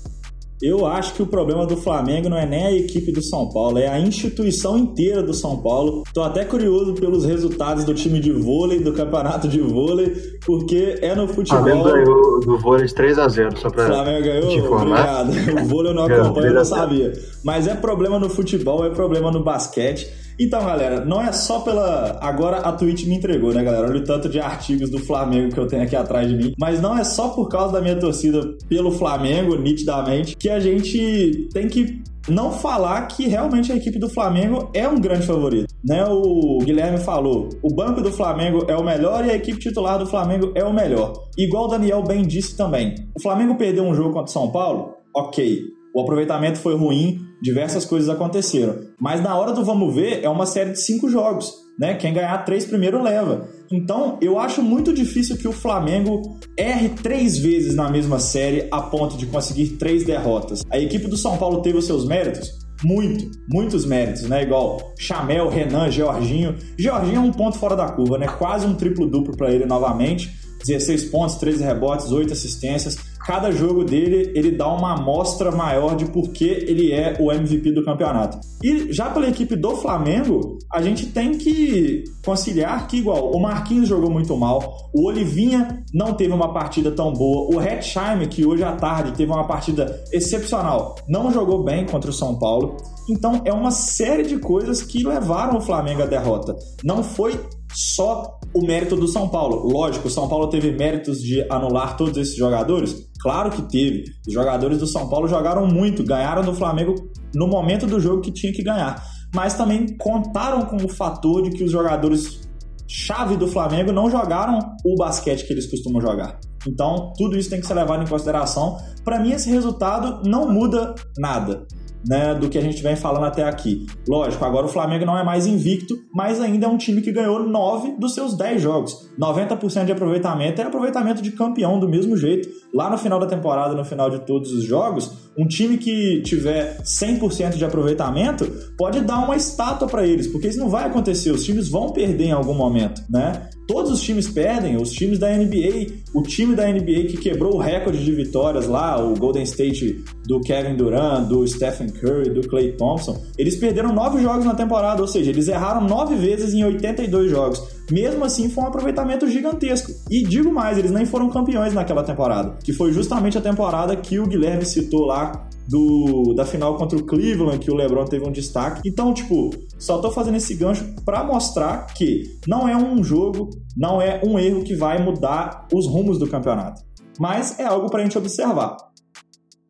Eu 0.61 0.87
acho 0.87 1.13
que 1.15 1.23
o 1.23 1.27
problema 1.27 1.67
do 1.67 1.77
Flamengo 1.77 2.29
não 2.31 2.37
é 2.37 2.47
nem 2.47 2.67
a 2.67 2.73
equipe 2.73 3.13
do 3.13 3.23
São 3.23 3.49
Paulo, 3.51 3.79
é 3.79 3.89
a 3.89 4.01
instituição 4.01 4.79
inteira 4.79 5.23
do 5.23 5.35
São 5.35 5.59
Paulo. 5.59 6.03
Tô 6.15 6.23
até 6.23 6.45
curioso 6.45 6.95
pelos 6.95 7.25
resultados 7.27 7.85
do 7.85 7.93
time 7.93 8.21
de 8.21 8.33
vôlei, 8.33 8.81
do 8.81 8.93
campeonato 8.93 9.49
de 9.49 9.61
vôlei, 9.61 10.15
porque 10.47 10.99
é 11.03 11.15
no 11.15 11.29
futebol. 11.29 11.61
O 11.61 11.65
Flamengo 11.65 11.85
ganhou 11.85 12.41
do 12.41 12.59
vôlei 12.59 12.87
de 12.87 12.95
3 12.95 13.19
a 13.19 13.29
0 13.29 13.59
só 13.59 13.69
pra. 13.69 13.85
O 13.85 13.87
Flamengo 13.87 14.25
ganhou? 14.25 14.75
Obrigado. 14.75 15.31
O 15.63 15.65
vôlei 15.67 15.93
eu 15.93 15.95
não 15.95 16.05
acompanho, 16.05 16.47
eu 16.47 16.55
não 16.55 16.65
sabia. 16.65 17.13
Mas 17.45 17.67
é 17.67 17.75
problema 17.75 18.19
no 18.19 18.31
futebol, 18.31 18.85
é 18.85 18.91
problema 18.91 19.31
no 19.31 19.45
basquete. 19.45 20.09
Então, 20.39 20.65
galera, 20.65 21.05
não 21.05 21.21
é 21.21 21.33
só 21.33 21.61
pela. 21.61 22.19
Agora 22.21 22.59
a 22.59 22.73
Twitch 22.73 23.07
me 23.07 23.17
entregou, 23.17 23.53
né, 23.55 23.65
galera? 23.65 23.89
Olha 23.89 24.01
o 24.01 24.05
tanto 24.05 24.29
de 24.29 24.39
artigos 24.39 24.91
do 24.91 24.99
Flamengo 24.99 25.53
que 25.53 25.61
eu 25.61 25.67
tenho 25.67 25.83
aqui 25.83 25.97
atrás 25.97 26.29
de 26.29 26.37
mim. 26.37 26.53
Mas 26.59 26.81
não 26.81 26.97
é 26.97 27.05
só 27.05 27.29
por 27.31 27.49
causa 27.49 27.73
da 27.73 27.81
minha 27.81 27.99
torcida 27.99 28.43
pelo 28.69 28.91
Flamengo, 28.91 29.57
nitidamente, 29.57 30.37
que 30.37 30.49
a 30.51 30.61
gente 30.61 31.49
tem 31.53 31.69
que 31.69 32.03
não 32.29 32.51
falar 32.51 33.07
que 33.07 33.29
realmente 33.29 33.73
a 33.73 33.77
equipe 33.77 33.99
do 33.99 34.09
Flamengo 34.09 34.69
é 34.75 34.87
um 34.89 35.01
grande 35.01 35.27
favorito. 35.27 35.73
Né? 35.85 36.05
O 36.05 36.59
Guilherme 36.59 36.99
falou, 36.99 37.49
o 37.63 37.75
banco 37.75 38.01
do 38.01 38.11
Flamengo 38.11 38.65
é 38.69 38.77
o 38.77 38.85
melhor 38.85 39.25
e 39.25 39.31
a 39.31 39.37
equipe 39.37 39.59
titular 39.59 39.99
do 39.99 40.07
Flamengo 40.07 40.53
é 40.55 40.65
o 40.65 40.73
melhor. 40.73 41.13
Igual 41.39 41.67
o 41.67 41.69
Daniel 41.69 42.03
bem 42.03 42.23
disse 42.23 42.57
também. 42.57 42.95
O 43.17 43.23
Flamengo 43.23 43.55
perdeu 43.55 43.85
um 43.85 43.95
jogo 43.95 44.11
contra 44.11 44.31
o 44.31 44.33
São 44.33 44.51
Paulo? 44.51 44.95
Ok. 45.15 45.61
O 45.95 46.01
aproveitamento 46.03 46.59
foi 46.59 46.77
ruim, 46.77 47.21
diversas 47.41 47.85
coisas 47.85 48.09
aconteceram. 48.09 48.77
Mas 49.01 49.23
na 49.23 49.37
hora 49.37 49.53
do 49.53 49.65
vamos 49.65 49.95
ver, 49.95 50.23
é 50.23 50.29
uma 50.29 50.47
série 50.47 50.73
de 50.73 50.81
cinco 50.81 51.09
jogos. 51.09 51.53
Né? 51.79 51.95
Quem 51.95 52.15
ganhar 52.15 52.39
três 52.39 52.65
primeiro 52.65 53.03
leva. 53.03 53.49
Então, 53.71 54.19
eu 54.23 54.39
acho 54.39 54.63
muito 54.63 54.93
difícil 54.93 55.37
que 55.37 55.47
o 55.47 55.53
Flamengo 55.53 56.39
erre 56.57 56.89
três 56.91 57.37
vezes 57.37 57.75
na 57.75 57.91
mesma 57.91 58.19
série 58.19 58.67
a 58.71 58.81
ponto 58.81 59.17
de 59.17 59.27
conseguir 59.27 59.77
três 59.77 60.05
derrotas. 60.05 60.63
A 60.71 60.79
equipe 60.79 61.07
do 61.07 61.17
São 61.17 61.37
Paulo 61.37 61.61
teve 61.61 61.77
os 61.77 61.85
seus 61.85 62.07
méritos? 62.07 62.49
Muito, 62.85 63.31
muitos 63.49 63.85
méritos, 63.85 64.23
né? 64.23 64.43
Igual 64.43 64.93
Chamel, 64.99 65.49
Renan, 65.49 65.91
Georginho. 65.91 66.55
Georginho 66.79 67.17
é 67.17 67.21
um 67.21 67.33
ponto 67.33 67.59
fora 67.59 67.75
da 67.75 67.91
curva, 67.91 68.19
né? 68.19 68.27
Quase 68.27 68.67
um 68.67 68.75
triplo-duplo 68.75 69.37
para 69.37 69.51
ele 69.51 69.67
novamente. 69.67 70.31
16 70.67 71.05
pontos, 71.05 71.37
13 71.37 71.63
rebotes, 71.63 72.11
8 72.11 72.33
assistências 72.33 72.97
cada 73.27 73.51
jogo 73.51 73.85
dele 73.85 74.31
ele 74.37 74.53
dá 74.53 74.69
uma 74.69 74.95
amostra 74.95 75.51
maior 75.51 75.97
de 75.97 76.07
por 76.07 76.31
que 76.31 76.45
ele 76.45 76.93
é 76.93 77.17
o 77.19 77.33
MVP 77.33 77.73
do 77.73 77.85
campeonato. 77.85 78.39
E 78.63 78.93
já 78.93 79.11
pela 79.11 79.29
equipe 79.29 79.57
do 79.57 79.77
Flamengo, 79.77 80.57
a 80.73 80.81
gente 80.81 81.07
tem 81.07 81.37
que 81.37 82.05
conciliar 82.25 82.87
que, 82.87 82.99
igual, 82.99 83.33
o 83.33 83.41
Marquinhos 83.41 83.89
jogou 83.89 84.11
muito 84.11 84.37
mal, 84.37 84.91
o 84.95 85.09
Olivinha 85.09 85.85
não 85.93 86.15
teve 86.15 86.33
uma 86.33 86.53
partida 86.53 86.91
tão 86.93 87.13
boa, 87.13 87.55
o 87.55 87.61
Hetzheim, 87.61 88.29
que 88.29 88.47
hoje 88.47 88.63
à 88.63 88.73
tarde 88.77 89.13
teve 89.13 89.31
uma 89.31 89.47
partida 89.47 90.05
excepcional, 90.13 90.95
não 91.09 91.33
jogou 91.33 91.65
bem 91.65 91.85
contra 91.85 92.11
o 92.11 92.15
São 92.15 92.39
Paulo. 92.39 92.77
Então 93.09 93.43
é 93.45 93.53
uma 93.53 93.71
série 93.71 94.23
de 94.23 94.39
coisas 94.39 94.83
que 94.83 95.05
levaram 95.05 95.59
o 95.59 95.61
Flamengo 95.61 96.03
à 96.03 96.07
derrota. 96.07 96.57
Não 96.85 97.03
foi 97.03 97.39
só 97.73 98.39
o 98.57 98.67
mérito 98.67 98.97
do 98.97 99.07
São 99.07 99.29
Paulo. 99.29 99.71
Lógico, 99.71 100.09
o 100.09 100.11
São 100.11 100.27
Paulo 100.27 100.49
teve 100.49 100.73
méritos 100.73 101.21
de 101.21 101.45
anular 101.51 101.95
todos 101.95 102.17
esses 102.17 102.35
jogadores? 102.35 103.07
Claro 103.21 103.51
que 103.51 103.61
teve. 103.63 104.05
Os 104.27 104.33
jogadores 104.33 104.79
do 104.79 104.87
São 104.87 105.09
Paulo 105.11 105.29
jogaram 105.29 105.67
muito, 105.67 106.03
ganharam 106.03 106.43
do 106.43 106.55
Flamengo 106.55 106.95
no 107.35 107.47
momento 107.47 107.87
do 107.87 108.01
jogo 108.01 108.23
que 108.23 108.33
tinha 108.33 108.53
que 108.53 108.63
ganhar. 108.63 109.05
Mas 109.35 109.55
também 109.55 109.87
contaram 109.99 110.65
com 110.65 110.77
o 110.77 110.89
fator 110.89 111.43
de 111.43 111.51
que 111.51 111.65
os 111.65 111.71
jogadores 111.71 112.49
chave 112.89 113.37
do 113.37 113.47
Flamengo 113.47 113.93
não 113.93 114.11
jogaram 114.11 114.59
o 114.85 114.95
basquete 114.97 115.47
que 115.47 115.53
eles 115.53 115.67
costumam 115.67 116.01
jogar. 116.01 116.39
Então, 116.67 117.13
tudo 117.19 117.37
isso 117.37 117.51
tem 117.51 117.61
que 117.61 117.67
ser 117.67 117.75
levado 117.75 118.03
em 118.03 118.07
consideração. 118.07 118.79
Para 119.05 119.21
mim, 119.21 119.33
esse 119.33 119.51
resultado 119.51 120.23
não 120.27 120.51
muda 120.51 120.95
nada 121.19 121.67
né, 122.09 122.35
do 122.35 122.49
que 122.49 122.57
a 122.59 122.61
gente 122.61 122.83
vem 122.83 122.97
falando 122.97 123.25
até 123.25 123.45
aqui. 123.45 123.87
Lógico, 124.09 124.45
agora 124.45 124.67
o 124.67 124.69
Flamengo 124.69 125.05
não 125.05 125.19
é 125.19 125.25
mais 125.25 125.47
invicto, 125.47 125.95
mas 126.15 126.41
ainda 126.41 126.67
é 126.67 126.69
um 126.69 126.77
time 126.77 127.03
que 127.03 127.13
ganhou 127.13 127.43
9 127.43 127.97
dos 127.99 128.15
seus 128.15 128.37
10 128.37 128.63
jogos. 128.63 129.11
90% 129.19 129.85
de 129.85 129.93
aproveitamento 129.93 130.61
é 130.61 130.65
aproveitamento 130.65 131.23
de 131.23 131.33
campeão 131.33 131.79
do 131.81 131.89
mesmo 131.89 132.17
jeito. 132.17 132.49
Lá 132.73 132.91
no 132.91 132.99
final 132.99 133.19
da 133.19 133.27
temporada, 133.27 133.75
no 133.75 133.85
final 133.85 134.11
de 134.11 134.21
todos 134.21 134.53
os 134.53 134.65
jogos, 134.65 135.13
um 135.37 135.47
time 135.47 135.79
que 135.79 136.23
tiver 136.23 136.79
100% 136.83 137.57
de 137.57 137.65
aproveitamento 137.65 138.47
pode 138.77 139.01
dar 139.01 139.19
uma 139.25 139.37
estátua 139.37 139.89
para 139.89 140.07
eles, 140.07 140.27
porque 140.27 140.49
isso 140.49 140.59
não 140.59 140.69
vai 140.69 140.85
acontecer, 140.85 141.31
os 141.31 141.45
times 141.45 141.69
vão 141.69 141.93
perder 141.93 142.27
em 142.27 142.33
algum 142.33 142.55
momento, 142.55 143.03
né? 143.11 143.49
Todos 143.67 143.91
os 143.91 144.01
times 144.01 144.29
perdem, 144.29 144.77
os 144.77 144.93
times 144.93 145.19
da 145.19 145.29
NBA, 145.37 145.93
o 146.15 146.23
time 146.23 146.55
da 146.55 146.69
NBA 146.69 147.09
que 147.09 147.17
quebrou 147.17 147.55
o 147.55 147.59
recorde 147.59 148.05
de 148.05 148.13
vitórias 148.13 148.67
lá, 148.67 149.03
o 149.03 149.15
Golden 149.15 149.43
State 149.43 150.05
do 150.27 150.41
Kevin 150.41 150.77
Durant, 150.77 151.27
do 151.27 151.47
Stephen 151.47 151.89
Curry, 151.89 152.31
do 152.31 152.47
Clay 152.49 152.73
Thompson, 152.73 153.21
eles 153.37 153.57
perderam 153.57 153.93
nove 153.93 154.23
jogos 154.23 154.45
na 154.45 154.55
temporada, 154.55 155.03
ou 155.03 155.09
seja, 155.09 155.31
eles 155.31 155.49
erraram 155.49 155.87
nove 155.87 156.15
vezes 156.15 156.55
em 156.55 156.65
82 156.65 157.31
jogos. 157.31 157.63
Mesmo 157.91 158.25
assim, 158.25 158.49
foi 158.49 158.65
um 158.65 158.67
aproveitamento 158.67 159.29
gigantesco. 159.29 159.93
E 160.11 160.23
digo 160.23 160.53
mais, 160.53 160.77
eles 160.77 160.91
nem 160.91 161.07
foram 161.07 161.31
campeões 161.31 161.73
naquela 161.73 162.03
temporada, 162.03 162.57
que 162.63 162.73
foi 162.73 162.93
justamente 162.93 163.39
a 163.39 163.41
temporada 163.41 163.95
que 163.97 164.19
o 164.19 164.27
Guilherme 164.27 164.65
citou 164.65 165.07
lá 165.07 165.46
do, 165.69 166.35
da 166.35 166.45
final 166.45 166.77
contra 166.77 166.99
o 166.99 167.05
Cleveland, 167.05 167.59
que 167.59 167.71
o 167.71 167.75
LeBron 167.75 168.05
teve 168.05 168.27
um 168.27 168.33
destaque. 168.33 168.81
Então, 168.85 169.13
tipo, 169.13 169.51
só 169.79 169.99
tô 169.99 170.11
fazendo 170.11 170.37
esse 170.37 170.55
gancho 170.55 170.95
para 171.05 171.25
mostrar 171.25 171.87
que 171.95 172.39
não 172.47 172.69
é 172.69 172.77
um 172.77 173.03
jogo, 173.03 173.51
não 173.77 174.01
é 174.01 174.21
um 174.25 174.39
erro 174.39 174.65
que 174.65 174.75
vai 174.75 175.03
mudar 175.03 175.67
os 175.73 175.87
rumos 175.87 176.19
do 176.19 176.29
campeonato. 176.29 176.83
Mas 177.19 177.59
é 177.59 177.65
algo 177.65 177.91
pra 177.91 178.03
gente 178.03 178.17
observar. 178.17 178.77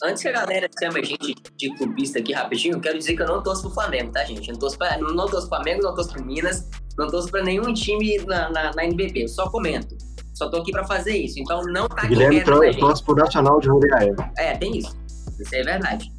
Antes 0.02 0.22
que 0.22 0.28
a 0.28 0.32
galera 0.32 0.68
chame 0.78 1.00
a 1.00 1.02
gente 1.02 1.34
de 1.56 1.74
clubista 1.74 2.18
aqui 2.18 2.32
rapidinho, 2.32 2.74
eu 2.74 2.80
quero 2.80 2.98
dizer 2.98 3.16
que 3.16 3.22
eu 3.22 3.26
não 3.26 3.42
torço 3.42 3.62
pro 3.62 3.70
Flamengo, 3.70 4.12
tá, 4.12 4.24
gente? 4.24 4.48
Eu 4.48 4.52
não 4.52 4.60
torço, 4.60 4.76
pra, 4.76 4.98
não 4.98 5.16
torço 5.16 5.48
pro 5.48 5.56
Flamengo, 5.56 5.82
não 5.82 5.94
torço 5.94 6.12
pro 6.12 6.24
Minas, 6.24 6.68
não 6.98 7.08
torço 7.08 7.30
pra 7.30 7.42
nenhum 7.42 7.72
time 7.72 8.18
na, 8.26 8.50
na, 8.50 8.72
na 8.74 8.84
NBB. 8.84 9.24
Eu 9.24 9.28
só 9.28 9.48
comento. 9.50 9.96
Só 10.34 10.50
tô 10.50 10.58
aqui 10.58 10.70
pra 10.70 10.84
fazer 10.84 11.16
isso. 11.16 11.40
Então 11.40 11.62
não 11.68 11.88
tá 11.88 12.06
Guilherme 12.06 12.44
torce 12.78 13.02
pro 13.02 13.14
Nacional 13.14 13.58
de 13.58 13.66
Jundiaí. 13.66 14.14
É, 14.36 14.54
tem 14.54 14.76
isso. 14.76 14.94
Isso 15.40 15.54
é 15.54 15.62
verdade. 15.62 16.10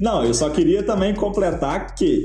Não, 0.00 0.24
eu 0.24 0.34
só 0.34 0.50
queria 0.50 0.82
também 0.82 1.14
completar 1.14 1.94
que 1.94 2.24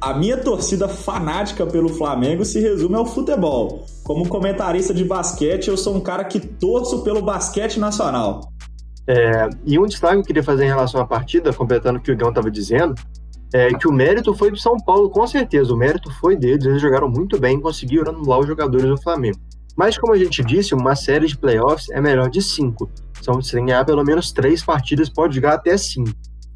a 0.00 0.14
minha 0.14 0.36
torcida 0.36 0.88
fanática 0.88 1.64
pelo 1.64 1.88
Flamengo 1.88 2.44
se 2.44 2.60
resume 2.60 2.96
ao 2.96 3.06
futebol. 3.06 3.86
Como 4.02 4.28
comentarista 4.28 4.92
de 4.92 5.04
basquete, 5.04 5.68
eu 5.68 5.76
sou 5.76 5.94
um 5.94 6.00
cara 6.00 6.24
que 6.24 6.40
torço 6.40 7.02
pelo 7.04 7.22
basquete 7.22 7.78
nacional. 7.78 8.40
É, 9.06 9.48
e 9.64 9.78
um 9.78 9.86
destaque 9.86 10.14
que 10.14 10.20
eu 10.20 10.26
queria 10.26 10.42
fazer 10.42 10.64
em 10.64 10.68
relação 10.68 11.00
à 11.00 11.06
partida, 11.06 11.52
completando 11.52 11.98
o 11.98 12.02
que 12.02 12.10
o 12.10 12.14
Igão 12.14 12.30
estava 12.30 12.50
dizendo, 12.50 12.94
é 13.54 13.68
que 13.74 13.86
o 13.86 13.92
mérito 13.92 14.34
foi 14.34 14.50
do 14.50 14.56
São 14.56 14.76
Paulo, 14.76 15.10
com 15.10 15.26
certeza. 15.26 15.72
O 15.72 15.76
mérito 15.76 16.10
foi 16.20 16.36
deles, 16.36 16.64
eles 16.64 16.80
jogaram 16.80 17.08
muito 17.08 17.38
bem, 17.38 17.60
conseguiram 17.60 18.12
anular 18.12 18.40
os 18.40 18.46
jogadores 18.46 18.86
do 18.86 19.00
Flamengo. 19.00 19.38
Mas, 19.76 19.96
como 19.96 20.14
a 20.14 20.18
gente 20.18 20.42
disse, 20.42 20.74
uma 20.74 20.96
série 20.96 21.26
de 21.26 21.36
playoffs 21.36 21.88
é 21.90 22.00
melhor 22.00 22.28
de 22.28 22.42
cinco. 22.42 22.90
Então, 23.22 23.40
se 23.40 23.54
ganhar 23.54 23.84
pelo 23.84 24.04
menos 24.04 24.32
três 24.32 24.64
partidas, 24.64 25.08
pode 25.08 25.36
jogar 25.36 25.54
até 25.54 25.76
cinco. 25.76 26.10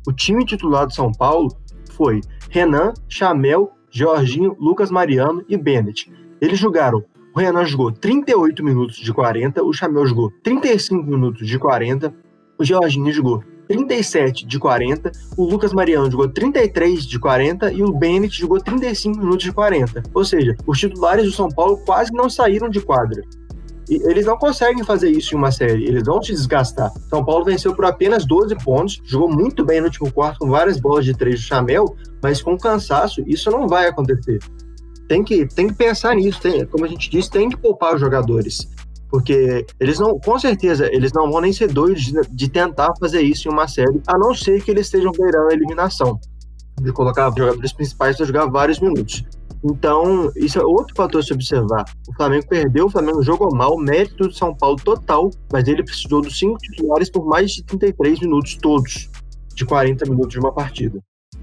O 0.04 0.12
time 0.12 0.44
titular 0.44 0.84
do 0.84 0.92
São 0.92 1.12
Paulo 1.12 1.56
foi 1.92 2.20
Renan, 2.50 2.92
Chamel, 3.08 3.70
Jorginho, 3.88 4.56
Lucas 4.58 4.90
Mariano 4.90 5.44
e 5.48 5.56
Bennett. 5.56 6.12
Eles 6.40 6.58
jogaram. 6.58 7.04
O 7.34 7.38
Renan 7.38 7.64
jogou 7.64 7.92
38 7.92 8.64
minutos 8.64 8.96
de 8.96 9.12
40, 9.12 9.62
o 9.62 9.72
Chamel 9.72 10.06
jogou 10.06 10.32
35 10.42 11.04
minutos 11.04 11.46
de 11.46 11.58
40, 11.58 12.12
o 12.58 12.64
Jorginho 12.64 13.12
jogou 13.12 13.44
37 13.68 14.46
de 14.46 14.58
40, 14.58 15.12
o 15.36 15.44
Lucas 15.44 15.72
Mariano 15.72 16.10
jogou 16.10 16.28
33 16.28 17.06
de 17.06 17.18
40 17.18 17.72
e 17.72 17.82
o 17.82 17.92
Bennett 17.92 18.38
jogou 18.40 18.58
35 18.58 19.18
minutos 19.18 19.44
de 19.44 19.52
40. 19.52 20.02
Ou 20.14 20.24
seja, 20.24 20.56
os 20.66 20.78
titulares 20.78 21.26
do 21.26 21.32
São 21.32 21.48
Paulo 21.48 21.76
quase 21.84 22.12
não 22.12 22.28
saíram 22.28 22.68
de 22.68 22.80
quadra. 22.80 23.22
E 23.88 23.94
eles 24.10 24.26
não 24.26 24.36
conseguem 24.36 24.84
fazer 24.84 25.10
isso 25.10 25.34
em 25.34 25.38
uma 25.38 25.52
série, 25.52 25.84
eles 25.84 26.02
vão 26.04 26.20
se 26.20 26.32
desgastar. 26.32 26.92
São 27.08 27.24
Paulo 27.24 27.44
venceu 27.44 27.74
por 27.74 27.84
apenas 27.84 28.24
12 28.26 28.56
pontos, 28.64 29.00
jogou 29.04 29.28
muito 29.28 29.64
bem 29.64 29.80
no 29.80 29.86
último 29.86 30.10
quarto 30.12 30.40
com 30.40 30.50
várias 30.50 30.80
bolas 30.80 31.04
de 31.04 31.14
três 31.14 31.40
do 31.40 31.46
Chamel, 31.46 31.96
mas 32.22 32.42
com 32.42 32.58
cansaço 32.58 33.22
isso 33.26 33.50
não 33.50 33.68
vai 33.68 33.86
acontecer. 33.86 34.40
Tem 35.08 35.22
que, 35.22 35.46
tem 35.46 35.68
que 35.68 35.74
pensar 35.74 36.16
nisso, 36.16 36.40
tem, 36.40 36.66
como 36.66 36.84
a 36.84 36.88
gente 36.88 37.08
disse, 37.08 37.30
tem 37.30 37.48
que 37.48 37.56
poupar 37.56 37.94
os 37.94 38.00
jogadores. 38.00 38.68
Porque 39.08 39.64
eles 39.78 40.00
não, 40.00 40.18
com 40.18 40.36
certeza, 40.36 40.92
eles 40.92 41.12
não 41.12 41.30
vão 41.30 41.40
nem 41.40 41.52
ser 41.52 41.72
doidos 41.72 42.02
de, 42.02 42.20
de 42.28 42.48
tentar 42.50 42.92
fazer 42.98 43.22
isso 43.22 43.48
em 43.48 43.52
uma 43.52 43.68
série, 43.68 44.02
a 44.06 44.18
não 44.18 44.34
ser 44.34 44.62
que 44.64 44.70
eles 44.70 44.86
estejam 44.86 45.12
beirando 45.12 45.48
a 45.48 45.54
eliminação. 45.54 46.18
De 46.80 46.92
colocar 46.92 47.32
jogadores 47.36 47.72
principais 47.72 48.16
para 48.16 48.26
jogar 48.26 48.46
vários 48.46 48.80
minutos. 48.80 49.24
Então, 49.64 50.30
isso 50.36 50.58
é 50.58 50.64
outro 50.64 50.94
fator 50.94 51.20
a 51.20 51.22
se 51.22 51.32
observar. 51.32 51.84
O 52.08 52.14
Flamengo 52.14 52.46
perdeu, 52.48 52.86
o 52.86 52.90
Flamengo 52.90 53.22
jogou 53.22 53.54
mal, 53.54 53.76
mérito 53.76 54.28
do 54.28 54.32
São 54.32 54.54
Paulo 54.54 54.76
total, 54.76 55.30
mas 55.52 55.66
ele 55.66 55.82
precisou 55.82 56.20
dos 56.20 56.38
cinco 56.38 56.58
titulares 56.58 57.10
por 57.10 57.26
mais 57.26 57.52
de 57.52 57.64
33 57.64 58.20
minutos 58.20 58.56
todos, 58.56 59.10
de 59.54 59.64
40 59.64 60.04
minutos 60.06 60.30
de 60.30 60.38
uma 60.38 60.52
partida. 60.52 61.00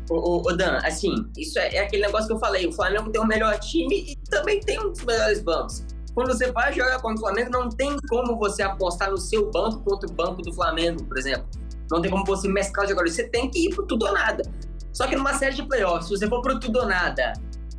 Ô, 0.10 0.42
ô, 0.48 0.56
Dan, 0.56 0.80
assim, 0.84 1.14
isso 1.38 1.58
é, 1.58 1.76
é, 1.76 1.80
aquele 1.80 2.04
negócio 2.04 2.28
que 2.28 2.34
eu 2.34 2.40
falei. 2.40 2.68
O 2.68 2.74
Flamengo 2.74 3.10
tem 3.10 3.22
o 3.22 3.26
melhor 3.26 3.58
time 3.60 4.12
e 4.12 4.16
também 4.30 4.60
tem 4.60 4.80
um 4.80 4.92
dos 4.92 5.04
melhores 5.04 5.42
bancos. 5.42 5.86
Quando 6.14 6.28
você 6.28 6.52
vai 6.52 6.72
jogar 6.72 7.02
contra 7.02 7.18
o 7.18 7.20
Flamengo, 7.20 7.50
não 7.52 7.70
tem 7.70 7.98
como 8.10 8.38
você 8.38 8.62
apostar 8.62 9.10
no 9.10 9.18
seu 9.18 9.50
banco 9.50 9.80
contra 9.84 10.10
o 10.10 10.14
banco 10.14 10.42
do 10.42 10.54
Flamengo, 10.54 11.04
por 11.06 11.18
exemplo. 11.18 11.48
Não 11.90 12.02
tem 12.02 12.12
como 12.12 12.24
você 12.26 12.48
mesclar 12.48 12.86
os 12.86 12.90
jogadores. 12.90 13.16
Você 13.16 13.28
tem 13.30 13.50
que 13.50 13.68
ir 13.68 13.74
pro 13.74 13.86
tudo 13.86 14.06
ou 14.06 14.14
nada. 14.14 14.44
Só 14.92 15.08
que 15.08 15.16
numa 15.16 15.34
série 15.34 15.56
de 15.56 15.64
playoffs, 15.64 16.08
se 16.08 16.18
você 16.18 16.28
for 16.28 16.42
pro 16.42 16.60
tudo 16.60 16.80
ou 16.80 16.86
nada, 16.86 17.34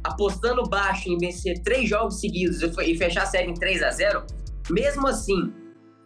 apostando 0.04 0.62
baixo 0.68 1.08
em 1.08 1.18
vencer 1.18 1.62
três 1.62 1.88
jogos 1.88 2.20
seguidos 2.20 2.60
e 2.62 2.96
fechar 2.96 3.22
a 3.22 3.26
série 3.26 3.50
em 3.50 3.54
3 3.54 3.82
a 3.82 3.90
0 3.90 4.24
mesmo 4.70 5.06
assim, 5.06 5.52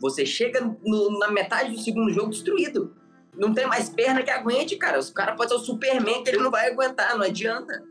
você 0.01 0.25
chega 0.25 0.61
no, 0.85 1.19
na 1.19 1.31
metade 1.31 1.73
do 1.73 1.79
segundo 1.79 2.11
jogo 2.13 2.31
destruído. 2.31 2.93
Não 3.37 3.53
tem 3.53 3.67
mais 3.67 3.89
perna 3.89 4.23
que 4.23 4.31
aguente, 4.31 4.77
cara. 4.77 4.99
O 4.99 5.13
cara 5.13 5.35
pode 5.35 5.51
ser 5.51 5.57
o 5.57 5.61
Superman 5.61 6.25
que 6.25 6.31
ele 6.31 6.39
não 6.39 6.51
vai 6.51 6.71
aguentar, 6.71 7.17
não 7.17 7.25
adianta. 7.25 7.83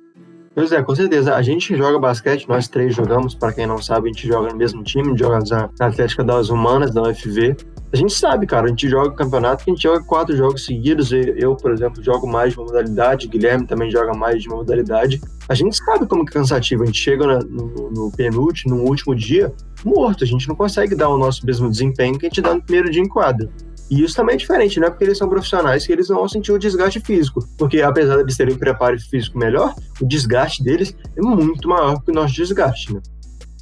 Pois 0.54 0.72
é, 0.72 0.82
com 0.82 0.96
certeza. 0.96 1.36
A 1.36 1.42
gente 1.42 1.76
joga 1.78 2.00
basquete, 2.00 2.50
nós 2.50 2.68
três 2.68 2.96
jogamos, 2.96 3.36
para 3.36 3.54
quem 3.54 3.68
não 3.68 3.82
sabe, 3.82 4.10
a 4.10 4.12
gente 4.12 4.28
joga 4.28 4.50
no 4.50 4.58
mesmo 4.58 4.84
time, 4.84 5.18
joga 5.18 5.40
na 5.50 5.70
Atlética 5.88 6.24
das 6.24 6.50
Humanas, 6.50 6.94
da 6.94 7.04
UFV. 7.04 7.56
A 7.92 7.96
gente 7.96 8.14
sabe, 8.14 8.46
cara, 8.46 8.66
a 8.66 8.70
gente 8.70 8.90
joga 8.90 9.16
campeonato, 9.16 9.64
a 9.66 9.70
gente 9.70 9.82
joga 9.82 10.04
quatro 10.04 10.36
jogos 10.36 10.66
seguidos. 10.66 11.12
Eu, 11.12 11.56
por 11.56 11.72
exemplo, 11.72 12.04
jogo 12.04 12.28
mais 12.28 12.52
de 12.52 12.60
uma 12.60 12.66
modalidade, 12.66 13.28
o 13.28 13.30
Guilherme 13.30 13.66
também 13.66 13.90
joga 13.90 14.14
mais 14.14 14.44
de 14.44 14.50
uma 14.50 14.58
modalidade. 14.58 15.22
A 15.48 15.56
gente 15.56 15.78
sabe 15.78 16.06
como 16.06 16.26
que 16.26 16.32
é 16.32 16.34
cansativo. 16.34 16.84
A 16.84 16.86
gente 16.86 17.00
chega 17.00 17.26
no, 17.26 17.90
no 17.90 18.12
penúltimo, 18.12 18.76
no 18.76 18.84
último 18.84 19.16
dia, 19.16 19.54
morto. 19.86 20.26
A 20.26 20.28
gente 20.28 20.50
não 20.50 20.56
consegue 20.56 20.96
dar 20.96 21.08
o 21.08 21.18
nosso 21.18 21.46
mesmo 21.46 21.70
desempenho 21.70 22.20
que 22.20 22.26
a 22.26 22.30
gente 22.30 22.42
dá 22.42 22.54
no 22.54 22.62
primeiro 22.62 22.92
dia 22.92 23.02
em 23.02 23.08
quadra. 23.08 23.50
E 23.90 24.04
isso 24.04 24.16
também 24.16 24.36
é 24.36 24.38
diferente, 24.38 24.80
não 24.82 24.88
é 24.88 24.90
porque 24.90 25.06
eles 25.06 25.18
são 25.18 25.30
profissionais 25.30 25.88
que 25.88 25.94
eles 25.94 26.10
não 26.10 26.18
vão 26.18 26.28
sentir 26.28 26.52
o 26.52 26.60
desgaste 26.60 27.00
físico. 27.00 27.40
Porque 27.58 27.82
apesar 27.82 28.16
de 28.16 28.24
eles 28.24 28.36
terem 28.36 28.54
um 28.54 28.58
preparo 28.58 29.00
físico 29.00 29.38
melhor, 29.38 29.74
o 30.02 30.06
desgaste 30.06 30.62
deles 30.62 30.94
é 31.16 31.22
muito 31.22 31.70
maior 31.70 32.02
que 32.04 32.12
o 32.12 32.14
nosso 32.14 32.34
desgaste, 32.34 32.94
né? 32.94 33.02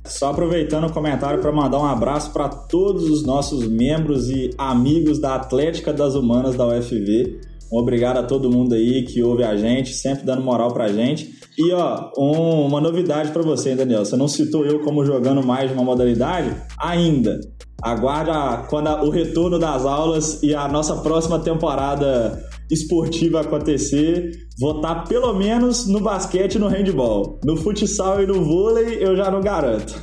Só 0.05 0.29
aproveitando 0.29 0.85
o 0.85 0.93
comentário 0.93 1.41
para 1.41 1.51
mandar 1.51 1.79
um 1.79 1.85
abraço 1.85 2.31
para 2.31 2.47
todos 2.47 3.09
os 3.09 3.23
nossos 3.23 3.67
membros 3.67 4.29
e 4.29 4.51
amigos 4.57 5.19
da 5.19 5.35
Atlética 5.35 5.91
das 5.91 6.15
Humanas 6.15 6.55
da 6.55 6.67
UFV. 6.67 7.39
Um 7.71 7.77
obrigado 7.79 8.17
a 8.17 8.23
todo 8.23 8.51
mundo 8.51 8.75
aí 8.75 9.03
que 9.03 9.23
ouve 9.23 9.43
a 9.43 9.57
gente, 9.57 9.93
sempre 9.93 10.23
dando 10.23 10.43
moral 10.43 10.71
pra 10.71 10.87
gente. 10.87 11.33
E 11.57 11.71
ó, 11.71 12.11
um, 12.17 12.67
uma 12.67 12.79
novidade 12.79 13.31
para 13.31 13.41
você, 13.41 13.75
Daniel. 13.75 14.05
Você 14.05 14.15
não 14.15 14.27
citou 14.27 14.65
eu 14.65 14.81
como 14.81 15.03
jogando 15.03 15.43
mais 15.43 15.69
de 15.69 15.75
uma 15.75 15.83
modalidade? 15.83 16.55
Ainda. 16.79 17.39
Aguarde 17.81 18.29
a, 18.29 18.65
quando 18.69 18.87
a, 18.87 19.03
o 19.03 19.09
retorno 19.09 19.57
das 19.57 19.85
aulas 19.85 20.43
e 20.43 20.53
a 20.53 20.67
nossa 20.67 20.97
próxima 20.97 21.39
temporada 21.39 22.41
esportiva 22.70 23.41
acontecer, 23.41 24.32
tá 24.82 24.95
pelo 25.03 25.34
menos 25.34 25.88
no 25.88 25.99
basquete 25.99 26.55
e 26.55 26.59
no 26.59 26.68
handball. 26.68 27.39
No 27.43 27.57
futsal 27.57 28.24
e 28.24 28.28
no 28.28 28.43
vôlei 28.43 29.03
eu 29.03 29.16
já 29.16 29.30
não 29.30 29.41
garanto. 29.41 30.01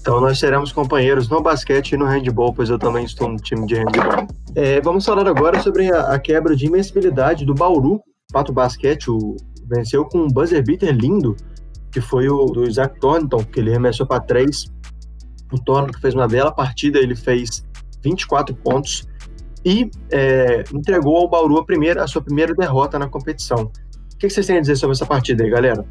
Então 0.00 0.20
nós 0.20 0.38
seremos 0.38 0.72
companheiros 0.72 1.28
no 1.28 1.42
basquete 1.42 1.92
e 1.92 1.96
no 1.96 2.06
handball, 2.06 2.54
pois 2.54 2.70
eu 2.70 2.78
também 2.78 3.04
estou 3.04 3.28
no 3.28 3.36
time 3.36 3.66
de 3.66 3.74
handball. 3.74 4.26
É, 4.54 4.80
vamos 4.80 5.04
falar 5.04 5.28
agora 5.28 5.60
sobre 5.60 5.92
a, 5.92 6.14
a, 6.14 6.18
quebra 6.18 6.56
de 6.56 6.66
invencibilidade 6.66 7.44
do 7.44 7.54
Bauru. 7.54 8.00
Pato 8.32 8.52
Basquete 8.52 9.10
o, 9.10 9.36
venceu 9.68 10.04
com 10.04 10.18
um 10.18 10.28
buzzer 10.28 10.64
beater 10.64 10.94
lindo, 10.94 11.36
que 11.92 12.00
foi 12.00 12.28
o 12.28 12.46
do 12.46 12.64
Isaac 12.66 12.98
Thornton, 12.98 13.44
que 13.44 13.60
ele 13.60 13.70
remessou 13.70 14.06
para 14.06 14.20
três 14.20 14.66
o 15.52 15.86
que 15.86 16.00
fez 16.00 16.14
uma 16.14 16.28
bela 16.28 16.52
partida, 16.52 16.98
ele 16.98 17.16
fez 17.16 17.64
24 18.02 18.54
pontos 18.54 19.06
e 19.64 19.90
é, 20.10 20.64
entregou 20.72 21.16
ao 21.16 21.28
Bauru 21.28 21.58
a, 21.58 21.64
primeira, 21.64 22.02
a 22.02 22.06
sua 22.06 22.22
primeira 22.22 22.54
derrota 22.54 22.98
na 22.98 23.08
competição. 23.08 23.70
O 24.14 24.18
que 24.18 24.28
vocês 24.28 24.46
têm 24.46 24.58
a 24.58 24.60
dizer 24.60 24.76
sobre 24.76 24.94
essa 24.94 25.06
partida 25.06 25.44
aí, 25.44 25.50
galera? 25.50 25.84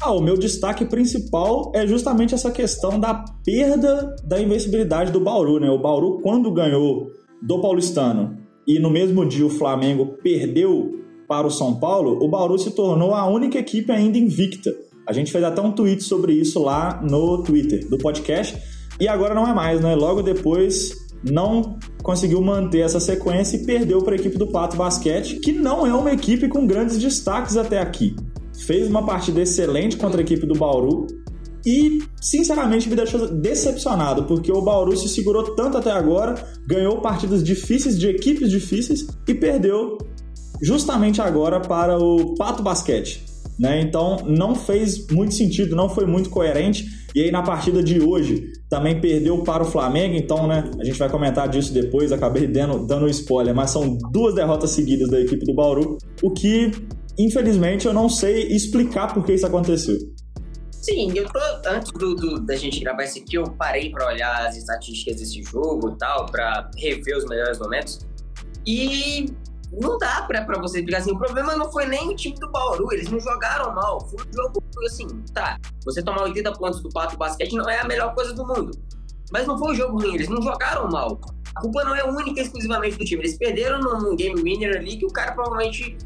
Ah, 0.00 0.12
o 0.12 0.20
meu 0.20 0.36
destaque 0.36 0.84
principal 0.84 1.70
é 1.74 1.86
justamente 1.86 2.34
essa 2.34 2.50
questão 2.50 2.98
da 2.98 3.24
perda 3.44 4.16
da 4.24 4.40
invencibilidade 4.40 5.12
do 5.12 5.20
Bauru, 5.20 5.60
né? 5.60 5.70
O 5.70 5.78
Bauru, 5.78 6.20
quando 6.20 6.52
ganhou 6.52 7.10
do 7.40 7.60
Paulistano 7.60 8.36
e 8.66 8.78
no 8.78 8.90
mesmo 8.90 9.24
dia 9.24 9.46
o 9.46 9.50
Flamengo 9.50 10.18
perdeu 10.22 11.00
para 11.28 11.46
o 11.46 11.50
São 11.50 11.78
Paulo, 11.78 12.18
o 12.22 12.28
Bauru 12.28 12.58
se 12.58 12.72
tornou 12.72 13.14
a 13.14 13.26
única 13.28 13.58
equipe 13.58 13.92
ainda 13.92 14.18
invicta. 14.18 14.70
A 15.06 15.12
gente 15.12 15.30
fez 15.30 15.42
até 15.44 15.60
um 15.60 15.72
tweet 15.72 16.02
sobre 16.02 16.32
isso 16.32 16.60
lá 16.60 17.00
no 17.02 17.42
Twitter 17.42 17.88
do 17.88 17.96
podcast 17.96 18.58
e 19.00 19.08
agora 19.08 19.34
não 19.34 19.46
é 19.46 19.54
mais, 19.54 19.80
né? 19.80 19.94
Logo 19.94 20.22
depois 20.22 21.01
não 21.22 21.78
conseguiu 22.02 22.40
manter 22.40 22.80
essa 22.80 22.98
sequência 22.98 23.56
e 23.56 23.64
perdeu 23.64 24.02
para 24.02 24.14
a 24.14 24.16
equipe 24.16 24.36
do 24.36 24.48
Pato 24.48 24.76
Basquete, 24.76 25.36
que 25.36 25.52
não 25.52 25.86
é 25.86 25.94
uma 25.94 26.12
equipe 26.12 26.48
com 26.48 26.66
grandes 26.66 26.98
destaques 26.98 27.56
até 27.56 27.78
aqui. 27.80 28.16
Fez 28.66 28.88
uma 28.88 29.04
partida 29.04 29.40
excelente 29.40 29.96
contra 29.96 30.20
a 30.20 30.22
equipe 30.22 30.46
do 30.46 30.54
Bauru 30.54 31.06
e, 31.64 32.02
sinceramente, 32.20 32.88
me 32.88 32.96
deixou 32.96 33.28
decepcionado, 33.28 34.24
porque 34.24 34.50
o 34.50 34.60
Bauru 34.60 34.96
se 34.96 35.08
segurou 35.08 35.54
tanto 35.54 35.78
até 35.78 35.92
agora, 35.92 36.34
ganhou 36.66 37.00
partidas 37.00 37.42
difíceis 37.42 37.98
de 37.98 38.08
equipes 38.08 38.50
difíceis 38.50 39.06
e 39.26 39.34
perdeu 39.34 39.98
justamente 40.60 41.20
agora 41.20 41.60
para 41.60 41.98
o 41.98 42.34
Pato 42.34 42.62
Basquete. 42.62 43.24
Né? 43.58 43.80
Então 43.80 44.16
não 44.26 44.54
fez 44.54 45.06
muito 45.08 45.34
sentido, 45.34 45.76
não 45.76 45.88
foi 45.88 46.06
muito 46.06 46.30
coerente. 46.30 46.86
E 47.14 47.22
aí 47.22 47.30
na 47.30 47.42
partida 47.42 47.82
de 47.82 48.00
hoje 48.00 48.52
também 48.68 49.00
perdeu 49.00 49.42
para 49.42 49.62
o 49.62 49.66
Flamengo, 49.66 50.16
então 50.16 50.46
né, 50.46 50.70
a 50.80 50.84
gente 50.84 50.98
vai 50.98 51.10
comentar 51.10 51.48
disso 51.48 51.72
depois, 51.72 52.10
acabei 52.10 52.46
dando, 52.46 52.86
dando 52.86 53.08
spoiler, 53.08 53.54
mas 53.54 53.70
são 53.70 53.98
duas 54.10 54.34
derrotas 54.34 54.70
seguidas 54.70 55.10
da 55.10 55.20
equipe 55.20 55.44
do 55.44 55.54
Bauru, 55.54 55.98
o 56.22 56.30
que 56.30 56.70
infelizmente 57.18 57.86
eu 57.86 57.92
não 57.92 58.08
sei 58.08 58.48
explicar 58.48 59.12
por 59.12 59.24
que 59.24 59.32
isso 59.34 59.46
aconteceu. 59.46 59.98
Sim, 60.70 61.12
eu 61.14 61.28
tô, 61.28 61.38
antes 61.68 61.92
do, 61.92 62.14
do, 62.16 62.40
da 62.40 62.56
gente 62.56 62.80
gravar 62.80 63.04
esse 63.04 63.20
aqui, 63.20 63.36
eu 63.36 63.44
parei 63.44 63.90
para 63.90 64.04
olhar 64.06 64.46
as 64.46 64.56
estatísticas 64.56 65.20
desse 65.20 65.40
jogo 65.42 65.90
e 65.90 65.98
tal, 65.98 66.26
para 66.26 66.68
rever 66.76 67.16
os 67.16 67.24
melhores 67.26 67.58
momentos. 67.60 68.00
E 68.66 69.26
não 69.80 69.96
dá 69.96 70.22
pra, 70.22 70.44
pra 70.44 70.60
você 70.60 70.78
explicar 70.78 70.98
assim. 70.98 71.12
O 71.12 71.18
problema 71.18 71.56
não 71.56 71.70
foi 71.72 71.86
nem 71.86 72.10
o 72.10 72.16
time 72.16 72.36
do 72.36 72.50
Bauru, 72.50 72.92
eles 72.92 73.10
não 73.10 73.18
jogaram 73.18 73.74
mal. 73.74 74.00
Foi 74.00 74.18
um 74.26 74.32
jogo 74.32 74.62
assim, 74.86 75.06
tá. 75.32 75.58
Você 75.84 76.02
tomar 76.02 76.22
80 76.24 76.52
pontos 76.52 76.82
do 76.82 76.90
Pato 76.90 77.16
Basquete 77.16 77.54
não 77.54 77.68
é 77.68 77.80
a 77.80 77.84
melhor 77.84 78.14
coisa 78.14 78.34
do 78.34 78.46
mundo. 78.46 78.72
Mas 79.30 79.46
não 79.46 79.58
foi 79.58 79.72
um 79.72 79.74
jogo 79.74 79.98
ruim, 79.98 80.14
eles 80.14 80.28
não 80.28 80.42
jogaram 80.42 80.88
mal. 80.90 81.18
A 81.54 81.60
culpa 81.60 81.84
não 81.84 81.94
é 81.94 82.04
única 82.04 82.40
e 82.40 82.42
exclusivamente 82.42 82.98
do 82.98 83.04
time. 83.04 83.22
Eles 83.22 83.38
perderam 83.38 83.80
num 83.80 84.14
game 84.14 84.40
winner 84.42 84.76
ali 84.76 84.96
que 84.98 85.06
o 85.06 85.10
cara 85.10 85.32
provavelmente 85.32 85.96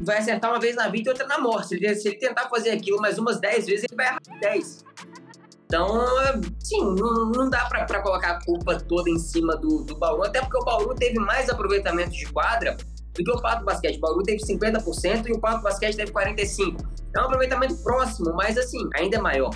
vai 0.00 0.18
acertar 0.18 0.50
uma 0.50 0.60
vez 0.60 0.76
na 0.76 0.88
vida 0.88 1.08
e 1.08 1.12
outra 1.12 1.26
na 1.26 1.38
morte. 1.38 1.68
Se 1.68 1.74
ele, 1.74 1.94
se 1.96 2.08
ele 2.08 2.18
tentar 2.18 2.48
fazer 2.48 2.70
aquilo 2.70 3.00
mais 3.00 3.18
umas 3.18 3.40
10 3.40 3.66
vezes, 3.66 3.84
ele 3.84 3.96
vai 3.96 4.06
errar 4.06 4.20
10. 4.40 4.84
Então, 5.66 5.88
sim, 6.60 6.80
não, 6.94 7.30
não 7.30 7.50
dá 7.50 7.66
para 7.66 8.00
colocar 8.00 8.30
a 8.30 8.44
culpa 8.44 8.78
toda 8.78 9.10
em 9.10 9.18
cima 9.18 9.54
do, 9.56 9.84
do 9.84 9.98
Bauru, 9.98 10.24
até 10.24 10.40
porque 10.40 10.56
o 10.56 10.64
Bauru 10.64 10.94
teve 10.94 11.18
mais 11.18 11.50
aproveitamento 11.50 12.12
de 12.12 12.24
quadra 12.32 12.76
do 13.18 13.24
que 13.24 13.30
o 13.30 13.42
Pato 13.42 13.64
Basquete. 13.64 13.96
O 13.96 14.00
Bauru 14.00 14.22
teve 14.22 14.42
50% 14.42 15.26
e 15.26 15.32
o 15.32 15.40
Pato 15.40 15.62
Basquete 15.62 15.96
teve 15.96 16.12
45%. 16.12 16.86
É 17.14 17.20
um 17.20 17.24
aproveitamento 17.24 17.76
próximo, 17.82 18.32
mas 18.34 18.56
assim, 18.56 18.88
ainda 18.94 19.16
é 19.16 19.20
maior. 19.20 19.50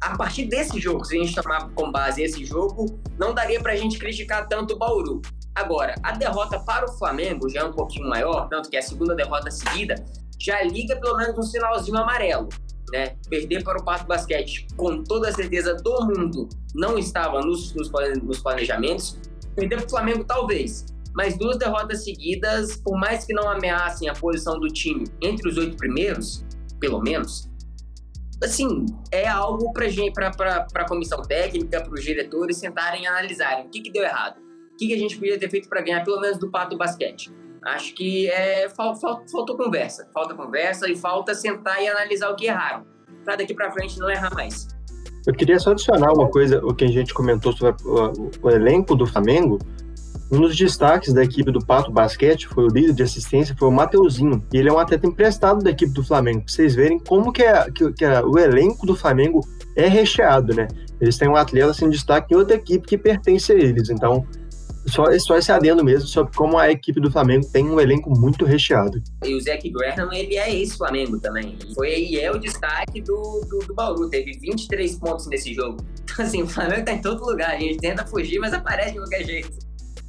A 0.00 0.16
partir 0.16 0.46
desse 0.46 0.78
jogo, 0.78 1.04
se 1.04 1.16
a 1.16 1.20
gente 1.20 1.34
tomar 1.34 1.70
com 1.70 1.90
base 1.90 2.22
esse 2.22 2.44
jogo, 2.44 3.00
não 3.18 3.34
daria 3.34 3.60
pra 3.60 3.74
gente 3.74 3.98
criticar 3.98 4.46
tanto 4.46 4.74
o 4.74 4.78
Bauru. 4.78 5.20
Agora, 5.54 5.94
a 6.04 6.12
derrota 6.12 6.60
para 6.60 6.86
o 6.86 6.92
Flamengo 6.98 7.48
já 7.48 7.60
é 7.60 7.64
um 7.64 7.72
pouquinho 7.72 8.08
maior, 8.08 8.48
tanto 8.48 8.70
que 8.70 8.76
é 8.76 8.78
a 8.78 8.82
segunda 8.82 9.14
derrota 9.14 9.50
seguida, 9.50 9.96
já 10.38 10.62
liga 10.62 10.94
pelo 10.96 11.16
menos 11.16 11.36
um 11.36 11.42
sinalzinho 11.42 11.98
amarelo. 11.98 12.48
Né? 12.92 13.16
Perder 13.28 13.64
para 13.64 13.80
o 13.80 13.84
Pato 13.84 14.06
Basquete, 14.06 14.66
com 14.76 15.02
toda 15.02 15.28
a 15.28 15.32
certeza 15.32 15.74
do 15.74 16.06
mundo, 16.06 16.48
não 16.74 16.96
estava 16.96 17.40
nos, 17.40 17.74
nos 17.74 18.40
planejamentos. 18.40 19.18
Perder 19.54 19.78
para 19.78 19.86
o 19.86 19.90
Flamengo, 19.90 20.24
talvez. 20.24 20.86
Mas 21.14 21.36
duas 21.36 21.58
derrotas 21.58 22.04
seguidas, 22.04 22.76
por 22.76 22.98
mais 22.98 23.24
que 23.24 23.32
não 23.32 23.50
ameacem 23.50 24.08
a 24.08 24.12
posição 24.12 24.58
do 24.58 24.68
time 24.68 25.04
entre 25.20 25.48
os 25.48 25.56
oito 25.56 25.76
primeiros, 25.76 26.44
pelo 26.78 27.00
menos, 27.00 27.48
assim, 28.42 28.86
é 29.10 29.26
algo 29.26 29.72
para 29.72 30.66
a 30.74 30.88
comissão 30.88 31.22
técnica, 31.22 31.80
para 31.80 31.92
os 31.92 32.02
diretores 32.02 32.56
sentarem 32.56 33.02
e 33.02 33.06
analisarem 33.06 33.66
o 33.66 33.68
que, 33.68 33.80
que 33.80 33.90
deu 33.90 34.04
errado, 34.04 34.36
o 34.72 34.76
que, 34.76 34.86
que 34.86 34.94
a 34.94 34.98
gente 34.98 35.16
podia 35.16 35.38
ter 35.38 35.50
feito 35.50 35.68
para 35.68 35.80
ganhar 35.80 36.04
pelo 36.04 36.20
menos 36.20 36.38
do 36.38 36.50
Pato 36.50 36.76
Basquete. 36.76 37.32
Acho 37.64 37.94
que 37.94 38.28
é, 38.30 38.68
fal, 38.68 38.94
fal, 38.94 39.22
faltou 39.30 39.56
conversa, 39.56 40.08
falta 40.14 40.34
conversa 40.34 40.88
e 40.88 40.96
falta 40.96 41.34
sentar 41.34 41.82
e 41.82 41.88
analisar 41.88 42.30
o 42.30 42.36
que 42.36 42.46
erraram, 42.46 42.86
para 43.24 43.36
daqui 43.36 43.54
para 43.54 43.72
frente 43.72 43.98
não 43.98 44.08
errar 44.08 44.32
mais. 44.32 44.68
Eu 45.26 45.34
queria 45.34 45.58
só 45.58 45.72
adicionar 45.72 46.12
uma 46.12 46.30
coisa, 46.30 46.64
o 46.64 46.74
que 46.74 46.84
a 46.84 46.88
gente 46.88 47.12
comentou 47.12 47.52
sobre 47.52 47.82
o, 47.84 48.30
o 48.40 48.50
elenco 48.50 48.94
do 48.94 49.06
Flamengo. 49.06 49.58
Um 50.30 50.40
dos 50.40 50.56
destaques 50.56 51.12
da 51.12 51.24
equipe 51.24 51.50
do 51.50 51.64
Pato 51.64 51.90
Basquete 51.90 52.48
foi 52.48 52.64
o 52.64 52.68
líder 52.68 52.92
de 52.92 53.02
assistência, 53.02 53.56
foi 53.58 53.68
o 53.68 53.72
Mateuzinho. 53.72 54.44
E 54.52 54.58
ele 54.58 54.68
é 54.68 54.72
um 54.72 54.78
atleta 54.78 55.06
emprestado 55.06 55.62
da 55.62 55.70
equipe 55.70 55.92
do 55.92 56.04
Flamengo. 56.04 56.42
Pra 56.42 56.52
vocês 56.52 56.74
verem 56.74 56.98
como 56.98 57.32
que, 57.32 57.42
é, 57.42 57.70
que, 57.70 57.92
que 57.92 58.04
é, 58.04 58.20
o 58.20 58.38
elenco 58.38 58.86
do 58.86 58.94
Flamengo 58.94 59.40
é 59.74 59.88
recheado, 59.88 60.54
né? 60.54 60.68
Eles 61.00 61.16
têm 61.16 61.28
um 61.28 61.36
atleta 61.36 61.72
sem 61.72 61.88
destaque 61.88 62.34
em 62.34 62.36
outra 62.36 62.56
equipe 62.56 62.86
que 62.86 62.98
pertence 62.98 63.52
a 63.52 63.54
eles. 63.54 63.88
Então, 63.88 64.26
só, 64.86 65.06
só 65.18 65.36
esse 65.36 65.50
adendo 65.50 65.84
mesmo 65.84 66.06
sobre 66.06 66.34
como 66.34 66.58
a 66.58 66.70
equipe 66.70 67.00
do 67.00 67.10
Flamengo 67.10 67.46
tem 67.50 67.64
um 67.64 67.80
elenco 67.80 68.10
muito 68.10 68.44
recheado. 68.44 69.02
E 69.24 69.34
o 69.34 69.40
Zac 69.40 69.68
Graham, 69.70 70.12
ele 70.12 70.36
é 70.36 70.54
ex-Flamengo 70.54 71.18
também. 71.20 71.56
Foi 71.74 71.88
e 71.88 72.20
é 72.20 72.30
o 72.30 72.38
destaque 72.38 73.00
do, 73.00 73.40
do, 73.48 73.66
do 73.66 73.74
Bauru. 73.74 74.10
Teve 74.10 74.32
23 74.38 74.98
pontos 74.98 75.26
nesse 75.26 75.54
jogo. 75.54 75.78
Então, 76.02 76.24
assim, 76.24 76.42
o 76.42 76.48
Flamengo 76.48 76.84
tá 76.84 76.92
em 76.92 77.00
todo 77.00 77.24
lugar. 77.24 77.50
A 77.50 77.58
gente 77.58 77.78
tenta 77.78 78.04
fugir, 78.06 78.38
mas 78.38 78.52
aparece 78.52 78.92
de 78.92 78.98
qualquer 78.98 79.24
jeito. 79.24 79.67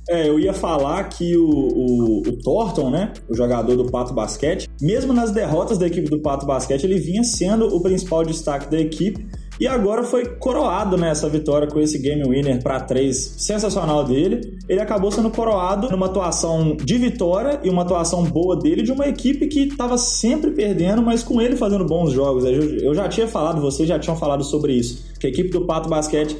É, 0.10 0.28
eu 0.28 0.39
ia 0.39 0.53
falar 0.53 1.03
que 1.03 1.38
o, 1.38 1.47
o, 1.47 2.18
o, 2.22 2.38
Thornton, 2.43 2.89
né, 2.89 3.14
o 3.30 3.36
jogador 3.36 3.76
do 3.76 3.91
Pato 3.91 4.12
Basquete, 4.12 4.68
mesmo 4.82 5.14
nas 5.14 5.30
derrotas 5.32 5.78
da 5.78 5.86
equipe 5.86 6.10
do 6.10 6.20
Pato 6.20 6.47
Basquete, 6.47 6.84
ele 6.84 6.99
vinha 6.99 7.24
sendo 7.24 7.68
o 7.68 7.80
principal 7.80 8.26
destaque 8.26 8.72
da 8.72 8.80
equipe 8.80 9.28
e 9.60 9.68
agora 9.68 10.03
foi 10.03 10.26
coroado 10.26 10.95
nessa 10.95 11.28
né, 11.28 11.34
vitória 11.34 11.68
com 11.68 11.80
esse 11.82 11.99
game 11.99 12.24
winner 12.24 12.64
para 12.64 12.80
três 12.80 13.18
sensacional 13.38 14.05
dele. 14.05 14.57
Ele 14.70 14.80
acabou 14.80 15.12
sendo 15.12 15.30
coroado 15.30 15.89
numa 15.91 16.05
atuação 16.05 16.78
de 16.78 16.97
vitória 16.97 17.60
e 17.62 17.70
uma 17.70 17.82
atuação 17.82 18.24
boa 18.24 18.57
dele 18.57 18.82
de 18.82 18.91
uma 18.93 19.05
equipe 19.05 19.47
que 19.47 19.64
estava 19.64 19.97
sempre 19.97 20.51
perdendo, 20.51 21.01
mas 21.01 21.24
com 21.24 21.41
ele 21.41 21.57
fazendo 21.57 21.86
bons 21.86 22.14
jogos. 22.14 22.45
Eu 22.45 22.95
já 22.95 23.10
tinha 23.10 23.28
falado, 23.28 23.60
vocês 23.60 23.88
já 23.88 23.99
tinham 23.99 24.16
falado 24.16 24.45
sobre 24.45 24.74
isso, 24.74 25.03
que 25.20 25.28
a 25.28 25.30
equipe 25.30 25.49
do 25.49 25.66
Pato 25.66 25.89
Basquete 25.89 26.38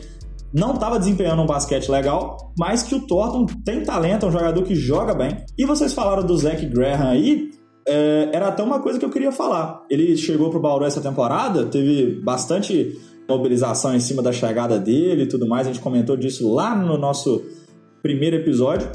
não 0.54 0.74
estava 0.74 0.98
desempenhando 0.98 1.42
um 1.42 1.46
basquete 1.46 1.90
legal, 1.90 2.54
mas 2.58 2.84
que 2.84 2.96
o 2.96 3.06
Thornton 3.06 3.46
tem 3.64 3.84
talento, 3.84 4.26
é 4.26 4.30
um 4.30 4.32
jogador 4.32 4.64
que 4.64 4.76
joga 4.76 5.14
bem. 5.14 5.38
E 5.58 5.66
vocês 5.66 5.94
falaram 5.94 6.26
do 6.26 6.38
Zach 6.38 6.66
Graham 6.66 7.10
aí, 7.10 7.50
é, 7.88 8.30
era 8.34 8.48
até 8.48 8.64
uma 8.64 8.80
coisa 8.80 9.00
que 9.00 9.06
eu 9.06 9.10
queria 9.10 9.32
falar. 9.32 9.84
Ele 9.90 10.16
chegou 10.18 10.50
pro 10.50 10.60
Bauru 10.60 10.86
essa 10.86 11.02
temporada, 11.02 11.66
teve 11.66 12.22
bastante 12.22 12.98
mobilização 13.28 13.96
em 13.96 14.00
cima 14.00 14.24
da 14.24 14.32
chegada 14.32 14.80
dele 14.80 15.24
e 15.24 15.28
tudo 15.28 15.48
mais, 15.48 15.68
a 15.68 15.72
gente 15.72 15.82
comentou 15.82 16.18
disso 16.18 16.52
lá 16.52 16.76
no 16.76 16.98
nosso 16.98 17.44
primeiro 18.02 18.38
episódio. 18.38 18.90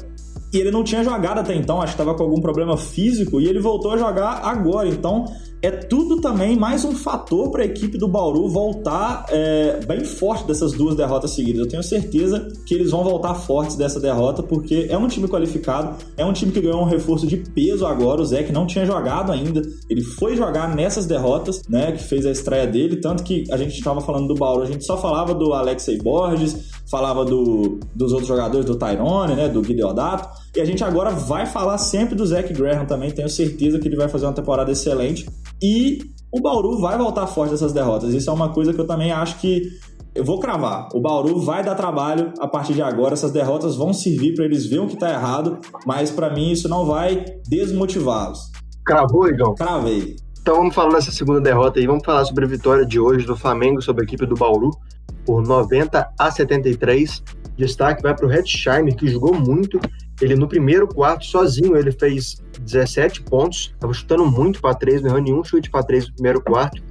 E 0.53 0.57
ele 0.57 0.71
não 0.71 0.83
tinha 0.83 1.03
jogado 1.03 1.39
até 1.39 1.53
então, 1.53 1.81
acho 1.81 1.95
que 1.95 2.01
estava 2.01 2.15
com 2.15 2.23
algum 2.23 2.39
problema 2.39 2.77
físico, 2.77 3.41
e 3.41 3.47
ele 3.47 3.59
voltou 3.59 3.91
a 3.91 3.97
jogar 3.97 4.41
agora. 4.43 4.87
Então, 4.87 5.25
é 5.65 5.71
tudo 5.71 6.21
também 6.21 6.55
mais 6.55 6.85
um 6.85 6.95
fator 6.95 7.49
para 7.49 7.63
a 7.63 7.65
equipe 7.65 7.97
do 7.97 8.07
Bauru 8.07 8.47
voltar 8.47 9.25
é, 9.29 9.79
bem 9.85 10.03
forte 10.03 10.45
dessas 10.45 10.73
duas 10.73 10.95
derrotas 10.95 11.31
seguidas. 11.31 11.61
Eu 11.61 11.67
tenho 11.67 11.81
certeza 11.81 12.47
que 12.67 12.75
eles 12.75 12.91
vão 12.91 13.03
voltar 13.03 13.33
fortes 13.33 13.75
dessa 13.75 13.99
derrota, 13.99 14.43
porque 14.43 14.85
é 14.89 14.97
um 14.97 15.07
time 15.07 15.27
qualificado, 15.27 15.95
é 16.15 16.23
um 16.23 16.31
time 16.31 16.51
que 16.51 16.61
ganhou 16.61 16.81
um 16.81 16.85
reforço 16.85 17.25
de 17.25 17.37
peso 17.37 17.85
agora. 17.85 18.21
O 18.21 18.25
Zé 18.25 18.43
que 18.43 18.51
não 18.51 18.67
tinha 18.67 18.85
jogado 18.85 19.31
ainda, 19.31 19.61
ele 19.89 20.03
foi 20.03 20.35
jogar 20.35 20.75
nessas 20.75 21.07
derrotas, 21.07 21.63
né? 21.67 21.91
Que 21.93 22.03
fez 22.03 22.27
a 22.27 22.31
estreia 22.31 22.67
dele. 22.67 22.97
Tanto 22.97 23.23
que 23.23 23.43
a 23.51 23.57
gente 23.57 23.73
estava 23.73 24.01
falando 24.01 24.27
do 24.27 24.35
Bauru, 24.35 24.61
a 24.61 24.67
gente 24.67 24.85
só 24.85 24.97
falava 24.97 25.33
do 25.33 25.51
Alexei 25.51 25.97
Borges, 25.97 26.74
falava 26.89 27.25
do, 27.25 27.79
dos 27.93 28.11
outros 28.11 28.27
jogadores, 28.27 28.65
do 28.65 28.75
Tyrone, 28.75 29.35
né? 29.35 29.49
Do 29.49 29.61
Guideodato. 29.61 30.29
E 30.55 30.61
a 30.61 30.65
gente 30.65 30.83
agora 30.83 31.11
vai 31.11 31.45
falar 31.45 31.77
sempre 31.77 32.15
do 32.15 32.25
Zach 32.25 32.51
Graham 32.53 32.85
também. 32.85 33.11
Tenho 33.11 33.29
certeza 33.29 33.79
que 33.79 33.87
ele 33.87 33.97
vai 33.97 34.07
fazer 34.07 34.25
uma 34.25 34.33
temporada 34.33 34.71
excelente. 34.71 35.25
E 35.61 35.99
o 36.31 36.41
Bauru 36.41 36.79
vai 36.79 36.97
voltar 36.97 37.27
forte 37.27 37.51
dessas 37.51 37.73
derrotas. 37.73 38.13
Isso 38.13 38.29
é 38.29 38.33
uma 38.33 38.49
coisa 38.49 38.73
que 38.73 38.79
eu 38.79 38.87
também 38.87 39.11
acho 39.11 39.39
que 39.39 39.63
eu 40.13 40.23
vou 40.23 40.39
cravar. 40.39 40.87
O 40.93 41.01
Bauru 41.01 41.39
vai 41.39 41.63
dar 41.63 41.75
trabalho 41.75 42.33
a 42.39 42.47
partir 42.47 42.73
de 42.73 42.81
agora. 42.81 43.13
Essas 43.13 43.31
derrotas 43.31 43.75
vão 43.75 43.91
servir 43.93 44.33
para 44.33 44.45
eles 44.45 44.65
verem 44.65 44.85
o 44.85 44.87
que 44.87 44.93
está 44.93 45.11
errado, 45.11 45.59
mas 45.85 46.11
para 46.11 46.33
mim 46.33 46.51
isso 46.51 46.69
não 46.69 46.85
vai 46.85 47.25
desmotivá-los. 47.47 48.51
Cravou, 48.85 49.27
Igor? 49.27 49.55
Cravei. 49.55 50.15
Então 50.41 50.57
vamos 50.57 50.75
falar 50.75 50.93
nessa 50.93 51.11
segunda 51.11 51.41
derrota 51.41 51.79
aí. 51.79 51.87
Vamos 51.87 52.05
falar 52.05 52.23
sobre 52.23 52.45
a 52.45 52.47
vitória 52.47 52.85
de 52.85 52.99
hoje 52.99 53.25
do 53.25 53.35
Flamengo 53.35 53.81
sobre 53.81 54.03
a 54.03 54.05
equipe 54.05 54.25
do 54.25 54.35
Bauru 54.35 54.69
por 55.25 55.41
90 55.41 56.09
a 56.17 56.31
73. 56.31 57.23
Destaque 57.57 58.03
vai 58.03 58.15
para 58.15 58.25
o 58.25 58.29
Redsheimer, 58.29 58.95
que 58.95 59.07
jogou 59.07 59.33
muito 59.33 59.79
ele 60.21 60.35
no 60.35 60.47
primeiro 60.47 60.87
quarto, 60.87 61.25
sozinho, 61.25 61.75
ele 61.75 61.91
fez 61.91 62.37
17 62.61 63.23
pontos, 63.23 63.71
estava 63.73 63.93
chutando 63.93 64.25
muito 64.25 64.61
para 64.61 64.73
três, 64.73 65.01
não 65.01 65.09
errou 65.09 65.21
nenhum 65.21 65.43
chute 65.43 65.69
para 65.69 65.83
três 65.83 66.07
no 66.07 66.13
primeiro 66.13 66.41
quarto. 66.41 66.81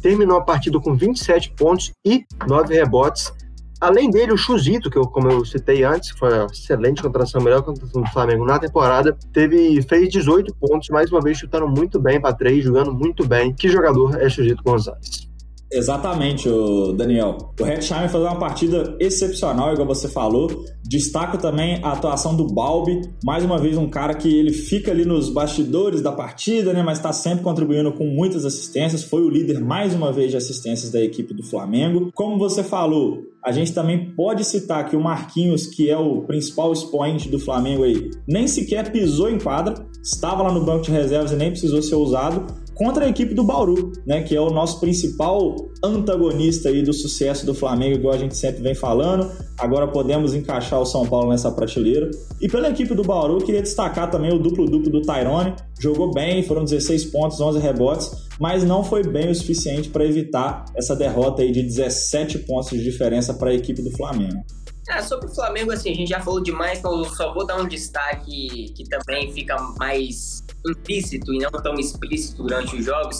Terminou 0.00 0.38
a 0.38 0.42
partida 0.42 0.80
com 0.80 0.96
27 0.96 1.52
pontos 1.52 1.92
e 2.04 2.24
9 2.48 2.74
rebotes. 2.74 3.32
Além 3.80 4.10
dele, 4.10 4.32
o 4.32 4.36
Chuzito, 4.36 4.90
que 4.90 4.96
eu, 4.96 5.02
como 5.02 5.30
eu 5.30 5.44
citei 5.44 5.84
antes, 5.84 6.10
foi 6.10 6.32
uma 6.32 6.46
excelente 6.46 7.02
contratação, 7.02 7.40
melhor 7.40 7.62
contratação 7.62 8.02
do 8.02 8.10
Flamengo 8.10 8.44
na 8.44 8.58
temporada, 8.58 9.16
teve, 9.32 9.80
fez 9.82 10.08
18 10.08 10.54
pontos, 10.54 10.88
mais 10.88 11.10
uma 11.10 11.20
vez 11.20 11.38
chutando 11.38 11.68
muito 11.68 12.00
bem 12.00 12.20
para 12.20 12.34
três, 12.34 12.64
jogando 12.64 12.92
muito 12.92 13.26
bem. 13.26 13.52
Que 13.54 13.68
jogador 13.68 14.20
é 14.20 14.28
Chuzito 14.28 14.62
Gonzalez? 14.62 15.31
Exatamente, 15.72 16.48
o 16.48 16.92
Daniel. 16.92 17.38
O 17.58 17.64
Hetzheimer 17.64 18.10
fez 18.10 18.22
uma 18.22 18.38
partida 18.38 18.94
excepcional, 19.00 19.72
igual 19.72 19.86
você 19.86 20.06
falou. 20.06 20.48
Destaco 20.84 21.38
também 21.38 21.80
a 21.82 21.92
atuação 21.92 22.36
do 22.36 22.46
Balbi, 22.46 23.00
mais 23.24 23.42
uma 23.42 23.56
vez 23.56 23.78
um 23.78 23.88
cara 23.88 24.14
que 24.14 24.28
ele 24.28 24.52
fica 24.52 24.90
ali 24.90 25.06
nos 25.06 25.30
bastidores 25.30 26.02
da 26.02 26.12
partida, 26.12 26.74
né, 26.74 26.82
mas 26.82 26.98
está 26.98 27.12
sempre 27.12 27.42
contribuindo 27.42 27.90
com 27.92 28.04
muitas 28.04 28.44
assistências. 28.44 29.02
Foi 29.02 29.22
o 29.22 29.30
líder 29.30 29.60
mais 29.60 29.94
uma 29.94 30.12
vez 30.12 30.30
de 30.30 30.36
assistências 30.36 30.90
da 30.90 31.00
equipe 31.00 31.32
do 31.32 31.42
Flamengo. 31.42 32.10
Como 32.14 32.38
você 32.38 32.62
falou, 32.62 33.22
a 33.42 33.50
gente 33.50 33.72
também 33.72 34.14
pode 34.14 34.44
citar 34.44 34.88
que 34.88 34.94
o 34.94 35.00
Marquinhos, 35.00 35.66
que 35.66 35.88
é 35.88 35.96
o 35.96 36.22
principal 36.22 36.72
expoente 36.72 37.30
do 37.30 37.38
Flamengo 37.38 37.84
aí, 37.84 38.10
nem 38.28 38.46
sequer 38.46 38.92
pisou 38.92 39.30
em 39.30 39.38
quadra, 39.38 39.74
estava 40.02 40.42
lá 40.42 40.52
no 40.52 40.64
banco 40.64 40.84
de 40.84 40.90
reservas 40.90 41.32
e 41.32 41.36
nem 41.36 41.50
precisou 41.50 41.80
ser 41.80 41.94
usado 41.94 42.61
contra 42.74 43.04
a 43.04 43.08
equipe 43.08 43.34
do 43.34 43.44
Bauru, 43.44 43.92
né, 44.06 44.22
que 44.22 44.34
é 44.34 44.40
o 44.40 44.50
nosso 44.50 44.80
principal 44.80 45.56
antagonista 45.82 46.68
aí 46.68 46.82
do 46.82 46.92
sucesso 46.92 47.44
do 47.44 47.54
Flamengo, 47.54 47.96
igual 47.96 48.14
a 48.14 48.18
gente 48.18 48.36
sempre 48.36 48.62
vem 48.62 48.74
falando. 48.74 49.30
Agora 49.58 49.86
podemos 49.86 50.34
encaixar 50.34 50.80
o 50.80 50.86
São 50.86 51.06
Paulo 51.06 51.30
nessa 51.30 51.50
prateleira. 51.50 52.10
E 52.40 52.48
pela 52.48 52.68
equipe 52.68 52.94
do 52.94 53.02
Bauru, 53.02 53.38
queria 53.38 53.62
destacar 53.62 54.10
também 54.10 54.32
o 54.32 54.38
duplo-duplo 54.38 54.90
do 54.90 55.02
Tyrone. 55.02 55.54
Jogou 55.80 56.12
bem, 56.12 56.42
foram 56.42 56.64
16 56.64 57.06
pontos, 57.06 57.40
11 57.40 57.58
rebotes, 57.58 58.10
mas 58.40 58.64
não 58.64 58.82
foi 58.82 59.02
bem 59.02 59.30
o 59.30 59.34
suficiente 59.34 59.88
para 59.88 60.04
evitar 60.04 60.64
essa 60.76 60.96
derrota 60.96 61.42
aí 61.42 61.52
de 61.52 61.62
17 61.62 62.40
pontos 62.40 62.70
de 62.70 62.82
diferença 62.82 63.34
para 63.34 63.50
a 63.50 63.54
equipe 63.54 63.82
do 63.82 63.90
Flamengo. 63.90 64.42
Ah, 64.88 65.02
sobre 65.02 65.26
o 65.26 65.34
Flamengo, 65.34 65.70
assim, 65.70 65.90
a 65.90 65.94
gente 65.94 66.08
já 66.08 66.20
falou 66.20 66.42
demais, 66.42 66.80
então 66.80 67.04
só 67.04 67.32
vou 67.32 67.46
dar 67.46 67.60
um 67.60 67.68
destaque 67.68 68.72
que 68.74 68.84
também 68.88 69.32
fica 69.32 69.56
mais 69.78 70.42
implícito 70.70 71.32
e 71.32 71.38
não 71.38 71.50
tão 71.50 71.74
explícito 71.74 72.42
durante 72.42 72.76
os 72.76 72.84
jogos, 72.84 73.18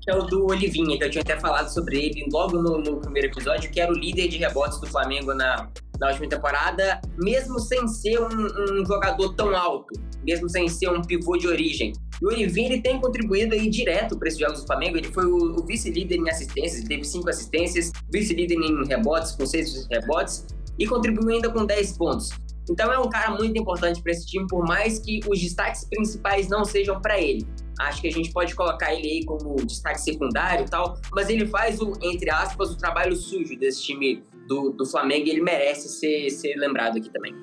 que 0.00 0.10
é 0.10 0.16
o 0.16 0.22
do 0.22 0.46
Olivinha, 0.46 0.98
que 0.98 1.04
eu 1.04 1.10
tinha 1.10 1.22
até 1.22 1.38
falado 1.38 1.68
sobre 1.68 1.98
ele 1.98 2.26
logo 2.32 2.60
no, 2.60 2.78
no 2.78 3.00
primeiro 3.00 3.28
episódio, 3.28 3.70
que 3.70 3.80
era 3.80 3.92
o 3.92 3.94
líder 3.94 4.28
de 4.28 4.38
rebotes 4.38 4.80
do 4.80 4.86
Flamengo 4.86 5.34
na, 5.34 5.68
na 6.00 6.08
última 6.08 6.28
temporada, 6.28 7.00
mesmo 7.18 7.58
sem 7.58 7.86
ser 7.86 8.18
um, 8.18 8.80
um, 8.80 8.86
jogador 8.86 9.34
tão 9.34 9.54
alto, 9.54 10.00
mesmo 10.24 10.48
sem 10.48 10.68
ser 10.68 10.88
um 10.88 11.02
pivô 11.02 11.36
de 11.36 11.46
origem. 11.46 11.92
E 12.20 12.24
o 12.24 12.28
Olivinha 12.28 12.72
ele 12.72 12.82
tem 12.82 12.98
contribuído 12.98 13.54
aí 13.54 13.68
direto 13.68 14.18
para 14.18 14.28
esses 14.28 14.40
jogos 14.40 14.60
do 14.60 14.66
Flamengo. 14.66 14.96
Ele 14.96 15.08
foi 15.08 15.26
o, 15.26 15.60
o 15.60 15.66
vice-líder 15.66 16.16
em 16.16 16.30
assistências, 16.30 16.84
teve 16.84 17.04
cinco 17.04 17.28
assistências, 17.28 17.92
vice-líder 18.10 18.54
em 18.54 18.86
rebotes, 18.86 19.32
com 19.32 19.44
seis 19.44 19.86
rebotes, 19.90 20.46
e 20.78 20.86
contribuiu 20.86 21.36
ainda 21.36 21.50
com 21.50 21.66
10 21.66 21.98
pontos. 21.98 22.30
Então 22.68 22.92
é 22.92 22.98
um 22.98 23.08
cara 23.08 23.30
muito 23.30 23.58
importante 23.58 24.02
para 24.02 24.12
esse 24.12 24.26
time, 24.26 24.46
por 24.48 24.66
mais 24.66 24.98
que 24.98 25.20
os 25.28 25.40
destaques 25.40 25.84
principais 25.88 26.48
não 26.48 26.64
sejam 26.64 27.00
para 27.00 27.20
ele. 27.20 27.46
Acho 27.80 28.02
que 28.02 28.08
a 28.08 28.12
gente 28.12 28.30
pode 28.32 28.54
colocar 28.54 28.92
ele 28.92 29.08
aí 29.08 29.24
como 29.24 29.56
destaque 29.64 30.00
secundário 30.00 30.66
e 30.66 30.68
tal, 30.68 31.00
mas 31.12 31.30
ele 31.30 31.46
faz 31.46 31.80
o, 31.80 31.92
entre 32.02 32.30
aspas, 32.30 32.70
o 32.70 32.76
trabalho 32.76 33.16
sujo 33.16 33.58
desse 33.58 33.82
time 33.82 34.22
do, 34.46 34.70
do 34.70 34.84
Flamengo 34.84 35.26
e 35.26 35.30
ele 35.30 35.42
merece 35.42 35.88
ser, 35.88 36.28
ser 36.30 36.56
lembrado 36.56 36.98
aqui 36.98 37.10
também. 37.10 37.34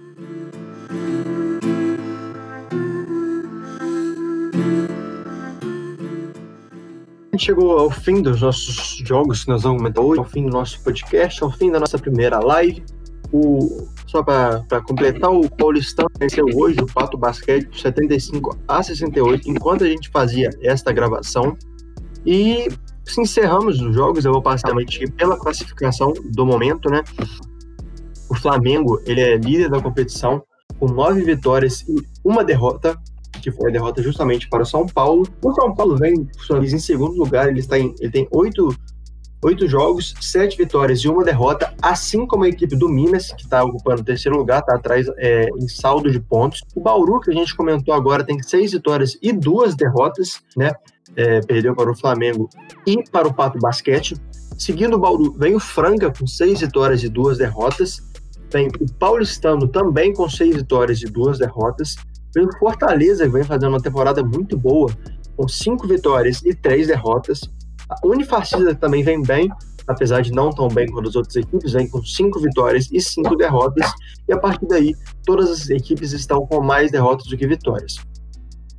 chegou 7.39 7.77
ao 7.77 7.89
fim 7.89 8.21
dos 8.21 8.41
nossos 8.41 8.97
jogos 9.05 9.43
que 9.43 9.49
nós 9.49 9.63
vamos 9.63 9.77
comentar 9.77 10.03
hoje, 10.03 10.19
ao 10.19 10.25
fim 10.25 10.43
do 10.43 10.49
nosso 10.49 10.81
podcast, 10.83 11.43
ao 11.43 11.51
fim 11.51 11.71
da 11.71 11.79
nossa 11.79 11.97
primeira 11.97 12.39
live. 12.39 12.83
O, 13.31 13.87
só 14.07 14.23
para 14.23 14.81
completar, 14.87 15.29
o 15.29 15.49
Paulistão 15.49 16.07
venceu 16.17 16.45
hoje 16.55 16.79
o 16.79 16.85
Pato 16.85 17.17
Basquete 17.17 17.67
por 17.67 17.77
75 17.77 18.57
a 18.67 18.81
68, 18.81 19.49
enquanto 19.49 19.83
a 19.83 19.87
gente 19.87 20.09
fazia 20.09 20.49
esta 20.61 20.91
gravação. 20.93 21.57
E 22.25 22.69
se 23.05 23.21
encerramos 23.21 23.81
os 23.81 23.93
jogos, 23.93 24.25
eu 24.25 24.31
vou 24.31 24.41
passar 24.41 24.73
pela 25.17 25.37
classificação 25.37 26.13
do 26.31 26.45
momento, 26.45 26.89
né? 26.89 27.03
O 28.29 28.35
Flamengo, 28.35 29.01
ele 29.05 29.21
é 29.21 29.37
líder 29.37 29.69
da 29.69 29.81
competição 29.81 30.41
com 30.79 30.87
nove 30.87 31.23
vitórias 31.23 31.81
e 31.81 31.95
uma 32.23 32.43
derrota, 32.43 32.97
que 33.41 33.51
foi 33.51 33.69
a 33.69 33.73
derrota 33.73 34.01
justamente 34.01 34.49
para 34.49 34.63
o 34.63 34.65
São 34.65 34.85
Paulo. 34.85 35.27
O 35.43 35.53
São 35.53 35.73
Paulo 35.73 35.97
vem, 35.97 36.27
em 36.61 36.79
segundo 36.79 37.17
lugar, 37.17 37.49
ele, 37.49 37.59
está 37.59 37.77
em, 37.77 37.93
ele 37.99 38.11
tem 38.11 38.27
oito 38.31 38.75
oito 39.47 39.65
jogos, 39.65 40.13
sete 40.19 40.57
vitórias 40.57 40.99
e 40.99 41.07
uma 41.07 41.23
derrota, 41.23 41.73
assim 41.81 42.27
como 42.27 42.43
a 42.43 42.49
equipe 42.49 42.75
do 42.75 42.89
Minas, 42.89 43.31
que 43.31 43.43
está 43.43 43.63
ocupando 43.63 44.01
o 44.01 44.05
terceiro 44.05 44.37
lugar, 44.37 44.59
está 44.59 44.75
atrás 44.75 45.07
é, 45.17 45.47
em 45.57 45.67
saldo 45.69 46.11
de 46.11 46.19
pontos. 46.19 46.61
O 46.75 46.81
Bauru, 46.81 47.21
que 47.21 47.31
a 47.31 47.33
gente 47.33 47.55
comentou 47.55 47.93
agora, 47.93 48.25
tem 48.25 48.41
seis 48.43 48.73
vitórias 48.73 49.17
e 49.21 49.31
duas 49.31 49.73
derrotas, 49.73 50.41
né? 50.55 50.73
É, 51.15 51.39
perdeu 51.39 51.73
para 51.73 51.89
o 51.89 51.95
Flamengo 51.95 52.49
e 52.85 53.01
para 53.09 53.27
o 53.27 53.33
Pato 53.33 53.57
Basquete. 53.57 54.15
Seguindo 54.57 54.95
o 54.95 54.99
Bauru, 54.99 55.31
vem 55.31 55.55
o 55.55 55.59
Franca 55.59 56.11
com 56.11 56.27
seis 56.27 56.59
vitórias 56.59 57.01
e 57.03 57.09
duas 57.09 57.37
derrotas. 57.37 58.01
Vem 58.51 58.67
o 58.67 58.93
Paulistano 58.99 59.67
também 59.67 60.13
com 60.13 60.29
seis 60.29 60.57
vitórias 60.57 61.01
e 61.01 61.05
duas 61.05 61.39
derrotas. 61.39 61.95
Vem 62.35 62.45
o 62.45 62.57
Fortaleza, 62.59 63.23
que 63.25 63.31
vem 63.31 63.43
fazendo 63.43 63.69
uma 63.69 63.81
temporada 63.81 64.21
muito 64.21 64.57
boa, 64.57 64.91
com 65.37 65.47
cinco 65.47 65.87
vitórias 65.87 66.43
e 66.43 66.53
três 66.53 66.87
derrotas. 66.87 67.41
A 67.89 67.95
Unifacisa 68.05 68.75
também 68.75 69.03
vem 69.03 69.21
bem, 69.21 69.49
apesar 69.87 70.21
de 70.21 70.31
não 70.31 70.49
tão 70.49 70.67
bem 70.67 70.87
quanto 70.87 71.09
as 71.09 71.15
outras 71.15 71.35
equipes, 71.35 71.71
vem 71.71 71.87
com 71.87 72.03
cinco 72.03 72.39
vitórias 72.39 72.89
e 72.91 72.99
cinco 72.99 73.35
derrotas, 73.35 73.89
e 74.27 74.33
a 74.33 74.37
partir 74.37 74.67
daí 74.67 74.93
todas 75.25 75.49
as 75.49 75.69
equipes 75.69 76.11
estão 76.11 76.45
com 76.45 76.61
mais 76.61 76.91
derrotas 76.91 77.27
do 77.27 77.37
que 77.37 77.47
vitórias. 77.47 77.95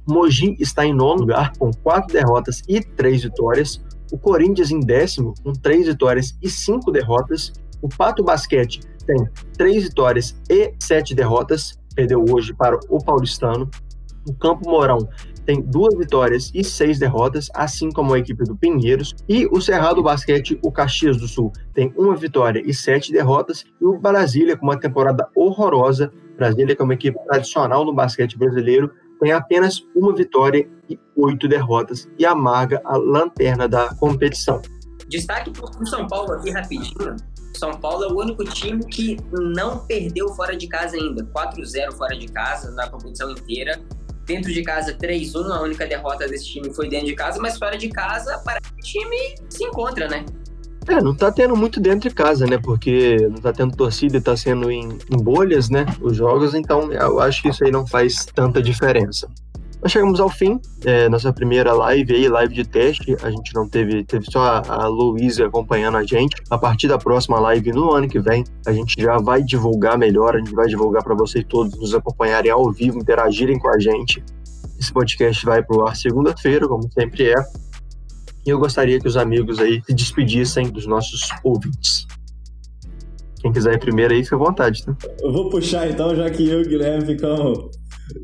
Mogi 0.09 0.57
está 0.59 0.87
em 0.87 0.95
nono 0.95 1.21
lugar 1.21 1.53
com 1.59 1.71
quatro 1.83 2.13
derrotas 2.13 2.63
e 2.67 2.81
três 2.81 3.23
vitórias. 3.23 3.83
O 4.11 4.19
Corinthians 4.19 4.71
em 4.71 4.81
décimo 4.81 5.35
com 5.45 5.53
três 5.53 5.87
vitórias 5.87 6.35
e 6.43 6.49
cinco 6.49 6.91
derrotas. 6.91 7.53
O 7.83 7.89
Pato 7.91 8.25
Basquete 8.25 8.81
tem 9.07 9.29
três 9.59 9.83
vitórias 9.83 10.35
e 10.49 10.73
sete 10.83 11.15
derrotas. 11.15 11.79
Perdeu 11.95 12.25
hoje 12.31 12.55
para 12.55 12.79
o 12.89 13.05
Paulistano. 13.05 13.69
O 14.27 14.35
Campo 14.35 14.71
Mourão 14.71 14.99
tem 15.49 15.63
duas 15.63 15.97
vitórias 15.97 16.51
e 16.55 16.63
seis 16.63 16.99
derrotas, 16.99 17.49
assim 17.55 17.91
como 17.91 18.13
a 18.13 18.19
equipe 18.19 18.45
do 18.45 18.55
Pinheiros. 18.55 19.15
E 19.27 19.47
o 19.47 19.63
Cerrado 19.63 20.03
Basquete, 20.03 20.59
o 20.63 20.71
Caxias 20.71 21.17
do 21.17 21.27
Sul, 21.27 21.51
tem 21.73 21.91
uma 21.97 22.15
vitória 22.15 22.63
e 22.67 22.75
sete 22.75 23.11
derrotas. 23.11 23.65
E 23.81 23.85
o 23.87 23.99
Brasília, 23.99 24.59
com 24.59 24.67
uma 24.67 24.79
temporada 24.79 25.27
horrorosa, 25.35 26.13
Brasília, 26.37 26.77
que 26.77 26.83
é 26.83 26.85
uma 26.85 26.93
equipe 26.93 27.19
tradicional 27.25 27.83
no 27.83 27.95
basquete 27.95 28.37
brasileiro, 28.37 28.93
tem 29.19 29.33
apenas 29.33 29.83
uma 29.97 30.15
vitória 30.15 30.69
e 30.87 31.01
oito 31.17 31.49
derrotas 31.49 32.07
e 32.19 32.27
amarga 32.27 32.83
a 32.85 32.99
lanterna 32.99 33.67
da 33.67 33.95
competição. 33.95 34.61
Destaque 35.09 35.51
para 35.51 35.65
o 35.65 35.87
São 35.87 36.07
Paulo 36.07 36.31
aqui 36.35 36.51
rapidinho. 36.51 37.17
São 37.57 37.73
Paulo 37.73 38.05
é 38.05 38.09
o 38.09 38.19
único 38.19 38.45
time 38.45 38.85
que 38.85 39.17
não 39.33 39.79
perdeu 39.87 40.29
fora 40.35 40.55
de 40.55 40.69
casa 40.69 40.97
ainda. 40.97 41.25
4-0 41.25 41.93
fora 41.95 42.15
de 42.15 42.29
casa 42.29 42.71
na 42.73 42.87
competição 42.87 43.31
inteira. 43.31 43.81
Dentro 44.29 44.53
de 44.53 44.63
casa, 44.63 44.93
3-1, 44.93 45.51
a 45.51 45.63
única 45.63 45.87
derrota 45.87 46.29
desse 46.29 46.45
time 46.45 46.71
foi 46.75 46.87
dentro 46.87 47.07
de 47.07 47.15
casa, 47.15 47.41
mas 47.41 47.57
fora 47.57 47.79
de 47.79 47.89
casa, 47.89 48.39
para 48.45 48.61
o 48.61 48.83
time 48.83 49.35
se 49.49 49.65
encontra, 49.65 50.07
né? 50.07 50.27
É, 50.87 51.03
não 51.03 51.15
tá 51.15 51.33
tendo 51.33 51.57
muito 51.57 51.81
dentro 51.81 52.11
de 52.11 52.15
casa, 52.15 52.47
né? 52.47 52.59
Porque 52.59 53.17
não 53.31 53.37
tá 53.37 53.55
tendo 53.55 53.75
torcida 53.75 54.19
e 54.19 54.21
tá 54.21 54.37
sendo 54.37 54.71
em, 54.71 54.99
em 55.11 55.17
bolhas, 55.17 55.71
né? 55.71 55.87
Os 56.03 56.15
jogos, 56.15 56.55
então 56.55 56.93
eu 56.93 57.21
acho 57.21 57.41
que 57.41 57.49
isso 57.49 57.65
aí 57.65 57.71
não 57.71 57.87
faz 57.87 58.27
tanta 58.27 58.61
diferença. 58.61 59.29
Nós 59.81 59.93
chegamos 59.93 60.19
ao 60.19 60.29
fim, 60.29 60.61
é, 60.85 61.09
nossa 61.09 61.33
primeira 61.33 61.73
live 61.73 62.13
aí, 62.13 62.29
live 62.29 62.53
de 62.53 62.65
teste. 62.65 63.17
A 63.23 63.31
gente 63.31 63.55
não 63.55 63.69
teve, 63.69 64.03
teve 64.03 64.27
só 64.29 64.41
a, 64.41 64.85
a 64.85 64.89
Luísa 64.89 65.47
acompanhando 65.47 65.97
a 65.97 66.03
gente. 66.03 66.35
A 66.51 66.59
partir 66.59 66.89
da 66.89 66.99
próxima 66.99 67.39
live 67.39 67.71
no 67.71 67.93
ano 67.93 68.09
que 68.09 68.19
vem, 68.19 68.43
a 68.67 68.73
gente 68.73 69.01
já 69.01 69.19
vai 69.19 69.41
divulgar 69.41 69.97
melhor, 69.97 70.35
a 70.35 70.39
gente 70.39 70.53
vai 70.53 70.67
divulgar 70.67 71.05
para 71.05 71.15
vocês 71.15 71.45
todos 71.49 71.79
nos 71.79 71.95
acompanharem 71.95 72.51
ao 72.51 72.73
vivo, 72.73 72.99
interagirem 72.99 73.57
com 73.57 73.69
a 73.69 73.79
gente. 73.79 74.23
Esse 74.81 74.93
podcast 74.93 75.45
vai 75.47 75.63
pro 75.63 75.87
ar 75.87 75.95
segunda-feira, 75.95 76.67
como 76.67 76.91
sempre 76.93 77.31
é. 77.31 77.37
E 78.45 78.51
eu 78.51 78.59
gostaria 78.59 78.99
que 78.99 79.07
os 79.07 79.17
amigos 79.17 79.61
aí 79.61 79.81
se 79.87 79.95
despedissem 79.95 80.71
dos 80.71 80.87
nossos 80.87 81.29
ouvintes. 81.45 82.05
Quem 83.41 83.53
quiser 83.53 83.75
ir 83.75 83.79
primeiro 83.79 84.13
aí, 84.13 84.25
fica 84.25 84.35
à 84.35 84.39
vontade, 84.41 84.85
tá? 84.85 84.97
Eu 85.21 85.33
vou 85.33 85.49
puxar 85.49 85.89
então, 85.89 86.17
já 86.17 86.29
que 86.29 86.49
eu 86.49 86.63
e 86.63 86.65
o 86.65 86.69
Guilherme 86.69 87.07
ficamos 87.07 87.78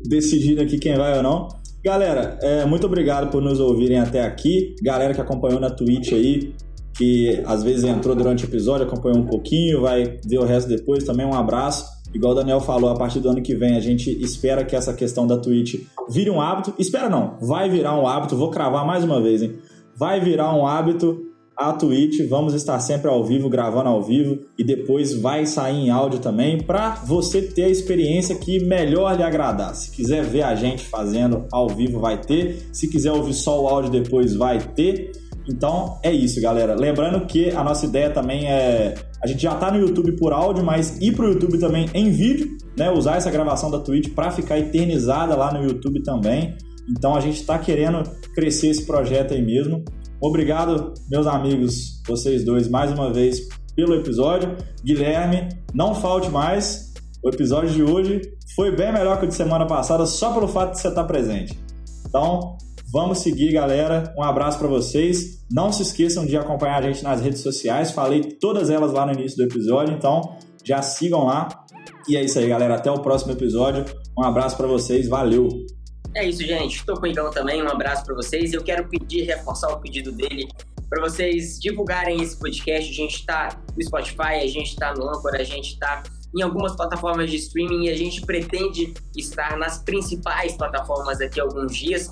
decidindo 0.05 0.61
aqui 0.61 0.77
quem 0.77 0.95
vai 0.95 1.17
ou 1.17 1.23
não. 1.23 1.47
Galera, 1.83 2.39
é, 2.41 2.65
muito 2.65 2.87
obrigado 2.87 3.29
por 3.29 3.41
nos 3.41 3.59
ouvirem 3.59 3.99
até 3.99 4.23
aqui. 4.23 4.75
Galera 4.81 5.13
que 5.13 5.21
acompanhou 5.21 5.59
na 5.59 5.69
Twitch 5.69 6.13
aí, 6.13 6.53
que 6.97 7.41
às 7.45 7.63
vezes 7.63 7.83
entrou 7.83 8.15
durante 8.15 8.43
o 8.43 8.47
episódio, 8.47 8.87
acompanhou 8.87 9.19
um 9.19 9.25
pouquinho, 9.25 9.81
vai 9.81 10.17
ver 10.25 10.39
o 10.39 10.43
resto 10.43 10.67
depois. 10.67 11.03
Também 11.03 11.25
um 11.25 11.33
abraço. 11.33 11.85
Igual 12.13 12.31
o 12.31 12.35
Daniel 12.35 12.59
falou, 12.59 12.89
a 12.89 12.95
partir 12.95 13.19
do 13.19 13.29
ano 13.29 13.41
que 13.41 13.53
vem 13.53 13.75
a 13.75 13.79
gente 13.79 14.09
espera 14.23 14.63
que 14.63 14.75
essa 14.75 14.93
questão 14.93 15.27
da 15.27 15.37
Twitch 15.37 15.75
vire 16.09 16.29
um 16.29 16.41
hábito. 16.41 16.73
Espera 16.79 17.09
não, 17.09 17.37
vai 17.41 17.69
virar 17.69 17.99
um 17.99 18.07
hábito. 18.07 18.35
Vou 18.35 18.49
cravar 18.49 18.85
mais 18.85 19.03
uma 19.03 19.21
vez, 19.21 19.43
hein? 19.43 19.55
Vai 19.95 20.19
virar 20.19 20.55
um 20.55 20.65
hábito 20.65 21.24
a 21.57 21.71
Twitch, 21.73 22.27
vamos 22.27 22.53
estar 22.53 22.79
sempre 22.79 23.09
ao 23.09 23.23
vivo, 23.23 23.49
gravando 23.49 23.89
ao 23.89 24.01
vivo 24.03 24.39
e 24.57 24.63
depois 24.63 25.13
vai 25.13 25.45
sair 25.45 25.75
em 25.75 25.89
áudio 25.89 26.19
também 26.19 26.61
para 26.61 26.95
você 26.95 27.41
ter 27.41 27.63
a 27.63 27.69
experiência 27.69 28.35
que 28.35 28.65
melhor 28.65 29.15
lhe 29.15 29.23
agradar. 29.23 29.73
Se 29.73 29.91
quiser 29.91 30.23
ver 30.23 30.43
a 30.43 30.55
gente 30.55 30.83
fazendo 30.85 31.45
ao 31.51 31.69
vivo, 31.69 31.99
vai 31.99 32.19
ter. 32.19 32.67
Se 32.73 32.89
quiser 32.89 33.11
ouvir 33.11 33.33
só 33.33 33.63
o 33.63 33.67
áudio 33.67 33.91
depois, 33.91 34.35
vai 34.35 34.59
ter. 34.59 35.11
Então 35.47 35.99
é 36.03 36.11
isso, 36.11 36.41
galera. 36.41 36.75
Lembrando 36.75 37.25
que 37.25 37.51
a 37.51 37.63
nossa 37.63 37.85
ideia 37.85 38.09
também 38.09 38.47
é. 38.47 38.95
A 39.23 39.27
gente 39.27 39.41
já 39.41 39.53
está 39.53 39.71
no 39.71 39.79
YouTube 39.79 40.13
por 40.17 40.33
áudio, 40.33 40.63
mas 40.63 40.99
ir 40.99 41.15
para 41.15 41.25
o 41.25 41.29
YouTube 41.31 41.57
também 41.57 41.87
em 41.93 42.11
vídeo, 42.11 42.57
né? 42.77 42.91
Usar 42.91 43.17
essa 43.17 43.31
gravação 43.31 43.71
da 43.71 43.79
Twitch 43.79 44.13
para 44.13 44.31
ficar 44.31 44.59
eternizada 44.59 45.35
lá 45.35 45.53
no 45.53 45.63
YouTube 45.63 46.03
também. 46.03 46.55
Então 46.89 47.15
a 47.15 47.19
gente 47.19 47.39
está 47.39 47.57
querendo 47.57 48.03
crescer 48.33 48.67
esse 48.67 48.85
projeto 48.85 49.33
aí 49.33 49.41
mesmo. 49.41 49.83
Obrigado, 50.21 50.93
meus 51.09 51.27
amigos, 51.27 52.01
vocês 52.07 52.43
dois, 52.43 52.67
mais 52.67 52.91
uma 52.91 53.11
vez 53.11 53.47
pelo 53.75 53.95
episódio. 53.95 54.55
Guilherme, 54.83 55.49
não 55.73 55.93
falte 55.93 56.29
mais. 56.29 56.93
O 57.23 57.29
episódio 57.29 57.69
de 57.69 57.83
hoje 57.83 58.21
foi 58.55 58.75
bem 58.75 58.93
melhor 58.93 59.19
que 59.19 59.25
o 59.25 59.27
de 59.27 59.35
semana 59.35 59.65
passada, 59.65 60.05
só 60.05 60.33
pelo 60.33 60.47
fato 60.47 60.73
de 60.73 60.79
você 60.79 60.87
estar 60.87 61.03
presente. 61.03 61.59
Então, 62.07 62.57
vamos 62.91 63.19
seguir, 63.19 63.51
galera. 63.51 64.13
Um 64.17 64.23
abraço 64.23 64.57
para 64.57 64.67
vocês. 64.67 65.43
Não 65.51 65.71
se 65.71 65.81
esqueçam 65.81 66.25
de 66.25 66.37
acompanhar 66.37 66.77
a 66.77 66.81
gente 66.81 67.03
nas 67.03 67.21
redes 67.21 67.41
sociais. 67.41 67.91
Falei 67.91 68.21
todas 68.39 68.69
elas 68.69 68.93
lá 68.93 69.05
no 69.05 69.13
início 69.13 69.37
do 69.37 69.43
episódio, 69.43 69.93
então 69.93 70.37
já 70.63 70.81
sigam 70.81 71.25
lá. 71.25 71.49
E 72.07 72.15
é 72.15 72.23
isso 72.23 72.39
aí, 72.39 72.47
galera. 72.47 72.75
Até 72.75 72.89
o 72.89 72.99
próximo 72.99 73.33
episódio. 73.33 73.83
Um 74.17 74.23
abraço 74.23 74.55
para 74.55 74.67
vocês. 74.67 75.07
Valeu! 75.07 75.74
É 76.15 76.23
isso, 76.23 76.43
gente. 76.43 76.77
Estou 76.77 76.95
com 76.95 77.03
o 77.03 77.07
Igão 77.07 77.29
também. 77.29 77.61
Um 77.61 77.67
abraço 77.67 78.05
para 78.05 78.15
vocês. 78.15 78.53
Eu 78.53 78.63
quero 78.63 78.87
pedir, 78.87 79.23
reforçar 79.23 79.67
o 79.73 79.81
pedido 79.81 80.13
dele 80.13 80.47
para 80.89 81.01
vocês 81.01 81.59
divulgarem 81.59 82.21
esse 82.21 82.39
podcast. 82.39 82.89
A 82.89 82.93
gente 82.93 83.15
está 83.15 83.49
no 83.75 83.83
Spotify, 83.83 84.41
a 84.41 84.47
gente 84.47 84.69
está 84.69 84.93
no 84.93 85.09
Anchor, 85.09 85.35
a 85.35 85.43
gente 85.43 85.73
está 85.73 86.03
em 86.33 86.41
algumas 86.41 86.73
plataformas 86.75 87.29
de 87.29 87.35
streaming 87.35 87.87
e 87.87 87.89
a 87.89 87.97
gente 87.97 88.21
pretende 88.21 88.93
estar 89.15 89.57
nas 89.57 89.79
principais 89.79 90.53
plataformas 90.55 91.19
daqui 91.19 91.39
a 91.39 91.43
alguns 91.43 91.75
dias. 91.75 92.09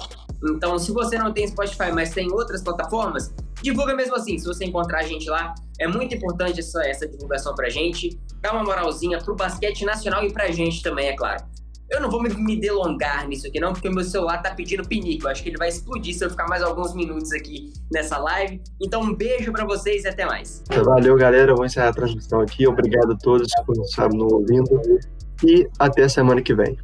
Então, 0.49 0.77
se 0.77 0.91
você 0.91 1.17
não 1.17 1.31
tem 1.31 1.47
Spotify, 1.47 1.91
mas 1.93 2.09
tem 2.09 2.29
outras 2.31 2.61
plataformas, 2.61 3.33
divulga 3.61 3.95
mesmo 3.95 4.15
assim. 4.15 4.37
Se 4.37 4.45
você 4.45 4.65
encontrar 4.65 4.99
a 4.99 5.03
gente 5.03 5.29
lá, 5.29 5.55
é 5.79 5.87
muito 5.87 6.13
importante 6.13 6.59
essa, 6.59 6.85
essa 6.85 7.07
divulgação 7.07 7.55
pra 7.55 7.69
gente. 7.69 8.19
Dá 8.41 8.51
uma 8.51 8.63
moralzinha 8.63 9.17
pro 9.19 9.33
basquete 9.33 9.85
nacional 9.85 10.25
e 10.25 10.33
pra 10.33 10.51
gente 10.51 10.81
também, 10.81 11.07
é 11.07 11.15
claro. 11.15 11.52
Eu 11.93 12.01
não 12.01 12.09
vou 12.09 12.23
me, 12.23 12.59
delongar 12.59 13.27
nisso 13.27 13.45
aqui, 13.45 13.59
não, 13.59 13.71
porque 13.71 13.87
meu 13.87 14.03
celular 14.03 14.41
tá 14.41 14.49
pedindo 14.49 14.83
pinico. 14.83 15.27
Eu 15.27 15.29
acho 15.29 15.43
que 15.43 15.49
ele 15.49 15.57
vai 15.57 15.69
explodir 15.69 16.15
se 16.15 16.25
eu 16.25 16.29
ficar 16.31 16.47
mais 16.47 16.63
alguns 16.63 16.95
minutos 16.95 17.31
aqui 17.31 17.71
nessa 17.91 18.17
live. 18.17 18.59
Então, 18.81 19.01
um 19.01 19.13
beijo 19.13 19.51
para 19.51 19.63
vocês 19.63 20.03
e 20.03 20.07
até 20.07 20.25
mais. 20.25 20.63
Valeu, 20.83 21.15
galera. 21.15 21.51
Eu 21.51 21.55
vou 21.55 21.65
encerrar 21.65 21.89
a 21.89 21.93
transmissão 21.93 22.41
aqui. 22.41 22.67
Obrigado 22.67 23.11
a 23.11 23.15
todos 23.15 23.47
por 23.63 23.77
estar 23.77 24.09
nos 24.09 24.33
ouvindo. 24.33 24.81
E 25.45 25.69
até 25.77 26.05
a 26.05 26.09
semana 26.09 26.41
que 26.41 26.55
vem. 26.55 26.79